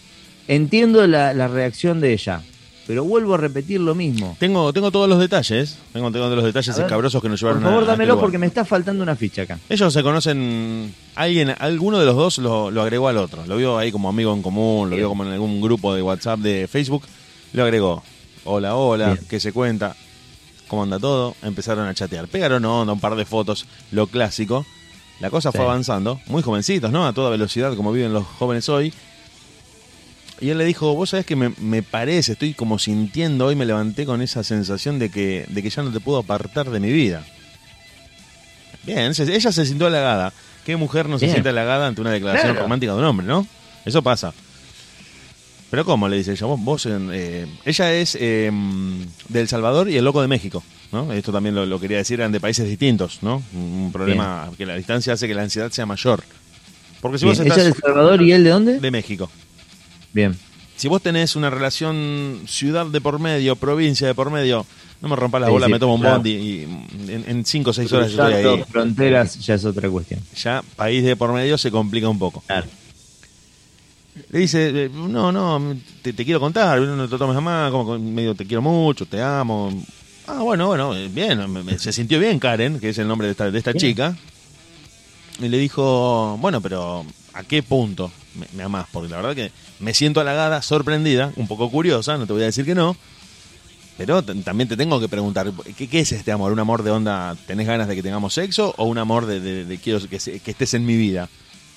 Entiendo 0.46 1.04
la, 1.06 1.32
la 1.34 1.48
reacción 1.48 2.00
de 2.00 2.12
ella, 2.12 2.42
pero 2.86 3.02
vuelvo 3.02 3.34
a 3.34 3.38
repetir 3.38 3.80
lo 3.80 3.96
mismo. 3.96 4.36
Tengo, 4.38 4.72
tengo 4.72 4.92
todos 4.92 5.08
los 5.08 5.18
detalles. 5.18 5.78
Tengo, 5.92 6.12
tengo 6.12 6.26
todos 6.26 6.36
los 6.36 6.44
detalles 6.44 6.78
escabrosos 6.78 7.20
que 7.20 7.28
nos 7.28 7.40
Por 7.40 7.48
llevaron 7.48 7.64
a- 7.64 7.66
favor, 7.66 7.78
a 7.80 7.82
este 7.86 7.90
dámelo 7.92 8.20
porque 8.20 8.38
me 8.38 8.46
está 8.46 8.64
faltando 8.64 9.02
una 9.02 9.16
ficha 9.16 9.42
acá. 9.42 9.58
Ellos 9.68 9.92
se 9.92 10.02
conocen, 10.04 10.94
alguien, 11.16 11.52
alguno 11.58 11.98
de 11.98 12.06
los 12.06 12.14
dos 12.14 12.38
lo, 12.38 12.70
lo 12.70 12.82
agregó 12.82 13.08
al 13.08 13.16
otro. 13.16 13.44
Lo 13.46 13.56
vio 13.56 13.78
ahí 13.78 13.90
como 13.90 14.08
amigo 14.08 14.32
en 14.32 14.42
común, 14.42 14.90
lo 14.90 14.96
vio 14.96 15.08
como 15.08 15.24
en 15.24 15.32
algún 15.32 15.60
grupo 15.60 15.92
de 15.94 16.02
WhatsApp, 16.02 16.38
de 16.38 16.68
Facebook. 16.68 17.02
Lo 17.52 17.64
agregó. 17.64 18.04
Hola, 18.44 18.76
hola, 18.76 19.14
Bien. 19.14 19.26
¿qué 19.28 19.40
se 19.40 19.52
cuenta? 19.52 19.96
¿Cómo 20.68 20.82
anda 20.82 20.98
todo? 20.98 21.34
Empezaron 21.42 21.86
a 21.86 21.94
chatear. 21.94 22.26
Pegaron 22.28 22.64
onda, 22.64 22.92
un 22.92 23.00
par 23.00 23.14
de 23.14 23.24
fotos, 23.24 23.66
lo 23.92 24.06
clásico. 24.08 24.66
La 25.20 25.30
cosa 25.30 25.50
Sí. 25.50 25.56
fue 25.56 25.64
avanzando, 25.66 26.20
muy 26.26 26.42
jovencitos, 26.42 26.90
¿no? 26.92 27.06
A 27.06 27.12
toda 27.12 27.30
velocidad, 27.30 27.74
como 27.74 27.92
viven 27.92 28.12
los 28.12 28.26
jóvenes 28.26 28.68
hoy. 28.68 28.92
Y 30.40 30.50
él 30.50 30.58
le 30.58 30.64
dijo, 30.66 30.94
vos 30.94 31.10
sabés 31.10 31.24
que 31.24 31.36
me, 31.36 31.50
me 31.58 31.82
parece, 31.82 32.32
estoy 32.32 32.52
como 32.52 32.78
sintiendo, 32.78 33.46
hoy 33.46 33.56
me 33.56 33.64
levanté 33.64 34.04
con 34.04 34.20
esa 34.20 34.44
sensación 34.44 34.98
de 34.98 35.10
que, 35.10 35.46
de 35.48 35.62
que 35.62 35.70
ya 35.70 35.82
no 35.82 35.90
te 35.90 36.00
puedo 36.00 36.18
apartar 36.18 36.68
de 36.68 36.78
mi 36.80 36.92
vida. 36.92 37.24
Bien, 38.84 39.14
se- 39.14 39.34
ella 39.34 39.50
se 39.52 39.64
sintió 39.64 39.86
halagada. 39.86 40.32
¿Qué 40.64 40.76
mujer 40.76 41.08
no 41.08 41.18
se 41.18 41.26
Bien. 41.26 41.36
siente 41.36 41.48
halagada 41.48 41.86
ante 41.86 42.00
una 42.00 42.10
declaración 42.10 42.50
Claro. 42.52 42.64
romántica 42.64 42.92
de 42.92 42.98
un 42.98 43.04
hombre, 43.04 43.26
no? 43.26 43.46
Eso 43.84 44.02
pasa. 44.02 44.34
Pero 45.70 45.84
¿cómo? 45.84 46.08
Le 46.08 46.16
dice 46.18 46.32
ella. 46.32 46.46
Vos, 46.46 46.60
vos, 46.60 46.86
eh, 46.88 47.46
ella 47.64 47.92
es 47.92 48.16
eh, 48.20 48.50
de 49.28 49.40
El 49.40 49.48
Salvador 49.48 49.90
y 49.90 49.96
el 49.96 50.04
loco 50.04 50.22
de 50.22 50.28
México, 50.28 50.62
¿no? 50.92 51.12
Esto 51.12 51.32
también 51.32 51.54
lo, 51.54 51.66
lo 51.66 51.80
quería 51.80 51.98
decir, 51.98 52.20
eran 52.20 52.30
de 52.32 52.40
países 52.40 52.68
distintos, 52.68 53.18
¿no? 53.22 53.42
Un 53.52 53.90
problema 53.92 54.48
que 54.56 54.64
la 54.64 54.76
distancia 54.76 55.12
hace 55.14 55.26
que 55.26 55.34
la 55.34 55.42
ansiedad 55.42 55.70
sea 55.72 55.84
mayor. 55.86 56.22
Porque 57.00 57.18
si 57.18 57.24
Bien, 57.24 57.36
vos 57.36 57.40
¿Ella 57.40 57.48
estás 57.54 57.64
de 57.64 57.70
El 57.70 57.76
Salvador 57.76 58.22
y 58.22 58.32
él 58.32 58.44
de 58.44 58.50
dónde? 58.50 58.80
de 58.80 58.90
México, 58.90 59.30
Bien. 60.12 60.36
si 60.76 60.88
vos 60.88 61.02
tenés 61.02 61.36
una 61.36 61.50
relación 61.50 62.40
ciudad 62.46 62.86
de 62.86 63.00
por 63.00 63.18
medio, 63.18 63.54
provincia 63.56 64.06
de 64.06 64.14
por 64.14 64.30
medio, 64.30 64.64
no 65.02 65.08
me 65.08 65.16
rompas 65.16 65.40
la 65.42 65.46
Sí, 65.48 65.52
bola, 65.52 65.66
sí, 65.66 65.72
me 65.72 65.78
tomo 65.78 65.94
un 65.96 66.00
claro. 66.00 66.16
bondi 66.16 66.30
y 66.30 66.62
en, 67.12 67.24
en 67.28 67.44
cinco 67.44 67.70
o 67.70 67.72
seis 67.72 67.92
horas 67.92 68.12
yo 68.12 68.26
estoy 68.28 68.44
ahí. 68.44 68.64
fronteras 68.70 69.38
ya 69.44 69.54
es 69.54 69.64
otra 69.64 69.90
cuestión. 69.90 70.20
Ya 70.36 70.62
país 70.76 71.04
de 71.04 71.16
por 71.16 71.32
medio 71.32 71.58
se 71.58 71.70
complica 71.70 72.08
un 72.08 72.18
poco. 72.18 72.42
Claro. 72.46 72.66
Le 74.30 74.38
dice, 74.38 74.84
eh, 74.84 74.90
no, 74.92 75.30
no, 75.30 75.76
te, 76.02 76.12
te 76.12 76.24
quiero 76.24 76.40
contar, 76.40 76.80
no 76.80 77.08
te 77.08 77.18
tomes 77.18 77.36
a 77.36 77.40
mal, 77.40 77.70
como 77.70 77.98
medio 77.98 78.34
te 78.34 78.46
quiero 78.46 78.62
mucho, 78.62 79.04
te 79.06 79.20
amo. 79.22 79.70
Ah, 80.26 80.40
bueno, 80.42 80.66
bueno, 80.66 80.94
eh, 80.96 81.08
bien, 81.08 81.50
me- 81.52 81.62
me- 81.62 81.78
se 81.78 81.92
sintió 81.92 82.18
bien 82.18 82.38
Karen, 82.38 82.80
que 82.80 82.88
es 82.90 82.98
el 82.98 83.06
nombre 83.08 83.26
de 83.28 83.32
esta, 83.32 83.50
de 83.50 83.58
esta 83.58 83.72
Bien. 83.72 83.80
chica. 83.80 84.16
Y 85.38 85.48
le 85.48 85.58
dijo, 85.58 86.38
bueno, 86.40 86.60
pero 86.62 87.04
¿a 87.34 87.44
qué 87.44 87.62
punto 87.62 88.10
me, 88.34 88.46
me 88.56 88.62
amás? 88.62 88.86
Porque 88.90 89.08
la 89.10 89.16
verdad 89.16 89.34
que 89.34 89.52
me 89.80 89.92
siento 89.92 90.20
halagada, 90.20 90.62
sorprendida, 90.62 91.32
un 91.36 91.46
poco 91.46 91.70
curiosa, 91.70 92.16
no 92.16 92.26
te 92.26 92.32
voy 92.32 92.42
a 92.42 92.46
decir 92.46 92.64
que 92.64 92.74
no. 92.74 92.96
Pero 93.98 94.22
también 94.22 94.68
te 94.68 94.76
tengo 94.76 94.98
que 95.00 95.08
preguntar, 95.08 95.50
¿qué, 95.76 95.88
qué 95.88 96.00
es 96.00 96.12
este 96.12 96.32
amor? 96.32 96.52
¿Un 96.52 96.58
amor 96.58 96.82
de 96.82 96.90
onda, 96.90 97.34
tenés 97.46 97.66
ganas 97.66 97.88
de 97.88 97.94
que 97.96 98.02
tengamos 98.02 98.34
sexo? 98.34 98.74
¿O 98.78 98.84
un 98.84 98.98
amor 98.98 99.26
de, 99.26 99.40
de- 99.40 99.64
de 99.64 99.78
quiero 99.78 100.00
que, 100.08 100.18
que 100.18 100.50
estés 100.50 100.74
en 100.74 100.84
mi 100.84 100.96
vida? 100.96 101.28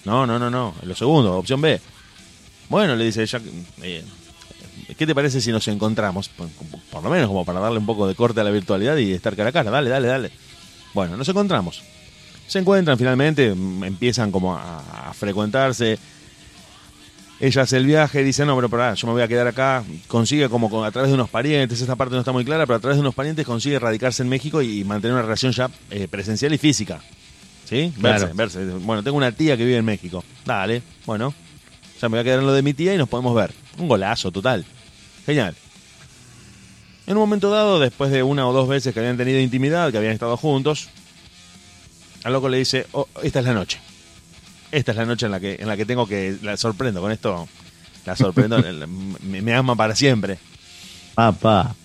No, 0.06 0.26
no, 0.26 0.40
no, 0.40 0.50
no. 0.50 0.74
Lo 0.84 0.96
segundo, 0.96 1.38
opción 1.38 1.62
B. 1.62 1.80
Bueno, 2.70 2.96
le 2.96 3.06
dice 3.06 3.24
ella, 3.24 3.42
eh, 3.82 4.04
¿qué 4.98 5.06
te 5.08 5.16
parece 5.16 5.42
si 5.42 5.52
nos 5.52 5.68
encontramos? 5.68 6.30
Por, 6.30 6.48
por 6.92 7.04
lo 7.04 7.10
menos 7.10 7.28
como 7.28 7.44
para 7.46 7.60
darle 7.60 7.80
un 7.80 7.86
poco 7.86 8.08
de 8.08 8.16
corte 8.16 8.40
a 8.42 8.44
la 8.44 8.52
virtualidad 8.52 8.96
y 8.98 9.12
estar 9.12 9.36
cara 9.36 9.50
a 9.50 9.52
cara. 9.52 9.72
Dale, 9.72 9.90
dale, 9.90 10.08
dale. 10.08 10.32
Bueno, 10.94 11.18
nos 11.18 11.28
encontramos. 11.28 11.82
Se 12.48 12.60
encuentran 12.60 12.98
finalmente, 12.98 13.54
mm, 13.54 13.84
empiezan 13.84 14.32
como 14.32 14.56
a, 14.56 15.10
a 15.10 15.14
frecuentarse. 15.14 15.98
Ella 17.40 17.62
hace 17.62 17.78
el 17.78 17.86
viaje, 17.86 18.22
dice, 18.24 18.46
no, 18.46 18.54
pero 18.56 18.68
pará, 18.68 18.94
yo 18.96 19.08
me 19.08 19.14
voy 19.14 19.22
a 19.22 19.28
quedar 19.28 19.48
acá. 19.48 19.84
Consigue 20.08 20.50
como 20.50 20.70
con- 20.70 20.86
a 20.86 20.92
través 20.92 21.10
de 21.10 21.16
unos 21.16 21.30
parientes, 21.30 21.80
esta 21.80 21.96
parte 21.96 22.14
no 22.14 22.20
está 22.20 22.34
muy 22.34 22.44
clara, 22.44 22.66
pero 22.66 22.78
a 22.78 22.80
través 22.80 22.98
de 22.98 23.02
unos 23.02 23.16
parientes 23.16 23.46
consigue 23.46 23.80
radicarse 23.80 24.24
en 24.24 24.30
México 24.30 24.62
y 24.62 24.84
mantener 24.84 25.14
una 25.14 25.22
relación 25.24 25.54
ya 25.54 25.70
eh, 25.90 26.08
presencial 26.10 26.54
y 26.54 26.58
física. 26.58 27.00
¿Sí? 27.64 27.94
Verse, 27.98 28.26
Claro. 28.26 28.32
verse. 28.36 28.66
Bueno, 28.66 29.04
tengo 29.04 29.16
una 29.16 29.32
tía 29.32 29.56
que 29.56 29.64
vive 29.64 29.78
en 29.78 29.86
México. 29.86 30.24
Dale, 30.46 30.82
bueno. 31.06 31.34
Ya 32.02 32.08
me 32.10 32.14
voy 32.18 32.20
a 32.20 32.24
quedar 32.24 32.40
en 32.40 32.46
lo 32.46 32.54
de 32.54 32.62
mi 32.62 32.74
tía 32.74 32.94
y 32.94 32.98
nos 32.98 33.10
podemos 33.10 33.36
ver. 33.36 33.52
Un 33.78 33.88
golazo 33.88 34.32
total. 34.32 34.66
Genial. 35.26 35.56
En 37.08 37.14
un 37.18 37.22
momento 37.22 37.50
dado, 37.50 37.80
después 37.80 38.12
de 38.12 38.24
una 38.24 38.48
o 38.48 38.54
dos 38.54 38.68
veces 38.68 38.94
que 38.94 39.00
habían 39.00 39.18
tenido 39.18 39.40
intimidad, 39.40 39.92
que 39.92 39.98
habían 39.98 40.14
estado 40.14 40.38
juntos, 40.38 40.90
al 42.24 42.34
loco 42.34 42.50
le 42.50 42.58
dice, 42.60 42.86
"Oh, 42.92 43.08
esta 43.24 43.40
es 43.40 43.46
la 43.46 43.54
noche. 43.54 43.80
Esta 44.72 44.92
es 44.92 44.98
la 44.98 45.06
noche 45.06 45.26
en 45.26 45.32
la 45.32 45.40
que, 45.40 45.56
en 45.60 45.68
la 45.68 45.76
que 45.76 45.86
tengo 45.86 46.06
que... 46.08 46.38
La 46.44 46.56
sorprendo 46.56 47.02
con 47.02 47.12
esto. 47.12 47.48
La 48.06 48.16
sorprendo. 48.16 48.62
me, 49.24 49.42
me 49.42 49.54
ama 49.56 49.76
para 49.76 49.96
siempre. 49.96 50.38
Papá. 51.16 51.76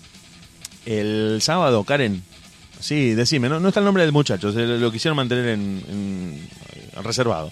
El 0.85 1.39
sábado, 1.41 1.83
Karen. 1.83 2.23
Sí, 2.79 3.15
decime, 3.15 3.49
no, 3.49 3.59
no 3.59 3.69
está 3.69 3.79
el 3.79 3.85
nombre 3.85 4.03
del 4.03 4.11
muchacho, 4.11 4.51
se 4.51 4.65
lo, 4.67 4.91
quisieron 4.91 5.15
mantener 5.15 5.47
en, 5.47 5.83
en- 5.89 7.03
reservado. 7.03 7.51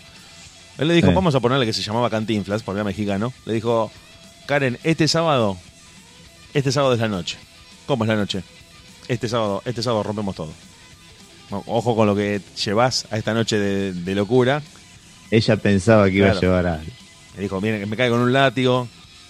Él 0.77 0.87
le 0.87 0.93
dijo, 0.95 1.07
Sí. 1.09 1.13
vamos 1.13 1.35
a 1.35 1.39
ponerle 1.39 1.65
que 1.65 1.73
se 1.73 1.81
llamaba 1.83 2.09
Cantinflas, 2.09 2.63
porque 2.63 2.77
era 2.79 2.83
mexicano. 2.83 3.31
Le 3.45 3.53
dijo, 3.53 3.91
Karen, 4.47 4.79
este 4.83 5.07
sábado, 5.07 5.57
este 6.53 6.71
sábado 6.71 6.93
es 6.93 6.99
la 6.99 7.07
noche. 7.07 7.37
¿Cómo 7.85 8.03
es 8.03 8.07
la 8.07 8.15
noche? 8.15 8.43
Este 9.07 9.27
sábado, 9.29 9.61
este 9.65 9.83
sábado 9.83 10.03
rompemos 10.03 10.35
todo. 10.35 10.51
Ojo 11.49 11.95
con 11.95 12.07
lo 12.07 12.15
que 12.15 12.41
llevas 12.63 13.05
a 13.11 13.17
esta 13.17 13.33
noche 13.33 13.57
de, 13.59 13.93
de 13.93 14.15
locura. 14.15 14.61
Ella 15.29 15.57
pensaba 15.57 16.09
que 16.09 16.17
iba 16.17 16.31
a 16.31 16.39
llevar 16.39 16.65
a 16.67 16.81
Le 17.35 17.41
dijo, 17.43 17.59
que 17.61 17.85
me 17.85 17.95
cae 17.97 18.09
con 18.09 18.19
un 18.19 18.33
látigo, 18.33 18.87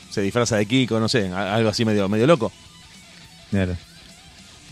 se 0.10 0.22
disfraza 0.22 0.56
de 0.58 0.66
Kiko, 0.66 1.00
no 1.00 1.10
sé, 1.10 1.30
algo 1.30 1.70
así 1.70 1.84
medio, 1.86 2.08
medio 2.08 2.28
loco. 2.28 2.52
Claro. 3.50 3.76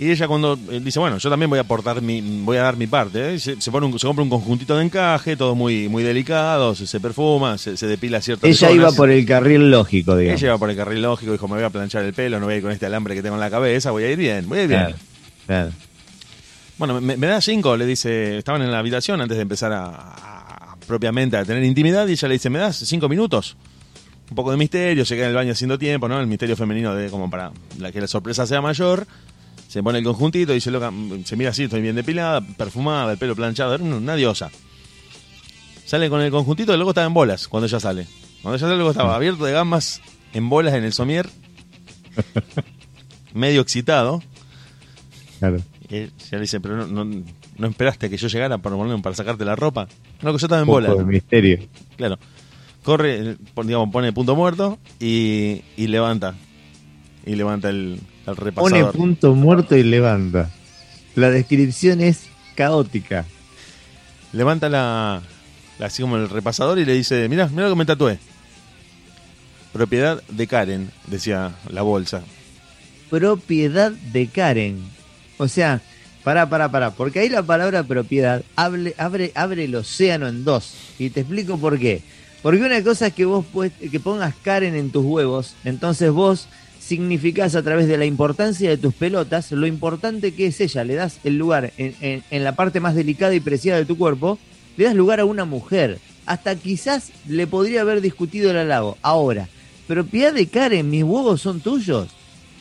Y 0.02 0.10
ella 0.10 0.28
cuando 0.28 0.58
eh, 0.72 0.80
dice, 0.84 0.98
bueno, 0.98 1.20
yo 1.20 1.30
también 1.30 1.48
voy 1.48 1.60
a 1.60 1.62
aportar 1.62 2.02
mi, 2.02 2.22
voy 2.44 2.58
a 2.58 2.64
dar 2.64 2.76
mi 2.76 2.88
parte, 2.88 3.36
¿eh? 3.36 3.40
se, 3.40 3.62
se 3.62 3.70
pone 3.72 3.86
un- 3.86 4.00
se 4.00 4.08
compra 4.08 4.24
un 4.24 4.32
conjuntito 4.32 4.76
de 4.76 4.84
encaje, 4.84 5.38
todo 5.38 5.54
muy, 5.54 5.88
muy 5.90 6.02
delicado, 6.02 6.74
se, 6.74 6.88
se 6.88 7.00
perfuma, 7.00 7.60
se, 7.60 7.78
se 7.78 7.86
depila 7.86 8.20
ciertas 8.20 8.50
Ella 8.50 8.58
zonas. 8.70 8.76
iba 8.76 8.92
por 8.94 9.12
el 9.12 9.24
carril 9.28 9.70
lógico, 9.70 10.18
digamos. 10.18 10.42
Ella 10.42 10.50
iba 10.50 10.58
por 10.58 10.72
el 10.72 10.76
carril 10.76 11.04
lógico, 11.04 11.32
dijo, 11.34 11.48
me 11.48 11.54
voy 11.54 11.64
a 11.64 11.70
planchar 11.70 12.04
el 12.04 12.14
pelo, 12.14 12.40
no 12.40 12.46
voy 12.48 12.56
a 12.56 12.58
ir 12.58 12.64
con 12.64 12.72
este 12.72 12.88
alambre 12.88 13.14
que 13.14 13.22
tengo 13.22 13.36
en 13.36 13.42
la 13.42 13.52
cabeza, 13.52 13.92
voy 13.92 14.04
a 14.06 14.12
ir 14.12 14.18
bien, 14.18 14.50
voy 14.50 14.58
a 14.58 14.64
ir 14.64 14.70
bien. 14.70 14.82
Claro, 14.82 14.96
claro. 15.46 15.72
Bueno, 16.80 17.00
me, 17.00 17.16
me 17.16 17.28
da 17.28 17.40
cinco, 17.40 17.78
le 17.78 17.86
dice, 17.86 18.40
estaban 18.40 18.64
en 18.64 18.72
la 18.72 18.80
habitación 18.80 19.22
antes 19.22 19.38
de 19.38 19.44
empezar 19.44 19.72
a, 19.72 19.86
a- 19.86 20.76
propiamente 20.88 21.38
a 21.38 21.46
tener 21.46 21.64
intimidad 21.64 22.08
y 22.08 22.14
ella 22.14 22.28
le 22.28 22.34
dice, 22.34 22.50
¿me 22.50 22.58
das 22.58 22.76
cinco 22.78 23.08
minutos? 23.08 23.56
Un 24.32 24.36
poco 24.36 24.50
de 24.50 24.58
misterio, 24.58 25.06
se 25.06 25.14
queda 25.16 25.26
en 25.26 25.30
el 25.32 25.36
baño 25.36 25.52
haciendo 25.52 25.78
tiempo, 25.78 26.08
¿no? 26.08 26.20
El 26.20 26.26
misterio 26.26 26.56
femenino 26.56 26.96
de 26.96 27.10
como 27.12 27.30
para 27.30 27.52
la 27.78 27.92
que 27.92 28.02
la 28.02 28.08
sorpresa 28.08 28.48
sea 28.48 28.62
mayor. 28.62 29.06
Se 29.72 29.82
pone 29.82 30.00
el 30.00 30.04
conjuntito, 30.04 30.52
dice, 30.52 30.70
loca, 30.70 30.92
mm, 30.92 31.24
se 31.24 31.38
mira 31.38 31.52
así, 31.52 31.64
estoy 31.64 31.80
bien 31.82 31.96
depilada, 31.96 32.42
perfumada, 32.42 33.14
el 33.14 33.18
pelo 33.18 33.38
planchado, 33.38 33.74
era 33.74 33.82
una 33.84 34.16
diosa. 34.16 34.52
Sale 35.86 36.10
con 36.10 36.20
el 36.20 36.30
conjuntito 36.30 36.74
y 36.74 36.76
luego 36.76 36.92
estaba 36.92 37.08
en 37.08 37.14
bolas 37.14 37.48
cuando 37.48 37.68
ella 37.68 37.80
sale. 37.80 38.06
Cuando 38.42 38.58
ella 38.58 38.66
sale, 38.66 38.76
luego 38.76 38.92
estaba 38.92 39.16
abierto 39.16 39.46
de 39.46 39.54
gambas 39.54 40.02
en 40.34 40.50
bolas 40.50 40.74
en 40.74 40.84
el 40.84 40.92
somier, 40.92 41.30
medio 43.34 43.62
excitado. 43.62 44.22
claro. 45.40 45.58
Y 45.90 45.96
ella 45.96 46.10
le 46.32 46.40
dice, 46.42 46.62
pero 46.62 46.78
no, 46.88 47.04
no, 47.04 47.24
no 47.58 47.68
esperaste 47.68 48.10
que 48.10 48.16
yo 48.18 48.28
llegara 48.30 48.58
para, 48.60 48.78
para 49.02 49.16
sacarte 49.16 49.44
la 49.44 49.56
ropa. 49.58 49.88
No, 50.22 50.32
que 50.32 50.38
yo 50.40 50.46
estaba 50.48 50.62
en 50.62 50.70
Un 50.70 50.76
poco 50.76 50.88
bola. 50.88 50.96
de 50.96 51.04
misterio. 51.06 51.60
Claro. 51.98 52.18
Corre, 52.84 53.36
pon- 53.54 53.68
digamos, 53.68 53.90
pone 53.92 54.14
punto 54.14 54.34
muerto 54.36 54.80
y, 55.02 55.62
y 55.76 55.88
levanta. 55.88 56.36
Y 57.26 57.36
levanta 57.36 57.70
el, 57.70 58.00
el 58.26 58.36
Pone 58.36 58.40
repasador. 58.46 58.96
punto 58.96 59.36
muerto 59.36 59.76
y 59.76 59.84
levanta. 59.84 60.50
La 61.16 61.30
descripción 61.30 62.02
es 62.02 62.22
caótica. 62.56 63.26
Levanta 64.34 64.70
la, 64.70 65.22
la- 65.78 65.86
así 65.86 66.02
como 66.02 66.18
el 66.18 66.30
repasador 66.30 66.80
y 66.80 66.86
le 66.86 66.94
dice, 66.94 67.28
mira, 67.30 67.48
mira 67.50 67.64
lo 67.64 67.70
que 67.72 67.80
me 67.80 67.86
tatué. 67.86 68.18
Propiedad 69.74 70.22
de 70.30 70.48
Karen, 70.48 70.90
decía 71.08 71.52
la 71.70 71.82
bolsa. 71.82 72.22
Propiedad 73.10 73.92
de 73.92 74.28
Karen. 74.28 74.80
O 75.38 75.48
sea, 75.48 75.82
pará, 76.24 76.50
pará, 76.50 76.70
pará. 76.72 76.92
Porque 76.92 77.20
ahí 77.20 77.30
la 77.30 77.44
palabra 77.44 77.84
propiedad 77.84 78.44
abre, 78.56 78.94
abre, 78.98 79.32
abre 79.36 79.66
el 79.66 79.76
océano 79.76 80.28
en 80.28 80.44
dos. 80.44 80.74
Y 81.00 81.10
te 81.10 81.22
explico 81.22 81.58
por 81.58 81.80
qué. 81.80 82.02
Porque 82.42 82.62
una 82.64 82.84
cosa 82.84 83.08
es 83.08 83.14
que 83.14 83.26
vos 83.26 83.46
pues- 83.54 83.72
que 83.92 84.00
pongas 84.00 84.34
Karen 84.44 84.76
en 84.76 84.92
tus 84.92 85.06
huevos. 85.06 85.56
Entonces 85.64 86.12
vos 86.12 86.48
significás 86.96 87.56
a 87.56 87.64
través 87.64 87.88
de 87.88 87.98
la 87.98 88.06
importancia 88.06 88.70
de 88.70 88.78
tus 88.78 88.94
pelotas 88.94 89.52
lo 89.54 89.66
importante 89.66 90.34
que 90.34 90.48
es 90.48 90.60
ella. 90.62 90.84
Le 90.84 90.96
das 90.96 91.20
el 91.24 91.38
lugar 91.38 91.72
en, 91.78 91.96
en- 92.02 92.24
en 92.30 92.44
la 92.44 92.56
parte 92.56 92.80
más 92.82 92.96
delicada 92.96 93.34
y 93.34 93.40
preciada 93.40 93.80
de 93.80 93.86
tu 93.86 93.98
cuerpo. 93.98 94.38
Le 94.78 94.84
das 94.86 94.96
lugar 94.96 95.20
a 95.22 95.26
una 95.26 95.46
mujer. 95.46 96.00
Hasta 96.26 96.56
quizás 96.56 97.12
le 97.28 97.48
podría 97.48 97.82
haber 97.82 98.02
discutido 98.02 98.52
el 98.52 98.58
halago. 98.58 98.98
Ahora, 99.02 99.48
propiedad 99.88 100.34
de 100.34 100.48
Karen, 100.48 100.90
mis 100.90 101.04
huevos 101.04 101.42
son 101.42 101.62
tuyos. 101.62 102.08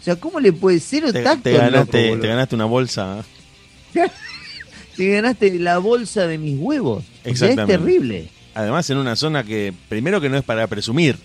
O 0.01 0.03
sea, 0.03 0.17
¿cómo 0.17 0.39
le 0.41 0.53
puede 0.53 0.79
ser 0.81 1.13
Te, 1.13 1.23
tacto 1.23 1.43
te 1.43 1.53
ganaste, 1.59 2.17
te 2.17 2.27
ganaste 2.29 2.55
una 2.55 2.65
bolsa. 2.67 3.25
Te 4.97 5.09
ganaste 5.09 5.59
la 5.59 5.79
bolsa 5.79 6.27
de 6.27 6.37
mis 6.39 6.59
huevos. 6.59 6.99
O 7.03 7.03
sea, 7.23 7.33
es 7.33 7.43
Exactamente. 7.43 7.79
terrible. 7.79 8.29
Además, 8.55 8.89
en 8.91 8.99
una 8.99 9.17
zona 9.17 9.45
que, 9.45 9.73
primero 9.89 10.21
que 10.21 10.29
no 10.29 10.37
es 10.37 10.45
para 10.45 10.67
presumir. 10.67 11.17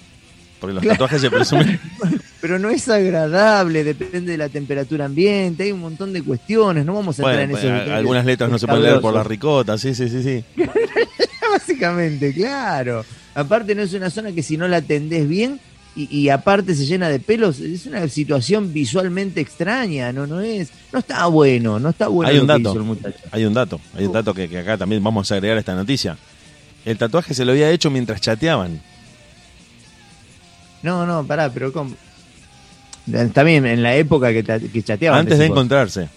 Porque 0.59 0.73
los 0.75 0.81
Claro. 0.81 0.95
tatuajes 0.95 1.21
se 1.21 1.29
presumen. 1.31 1.79
Pero 2.45 2.59
no 2.59 2.69
es 2.69 2.87
agradable, 2.89 3.83
depende 3.83 4.33
de 4.33 4.37
la 4.37 4.49
temperatura 4.49 5.05
ambiente, 5.05 5.63
hay 5.63 5.71
un 5.71 5.79
montón 5.79 6.13
de 6.13 6.21
cuestiones, 6.21 6.85
no 6.85 6.93
vamos 6.93 7.19
a 7.19 7.23
Bueno, 7.23 7.39
entrar 7.39 7.65
en 7.65 7.79
pues, 7.79 7.91
algunas 7.91 8.23
letras 8.23 8.51
no 8.51 8.59
se 8.59 8.67
pueden 8.67 8.83
leer 8.83 9.01
por 9.01 9.15
la 9.15 9.21
escabrosos. 9.21 9.27
ricota, 9.31 9.77
sí, 9.79 9.95
sí, 9.95 10.07
sí, 10.07 10.21
sí. 10.21 10.43
Básicamente, 11.51 12.35
claro. 12.35 13.03
Aparte 13.33 13.73
no 13.73 13.81
es 13.81 13.95
una 13.95 14.11
zona 14.11 14.31
que 14.31 14.43
si 14.43 14.57
no 14.57 14.67
la 14.67 14.77
atendés 14.77 15.27
bien 15.27 15.59
y, 15.95 16.15
y 16.15 16.29
aparte 16.29 16.75
se 16.75 16.85
llena 16.85 17.09
de 17.09 17.19
pelos, 17.19 17.59
es 17.61 17.87
una 17.87 18.07
situación 18.09 18.71
visualmente 18.71 19.41
extraña, 19.41 20.13
no 20.13 20.27
no 20.27 20.39
es, 20.39 20.69
no 20.93 20.99
está 20.99 21.25
bueno, 21.25 21.79
no 21.79 21.89
está 21.89 22.09
bueno 22.09 22.29
Hay 22.29 22.37
un 22.37 22.45
dato. 22.45 22.73
Hay 23.31 23.45
un 23.45 23.55
dato, 23.55 23.81
hay 23.97 24.05
un 24.05 24.13
dato 24.13 24.35
que, 24.35 24.47
que 24.47 24.59
acá 24.59 24.77
también 24.77 25.03
vamos 25.03 25.31
a 25.31 25.33
agregar 25.33 25.57
a 25.57 25.61
esta 25.61 25.73
noticia. 25.73 26.15
El 26.85 26.99
tatuaje 26.99 27.33
se 27.33 27.43
lo 27.43 27.53
había 27.53 27.71
hecho 27.71 27.89
mientras 27.89 28.21
chateaban. 28.21 28.83
No, 30.83 31.07
no, 31.07 31.25
pará, 31.25 31.49
pero 31.51 31.73
¿cómo? 31.73 31.95
También 33.33 33.65
en 33.65 33.83
la 33.83 33.95
época 33.95 34.31
que, 34.33 34.43
que 34.43 34.83
chateaban. 34.83 35.19
antes 35.21 35.37
de 35.37 35.45
encontrarse. 35.45 36.09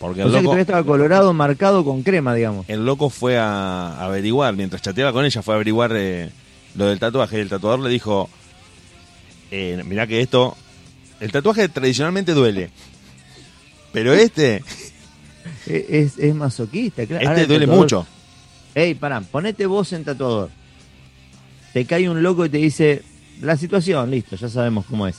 Porque 0.00 0.22
O 0.22 0.26
el 0.26 0.32
sea 0.32 0.40
que 0.40 0.44
loco, 0.46 0.56
estaba 0.58 0.82
colorado, 0.82 1.32
marcado 1.32 1.84
con 1.84 2.02
crema, 2.02 2.34
digamos. 2.34 2.68
el 2.68 2.84
loco 2.84 3.08
fue 3.08 3.38
a 3.38 4.02
averiguar, 4.04 4.56
mientras 4.56 4.82
chateaba 4.82 5.12
con 5.12 5.24
ella, 5.24 5.42
fue 5.42 5.54
a 5.54 5.56
averiguar 5.56 5.92
eh, 5.94 6.30
lo 6.74 6.86
del 6.86 6.98
tatuaje. 6.98 7.38
Y 7.38 7.40
el 7.42 7.48
tatuador 7.48 7.78
le 7.80 7.88
dijo, 7.90 8.28
eh, 9.52 9.80
mirá 9.86 10.08
que 10.08 10.20
esto, 10.20 10.56
el 11.20 11.30
tatuaje 11.30 11.68
tradicionalmente 11.68 12.32
duele. 12.34 12.70
Pero 13.92 14.12
este, 14.12 14.64
Es, 15.66 15.66
es, 15.88 16.18
es 16.18 16.34
masoquista, 16.34 17.06
claro. 17.06 17.24
Este 17.28 17.42
el 17.42 17.46
duele 17.48 17.66
tatuador- 17.68 17.76
mucho. 17.76 18.06
Ey, 18.74 18.94
pará, 18.94 19.20
ponete 19.20 19.66
vos 19.66 19.92
en 19.92 20.02
tatuador. 20.02 20.50
Te 21.72 21.84
cae 21.84 22.08
un 22.10 22.22
loco 22.24 22.44
y 22.44 22.48
te 22.48 22.56
dice, 22.58 23.02
la 23.40 23.56
situación, 23.56 24.10
listo, 24.10 24.34
ya 24.34 24.48
sabemos 24.48 24.84
cómo 24.86 25.06
es. 25.06 25.16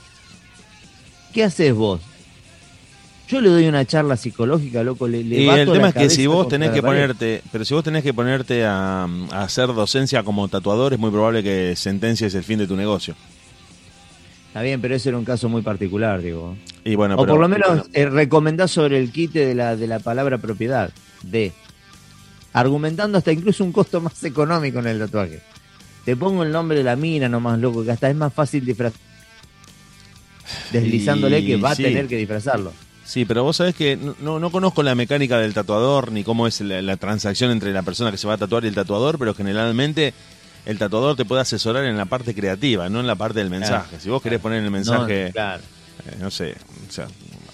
¿Qué 1.34 1.44
haces 1.44 1.74
vos? 1.74 2.02
Yo 3.28 3.42
le 3.42 3.50
doy 3.50 3.68
una 3.68 3.86
charla 3.86 4.16
psicológica, 4.18 4.84
loco, 4.84 5.08
le, 5.08 5.24
le 5.24 5.42
Y 5.42 5.46
bato 5.48 5.62
el 5.62 5.68
la 5.68 5.74
tema 5.74 5.88
es 5.90 5.96
que 5.96 6.10
si 6.10 6.28
vos 6.28 6.48
tenés 6.48 6.72
que 6.72 6.82
ponerte, 6.84 7.42
pero 7.52 7.66
si 7.66 7.74
vos 7.74 7.84
tenés 7.84 8.04
que 8.04 8.14
ponerte 8.14 8.64
a, 8.66 9.06
a 9.32 9.42
hacer 9.44 9.68
docencia 9.68 10.24
como 10.24 10.48
tatuador, 10.50 10.94
es 10.94 11.00
muy 11.00 11.10
probable 11.10 11.42
que 11.42 11.76
sentencias 11.76 12.36
el 12.36 12.44
fin 12.44 12.60
de 12.60 12.68
tu 12.68 12.76
negocio. 12.76 13.16
Está 14.48 14.62
bien, 14.62 14.82
pero 14.82 14.94
ese 14.94 15.10
era 15.10 15.18
un 15.18 15.26
caso 15.26 15.50
muy 15.50 15.64
particular, 15.64 16.22
digo. 16.22 16.56
Y 16.84 16.94
bueno, 16.96 17.16
o 17.16 17.18
pero- 17.20 17.34
por 17.34 17.42
lo 17.42 17.48
menos 17.50 17.68
bueno, 17.70 17.84
eh, 17.94 18.06
recomendás 18.08 18.70
sobre 18.70 19.00
el 19.00 19.12
quite 19.12 19.46
de 19.48 19.56
la, 19.56 19.76
de 19.76 19.88
la 19.88 20.00
palabra 20.00 20.38
propiedad. 20.38 20.92
De. 21.24 21.54
Argumentando 22.52 23.18
hasta 23.18 23.32
incluso 23.32 23.64
un 23.64 23.72
costo 23.72 24.00
más 24.00 24.24
económico 24.24 24.78
en 24.80 24.88
el 24.88 25.00
tatuaje. 25.00 25.42
Te 26.06 26.16
pongo 26.16 26.44
el 26.44 26.52
nombre 26.52 26.78
de 26.78 26.84
la 26.84 26.96
mina 26.96 27.28
nomás, 27.30 27.58
loco, 27.58 27.84
que 27.84 27.92
hasta 27.92 28.10
es 28.12 28.16
más 28.16 28.32
fácil 28.32 28.64
disfrazar. 28.64 29.00
Deslizándole 30.72 31.40
Y 31.40 31.46
que 31.48 31.56
va 31.58 31.76
sí. 31.76 31.84
a 31.84 31.88
tener 31.88 32.08
que 32.08 32.18
disfrazarlo. 32.18 32.74
Sí, 33.06 33.26
pero 33.26 33.44
vos 33.44 33.58
sabés 33.58 33.76
que 33.76 33.98
no- 33.98 34.16
no, 34.22 34.40
no 34.40 34.50
conozco 34.50 34.82
la 34.82 34.96
mecánica 34.96 35.38
del 35.38 35.54
tatuador 35.54 36.12
ni 36.12 36.24
cómo 36.24 36.48
es 36.48 36.62
la, 36.62 36.82
la 36.82 36.96
transacción 36.98 37.52
entre 37.52 37.74
la 37.74 37.84
persona 37.84 38.12
que 38.12 38.18
se 38.18 38.28
va 38.28 38.36
a 38.36 38.38
tatuar 38.38 38.64
y 38.64 38.68
el 38.68 38.76
tatuador, 38.76 39.20
pero 39.20 39.34
generalmente 39.36 40.14
el 40.66 40.78
tatuador 40.78 41.16
te 41.18 41.26
puede 41.26 41.42
asesorar 41.42 41.84
en 41.84 41.98
la 41.98 42.06
parte 42.06 42.34
creativa, 42.34 42.88
no 42.90 43.02
en 43.02 43.08
la 43.08 43.16
parte 43.16 43.40
del 43.40 43.50
mensaje. 43.50 44.00
Si 44.00 44.10
vos 44.10 44.22
querés 44.22 44.40
poner 44.40 44.64
el 44.64 44.72
mensaje, 44.72 45.26
No, 45.28 45.32
claro. 45.34 45.64
eh, 46.08 46.16
no 46.22 46.32
sé, 46.32 46.56
o 46.88 46.92
sea, 46.92 47.08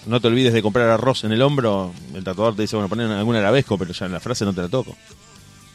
no 0.06 0.22
te 0.22 0.28
olvides 0.28 0.54
de 0.54 0.62
comprar 0.62 0.88
arroz 0.90 1.24
en 1.24 1.32
el 1.32 1.42
hombro, 1.42 1.92
el 2.14 2.24
tatuador 2.24 2.56
te 2.56 2.62
dice, 2.62 2.76
bueno, 2.76 2.88
poner 2.88 3.10
algún 3.12 3.36
arabesco, 3.36 3.76
pero 3.78 3.92
ya 3.92 4.06
en 4.06 4.12
la 4.12 4.20
frase 4.20 4.46
no 4.46 4.54
te 4.54 4.62
la 4.62 4.68
toco. 4.70 4.96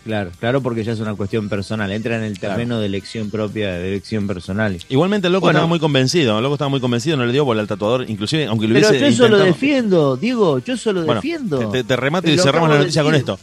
Claro, 0.05 0.31
claro, 0.39 0.61
porque 0.63 0.85
ya 0.85 0.93
es 0.93 1.01
una 1.01 1.15
cuestión 1.15 1.49
personal. 1.49 1.91
Entra 1.91 2.17
en 2.17 2.25
el 2.25 2.39
Claro. 2.39 2.55
terreno 2.57 2.79
de 2.79 2.87
elección 2.87 3.31
propia, 3.31 3.73
de 3.73 3.89
elección 3.89 4.27
personal. 4.27 4.79
Igualmente 4.91 5.29
el 5.29 5.33
loco 5.33 5.47
Bueno. 5.47 5.59
estaba 5.61 5.67
muy 5.67 5.79
convencido, 5.81 6.37
el 6.37 6.43
loco 6.43 6.57
estaba 6.57 6.69
muy 6.69 6.81
convencido, 6.81 7.17
no 7.17 7.25
le 7.25 7.33
dio 7.33 7.45
bola 7.47 7.63
al 7.63 7.67
tatuador, 7.69 8.05
inclusive, 8.11 8.45
aunque 8.45 8.69
lo 8.69 8.75
Pero 8.75 8.89
hubiese 8.89 9.01
yo 9.01 9.07
eso 9.09 9.23
lo 9.23 9.37
intentado- 9.39 9.45
defiendo, 9.47 10.17
Diego, 10.19 10.59
yo 10.59 10.75
eso 10.75 10.93
lo 10.93 11.05
Bueno, 11.07 11.23
defiendo. 11.23 11.71
te, 11.71 11.85
te 11.85 11.97
remato 11.97 12.31
y 12.31 12.37
cerramos 12.39 12.69
la 12.69 12.79
noticia 12.79 13.03
con 13.03 13.15
esto. 13.15 13.39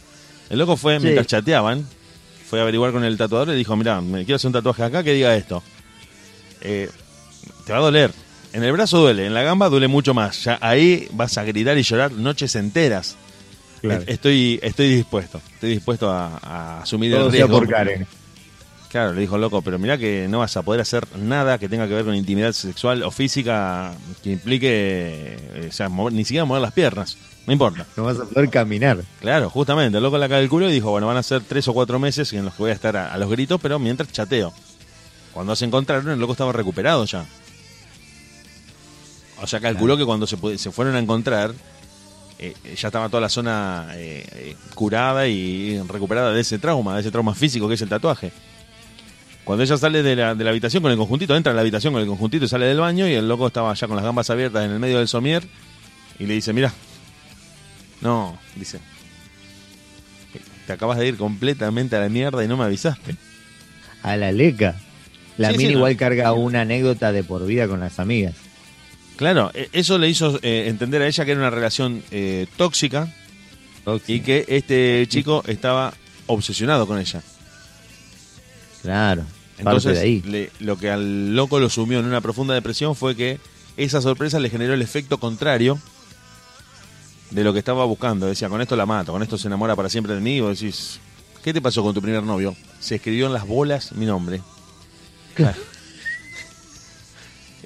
El 0.50 0.58
loco 0.60 0.76
fue, 0.76 0.98
Sí. 0.98 1.02
mientras 1.02 1.26
chateaban, 1.26 1.84
fue 2.48 2.60
a 2.60 2.62
averiguar 2.62 2.92
con 2.92 3.02
el 3.02 3.16
tatuador 3.16 3.48
y 3.48 3.50
le 3.52 3.56
dijo, 3.56 3.74
mira, 3.76 4.00
me 4.00 4.24
quiero 4.24 4.36
hacer 4.36 4.46
un 4.48 4.52
tatuaje 4.52 4.84
acá 4.84 5.02
que 5.02 5.14
diga 5.14 5.34
esto. 5.34 5.64
Eh, 6.60 6.88
te 7.66 7.72
va 7.72 7.78
a 7.78 7.82
doler. 7.82 8.12
En 8.52 8.62
el 8.62 8.70
brazo 8.70 8.98
duele, 8.98 9.26
en 9.26 9.34
la 9.34 9.42
gamba 9.42 9.68
duele 9.68 9.88
mucho 9.88 10.14
más. 10.14 10.44
Ya 10.44 10.58
ahí 10.60 11.08
vas 11.12 11.38
a 11.38 11.42
gritar 11.44 11.76
y 11.78 11.82
llorar 11.82 12.12
noches 12.12 12.54
enteras. 12.54 13.16
Claro. 13.82 14.04
Estoy, 14.06 14.58
estoy 14.62 14.94
dispuesto, 14.96 15.40
estoy 15.54 15.70
dispuesto 15.70 16.10
a, 16.10 16.38
a 16.42 16.82
asumir 16.82 17.12
Todo 17.12 17.26
el 17.26 17.32
sea 17.32 17.40
riesgo. 17.46 17.58
por 17.58 17.68
Karen. 17.68 18.06
Claro, 18.88 19.12
le 19.14 19.22
dijo 19.22 19.38
loco, 19.38 19.60
pero 19.62 19.78
mirá 19.78 19.96
que 19.98 20.26
no 20.28 20.38
vas 20.40 20.56
a 20.56 20.62
poder 20.62 20.80
hacer 20.82 21.04
nada 21.16 21.58
que 21.58 21.68
tenga 21.68 21.88
que 21.88 21.94
ver 21.94 22.04
con 22.04 22.14
intimidad 22.14 22.52
sexual 22.52 23.02
o 23.02 23.10
física 23.10 23.92
que 24.22 24.32
implique, 24.32 24.68
eh, 24.70 25.66
o 25.68 25.72
sea, 25.72 25.88
mover- 25.88 26.12
ni 26.12 26.24
siquiera 26.24 26.44
mover 26.44 26.60
las 26.62 26.72
piernas. 26.72 27.16
No 27.46 27.52
importa. 27.54 27.86
No 27.96 28.04
vas 28.04 28.20
a 28.20 28.24
poder 28.24 28.50
caminar. 28.50 29.02
Claro, 29.20 29.50
justamente, 29.50 29.96
el 29.96 30.02
loco 30.04 30.16
la 30.18 30.28
calculó 30.28 30.68
y 30.70 30.72
dijo, 30.74 30.90
bueno, 30.90 31.06
van 31.08 31.16
a 31.16 31.22
ser 31.22 31.40
tres 31.42 31.66
o 31.68 31.72
cuatro 31.72 31.98
meses 31.98 32.32
en 32.34 32.44
los 32.44 32.54
que 32.54 32.62
voy 32.62 32.70
a 32.70 32.74
estar 32.74 32.96
a, 32.96 33.12
a 33.12 33.18
los 33.18 33.28
gritos, 33.30 33.58
pero 33.60 33.78
mientras 33.78 34.12
chateo. 34.12 34.52
Cuando 35.32 35.56
se 35.56 35.64
encontraron, 35.64 36.10
el 36.10 36.20
loco 36.20 36.32
estaba 36.32 36.52
recuperado 36.52 37.04
ya. 37.06 37.24
O 39.40 39.46
sea, 39.46 39.58
calculó 39.58 39.96
que 39.96 40.04
cuando 40.04 40.26
se, 40.26 40.36
se 40.58 40.70
fueron 40.70 40.94
a 40.94 40.98
encontrar, 41.00 41.52
eh, 42.44 42.74
ya 42.76 42.88
estaba 42.88 43.08
toda 43.08 43.20
la 43.20 43.28
zona 43.28 43.88
eh, 43.94 44.26
eh, 44.34 44.56
curada 44.74 45.28
y 45.28 45.80
recuperada 45.88 46.32
de 46.32 46.40
ese 46.40 46.58
trauma, 46.58 46.94
de 46.94 47.00
ese 47.02 47.10
trauma 47.10 47.34
físico 47.34 47.68
que 47.68 47.74
es 47.74 47.82
el 47.82 47.88
tatuaje. 47.88 48.32
Cuando 49.44 49.64
ella 49.64 49.76
sale 49.76 50.02
de 50.02 50.16
la, 50.16 50.34
de 50.34 50.44
la 50.44 50.50
habitación 50.50 50.82
con 50.82 50.92
el 50.92 50.98
conjuntito, 50.98 51.36
entra 51.36 51.50
en 51.50 51.56
la 51.56 51.62
habitación 51.62 51.92
con 51.92 52.02
el 52.02 52.08
conjuntito 52.08 52.44
y 52.44 52.48
sale 52.48 52.66
del 52.66 52.78
baño 52.78 53.08
y 53.08 53.12
el 53.14 53.28
loco 53.28 53.46
estaba 53.46 53.72
ya 53.74 53.86
con 53.86 53.96
las 53.96 54.04
gambas 54.04 54.30
abiertas 54.30 54.64
en 54.64 54.70
el 54.72 54.78
medio 54.78 54.98
del 54.98 55.08
somier, 55.08 55.44
y 56.18 56.26
le 56.26 56.34
dice, 56.34 56.52
mira, 56.52 56.72
no, 58.00 58.38
dice, 58.56 58.78
te 60.66 60.72
acabas 60.72 60.98
de 60.98 61.08
ir 61.08 61.16
completamente 61.16 61.96
a 61.96 62.00
la 62.00 62.08
mierda 62.08 62.44
y 62.44 62.48
no 62.48 62.56
me 62.56 62.64
avisaste. 62.64 63.16
A 64.02 64.16
la 64.16 64.30
leca. 64.32 64.76
La 65.38 65.50
Sí, 65.50 65.58
mina 65.58 65.68
sí, 65.68 65.72
no. 65.74 65.78
igual 65.78 65.96
carga 65.96 66.32
una 66.32 66.60
anécdota 66.62 67.10
de 67.12 67.24
por 67.24 67.44
vida 67.46 67.66
con 67.66 67.80
las 67.80 67.98
amigas. 67.98 68.34
Claro, 69.16 69.50
e- 69.54 69.68
eso 69.72 69.98
le 69.98 70.08
hizo 70.08 70.38
eh, 70.42 70.64
entender 70.68 71.02
a 71.02 71.06
ella 71.06 71.24
que 71.24 71.30
era 71.32 71.40
una 71.40 71.50
relación 71.50 72.02
eh, 72.10 72.46
tóxica 72.56 73.14
y 74.06 74.20
que 74.20 74.44
este 74.48 75.06
chico 75.08 75.42
estaba 75.46 75.92
obsesionado 76.26 76.86
con 76.86 76.98
ella. 76.98 77.22
Claro. 78.82 79.24
Entonces, 79.58 79.94
de 79.94 80.00
ahí. 80.00 80.22
le- 80.22 80.50
lo 80.60 80.76
que 80.78 80.90
al 80.90 81.34
loco 81.36 81.60
lo 81.60 81.68
sumió 81.68 82.00
en 82.00 82.06
una 82.06 82.20
profunda 82.20 82.54
depresión 82.54 82.96
fue 82.96 83.14
que 83.14 83.38
esa 83.76 84.00
sorpresa 84.00 84.40
le 84.40 84.50
generó 84.50 84.74
el 84.74 84.82
efecto 84.82 85.18
contrario 85.18 85.78
de 87.30 87.44
lo 87.44 87.52
que 87.52 87.58
estaba 87.60 87.84
buscando. 87.84 88.26
Decía, 88.26 88.48
con 88.48 88.60
esto 88.60 88.76
la 88.76 88.86
mato, 88.86 89.12
con 89.12 89.22
esto 89.22 89.38
se 89.38 89.46
enamora 89.48 89.76
para 89.76 89.88
siempre 89.88 90.14
de 90.14 90.20
mí. 90.20 90.36
Y 90.36 90.40
vos 90.40 90.58
decís, 90.58 90.98
¿qué 91.44 91.52
te 91.52 91.60
pasó 91.62 91.82
con 91.82 91.94
tu 91.94 92.02
primer 92.02 92.22
novio? 92.22 92.56
Se 92.80 92.96
escribió 92.96 93.26
en 93.26 93.32
las 93.34 93.46
bolas 93.46 93.92
mi 93.92 94.06
nombre. 94.06 94.40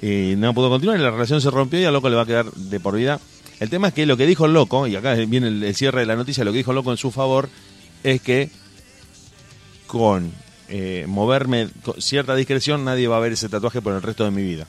y 0.01 0.35
no 0.37 0.53
pudo 0.53 0.69
continuar 0.69 0.99
y 0.99 1.03
la 1.03 1.11
relación 1.11 1.41
se 1.41 1.49
rompió 1.49 1.79
y 1.79 1.85
al 1.85 1.93
loco 1.93 2.09
le 2.09 2.15
va 2.15 2.23
a 2.23 2.25
quedar 2.25 2.51
de 2.51 2.79
por 2.79 2.95
vida. 2.95 3.19
El 3.59 3.69
tema 3.69 3.87
es 3.87 3.93
que 3.93 4.05
lo 4.05 4.17
que 4.17 4.27
dijo 4.27 4.45
el 4.45 4.53
loco, 4.53 4.85
y 4.85 4.95
acá 4.95 5.15
viene 5.15 5.47
el, 5.47 5.63
el 5.63 5.75
cierre 5.75 6.01
de 6.01 6.05
la 6.05 6.15
noticia, 6.15 6.43
lo 6.43 6.51
que 6.51 6.59
dijo 6.59 6.71
el 6.71 6.75
loco 6.75 6.91
en 6.91 6.97
su 6.97 7.11
favor 7.11 7.49
es 8.03 8.21
que 8.21 8.49
con 9.87 10.31
eh, 10.69 11.05
moverme 11.07 11.69
con 11.81 12.01
cierta 12.01 12.35
discreción 12.35 12.83
nadie 12.83 13.07
va 13.07 13.17
a 13.17 13.21
ver 13.21 13.31
ese 13.31 13.47
tatuaje 13.47 13.81
por 13.81 13.93
el 13.93 14.01
resto 14.01 14.25
de 14.25 14.31
mi 14.31 14.43
vida. 14.43 14.67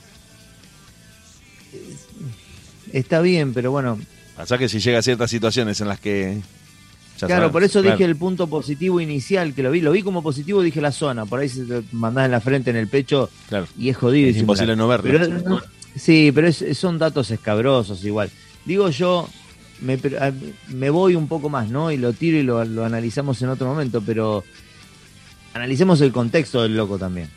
Está 2.93 3.21
bien, 3.21 3.53
pero 3.53 3.71
bueno. 3.71 3.99
Pasa 4.35 4.57
que 4.57 4.69
si 4.69 4.79
llega 4.79 4.99
a 4.99 5.03
ciertas 5.03 5.29
situaciones 5.29 5.81
en 5.81 5.89
las 5.89 5.99
que... 5.99 6.41
claro, 7.27 7.41
sabes, 7.43 7.51
por 7.51 7.63
eso 7.63 7.81
claro. 7.81 7.97
dije 7.97 8.09
el 8.09 8.15
punto 8.15 8.47
positivo 8.47 8.99
inicial, 9.01 9.53
que 9.53 9.63
lo 9.63 9.71
vi. 9.71 9.81
Lo 9.81 9.91
vi 9.91 10.01
como 10.03 10.21
positivo, 10.23 10.61
dije 10.61 10.81
la 10.81 10.91
zona. 10.91 11.25
Por 11.25 11.39
ahí 11.39 11.49
se 11.49 11.65
te 11.65 11.83
mandás 11.91 12.25
en 12.25 12.31
la 12.31 12.41
frente, 12.41 12.69
en 12.69 12.75
el 12.77 12.87
pecho, 12.87 13.29
Claro. 13.49 13.67
y 13.77 13.89
es 13.89 13.97
jodido. 13.97 14.29
Es 14.29 14.37
imposible 14.37 14.75
no 14.75 14.87
verlo. 14.87 15.09
Pero, 15.11 15.27
no, 15.27 15.61
sí, 15.95 16.31
pero 16.33 16.47
es- 16.47 16.65
son 16.77 16.97
datos 16.97 17.31
escabrosos 17.31 18.03
igual. 18.05 18.29
Digo 18.65 18.89
yo, 18.89 19.27
me, 19.81 19.97
per- 19.97 20.21
a- 20.21 20.33
me 20.69 20.89
voy 20.89 21.15
un 21.15 21.27
poco 21.27 21.49
más, 21.49 21.69
¿no? 21.69 21.91
Y 21.91 21.97
lo 21.97 22.13
tiro 22.13 22.37
y 22.37 22.43
lo, 22.43 22.63
lo 22.65 22.85
analizamos 22.85 23.41
en 23.41 23.49
otro 23.49 23.67
momento, 23.67 24.01
pero 24.05 24.43
analicemos 25.53 26.01
el 26.01 26.11
contexto 26.11 26.61
del 26.63 26.75
loco 26.75 26.97
también. 26.97 27.29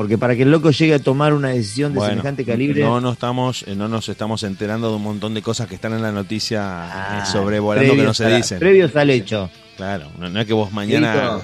Porque 0.00 0.16
para 0.16 0.34
que 0.34 0.44
el 0.44 0.50
loco 0.50 0.70
llegue 0.70 0.94
a 0.94 0.98
tomar 0.98 1.34
una 1.34 1.50
decisión 1.50 1.92
de 1.92 1.98
Bueno, 1.98 2.12
semejante 2.12 2.42
calibre... 2.46 2.80
No, 2.80 3.02
no, 3.02 3.12
estamos, 3.12 3.64
eh, 3.68 3.74
no 3.76 3.86
nos 3.86 4.08
estamos 4.08 4.42
enterando 4.44 4.88
de 4.88 4.96
un 4.96 5.02
montón 5.02 5.34
de 5.34 5.42
cosas 5.42 5.68
que 5.68 5.74
están 5.74 5.92
en 5.92 6.00
la 6.00 6.10
noticia 6.10 6.62
Ah, 6.62 7.22
eh, 7.22 7.30
sobrevolando 7.30 7.94
que 7.94 8.02
no 8.02 8.14
se 8.14 8.24
a 8.24 8.34
dicen. 8.34 8.58
Previos 8.60 8.96
al 8.96 9.10
hecho. 9.10 9.50
Claro, 9.76 10.06
no, 10.18 10.30
no 10.30 10.40
es 10.40 10.46
que 10.46 10.54
vos 10.54 10.72
mañana 10.72 11.38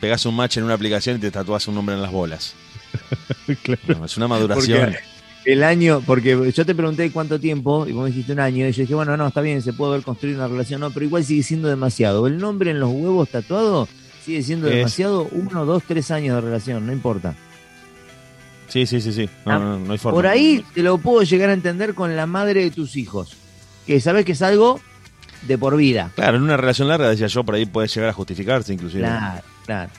pegás 0.00 0.24
un 0.24 0.34
match 0.36 0.56
en 0.56 0.64
una 0.64 0.72
aplicación 0.72 1.16
y 1.16 1.18
te 1.18 1.30
tatuás 1.30 1.68
un 1.68 1.74
nombre 1.74 1.96
en 1.96 2.00
las 2.00 2.10
bolas. 2.10 2.54
No, 3.88 4.06
es 4.06 4.16
una 4.16 4.26
maduración. 4.26 4.78
Porque 4.86 4.98
el 5.44 5.62
año, 5.62 6.02
porque 6.06 6.50
yo 6.54 6.64
te 6.64 6.74
pregunté 6.74 7.10
cuánto 7.10 7.38
tiempo, 7.38 7.86
y 7.86 7.92
vos 7.92 8.04
me 8.04 8.08
dijiste 8.10 8.32
un 8.32 8.40
año, 8.40 8.66
y 8.66 8.72
yo 8.72 8.80
dije, 8.82 8.94
bueno, 8.94 9.18
no, 9.18 9.26
está 9.28 9.42
bien, 9.42 9.60
se 9.60 9.74
puede 9.74 9.92
haber 9.92 10.04
construido 10.04 10.38
una 10.38 10.48
relación, 10.48 10.80
no, 10.80 10.90
pero 10.92 11.04
igual 11.04 11.24
sigue 11.24 11.42
siendo 11.42 11.68
demasiado. 11.68 12.26
El 12.26 12.38
nombre 12.38 12.70
en 12.70 12.80
los 12.80 12.88
huevos 12.90 13.28
tatuado 13.28 13.86
sigue 14.24 14.42
siendo 14.42 14.68
Es- 14.68 14.76
demasiado, 14.76 15.28
uno, 15.32 15.66
dos, 15.66 15.82
tres 15.86 16.10
años 16.10 16.36
de 16.36 16.40
relación, 16.40 16.86
no 16.86 16.92
importa. 16.94 17.34
Sí, 18.68 18.86
sí, 18.86 19.00
sí, 19.00 19.12
sí. 19.12 19.28
No, 19.46 19.52
Ah, 19.52 19.58
no, 19.58 19.78
no 19.78 19.92
hay 19.92 19.98
forma. 19.98 20.16
Por 20.16 20.26
ahí 20.26 20.64
te 20.74 20.82
lo 20.82 20.98
puedo 20.98 21.22
llegar 21.22 21.50
a 21.50 21.52
entender 21.54 21.94
con 21.94 22.14
la 22.16 22.26
madre 22.26 22.62
de 22.62 22.70
tus 22.70 22.96
hijos, 22.96 23.36
que 23.86 24.00
sabes 24.00 24.24
que 24.24 24.32
es 24.32 24.42
algo 24.42 24.80
de 25.46 25.56
por 25.56 25.76
vida. 25.76 26.10
Claro, 26.14 26.36
en 26.36 26.42
una 26.42 26.56
relación 26.56 26.88
larga, 26.88 27.08
decía 27.08 27.26
yo, 27.28 27.44
por 27.44 27.54
ahí 27.54 27.64
puede 27.66 27.88
llegar 27.88 28.10
a 28.10 28.12
justificarse 28.12 28.72
inclusive. 28.74 29.02
Claro, 29.04 29.42
claro. 29.64 29.90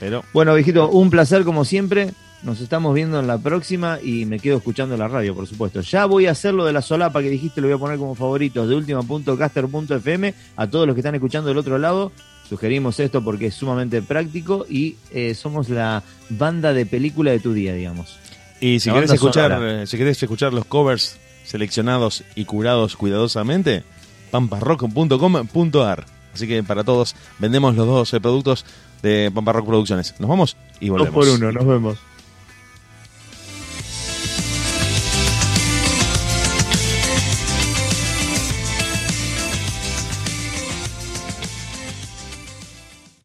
Pero 0.00 0.24
Bueno, 0.32 0.54
viejito, 0.54 0.88
un 0.88 1.10
placer 1.10 1.44
como 1.44 1.64
siempre. 1.64 2.12
Nos 2.42 2.60
estamos 2.60 2.94
viendo 2.94 3.18
en 3.20 3.26
la 3.26 3.38
próxima 3.38 3.98
y 4.02 4.26
me 4.26 4.38
quedo 4.38 4.58
escuchando 4.58 4.94
la 4.98 5.08
radio, 5.08 5.34
por 5.34 5.46
supuesto. 5.46 5.80
Ya 5.80 6.04
voy 6.04 6.26
a 6.26 6.32
hacer 6.32 6.52
lo 6.52 6.66
de 6.66 6.74
la 6.74 6.82
solapa 6.82 7.22
que 7.22 7.30
dijiste, 7.30 7.62
lo 7.62 7.68
voy 7.68 7.76
a 7.76 7.78
poner 7.78 7.96
como 7.96 8.14
favoritos 8.14 8.68
de 8.68 8.74
última.caster.fm. 8.74 10.34
A 10.56 10.66
todos 10.66 10.86
los 10.86 10.94
que 10.94 11.00
están 11.00 11.14
escuchando 11.14 11.48
del 11.48 11.56
otro 11.56 11.78
lado, 11.78 12.12
sugerimos 12.48 13.00
esto 13.00 13.22
porque 13.22 13.46
es 13.46 13.54
sumamente 13.54 14.02
práctico 14.02 14.66
y 14.68 14.96
eh, 15.10 15.34
somos 15.34 15.68
la 15.68 16.02
banda 16.30 16.72
de 16.72 16.86
película 16.86 17.30
de 17.30 17.40
tu 17.40 17.52
día, 17.52 17.74
digamos. 17.74 18.18
Y 18.60 18.80
si 18.80 18.90
querés 18.90 19.10
escuchar, 19.10 19.58
eh, 19.62 19.86
si 19.86 19.98
querés 19.98 20.22
escuchar 20.22 20.52
los 20.52 20.64
covers 20.64 21.18
seleccionados 21.44 22.24
y 22.34 22.44
curados 22.44 22.96
cuidadosamente, 22.96 23.84
pamparrock.com.ar. 24.30 26.06
Así 26.32 26.48
que 26.48 26.62
para 26.62 26.82
todos 26.82 27.14
vendemos 27.38 27.76
los 27.76 27.86
dos 27.86 28.12
eh, 28.14 28.20
productos 28.20 28.64
de 29.02 29.30
Pamparrock 29.32 29.66
Producciones. 29.66 30.14
Nos 30.18 30.28
vamos 30.28 30.56
y 30.80 30.88
volvemos. 30.88 31.40
nos 31.40 31.66
vemos. 31.66 31.98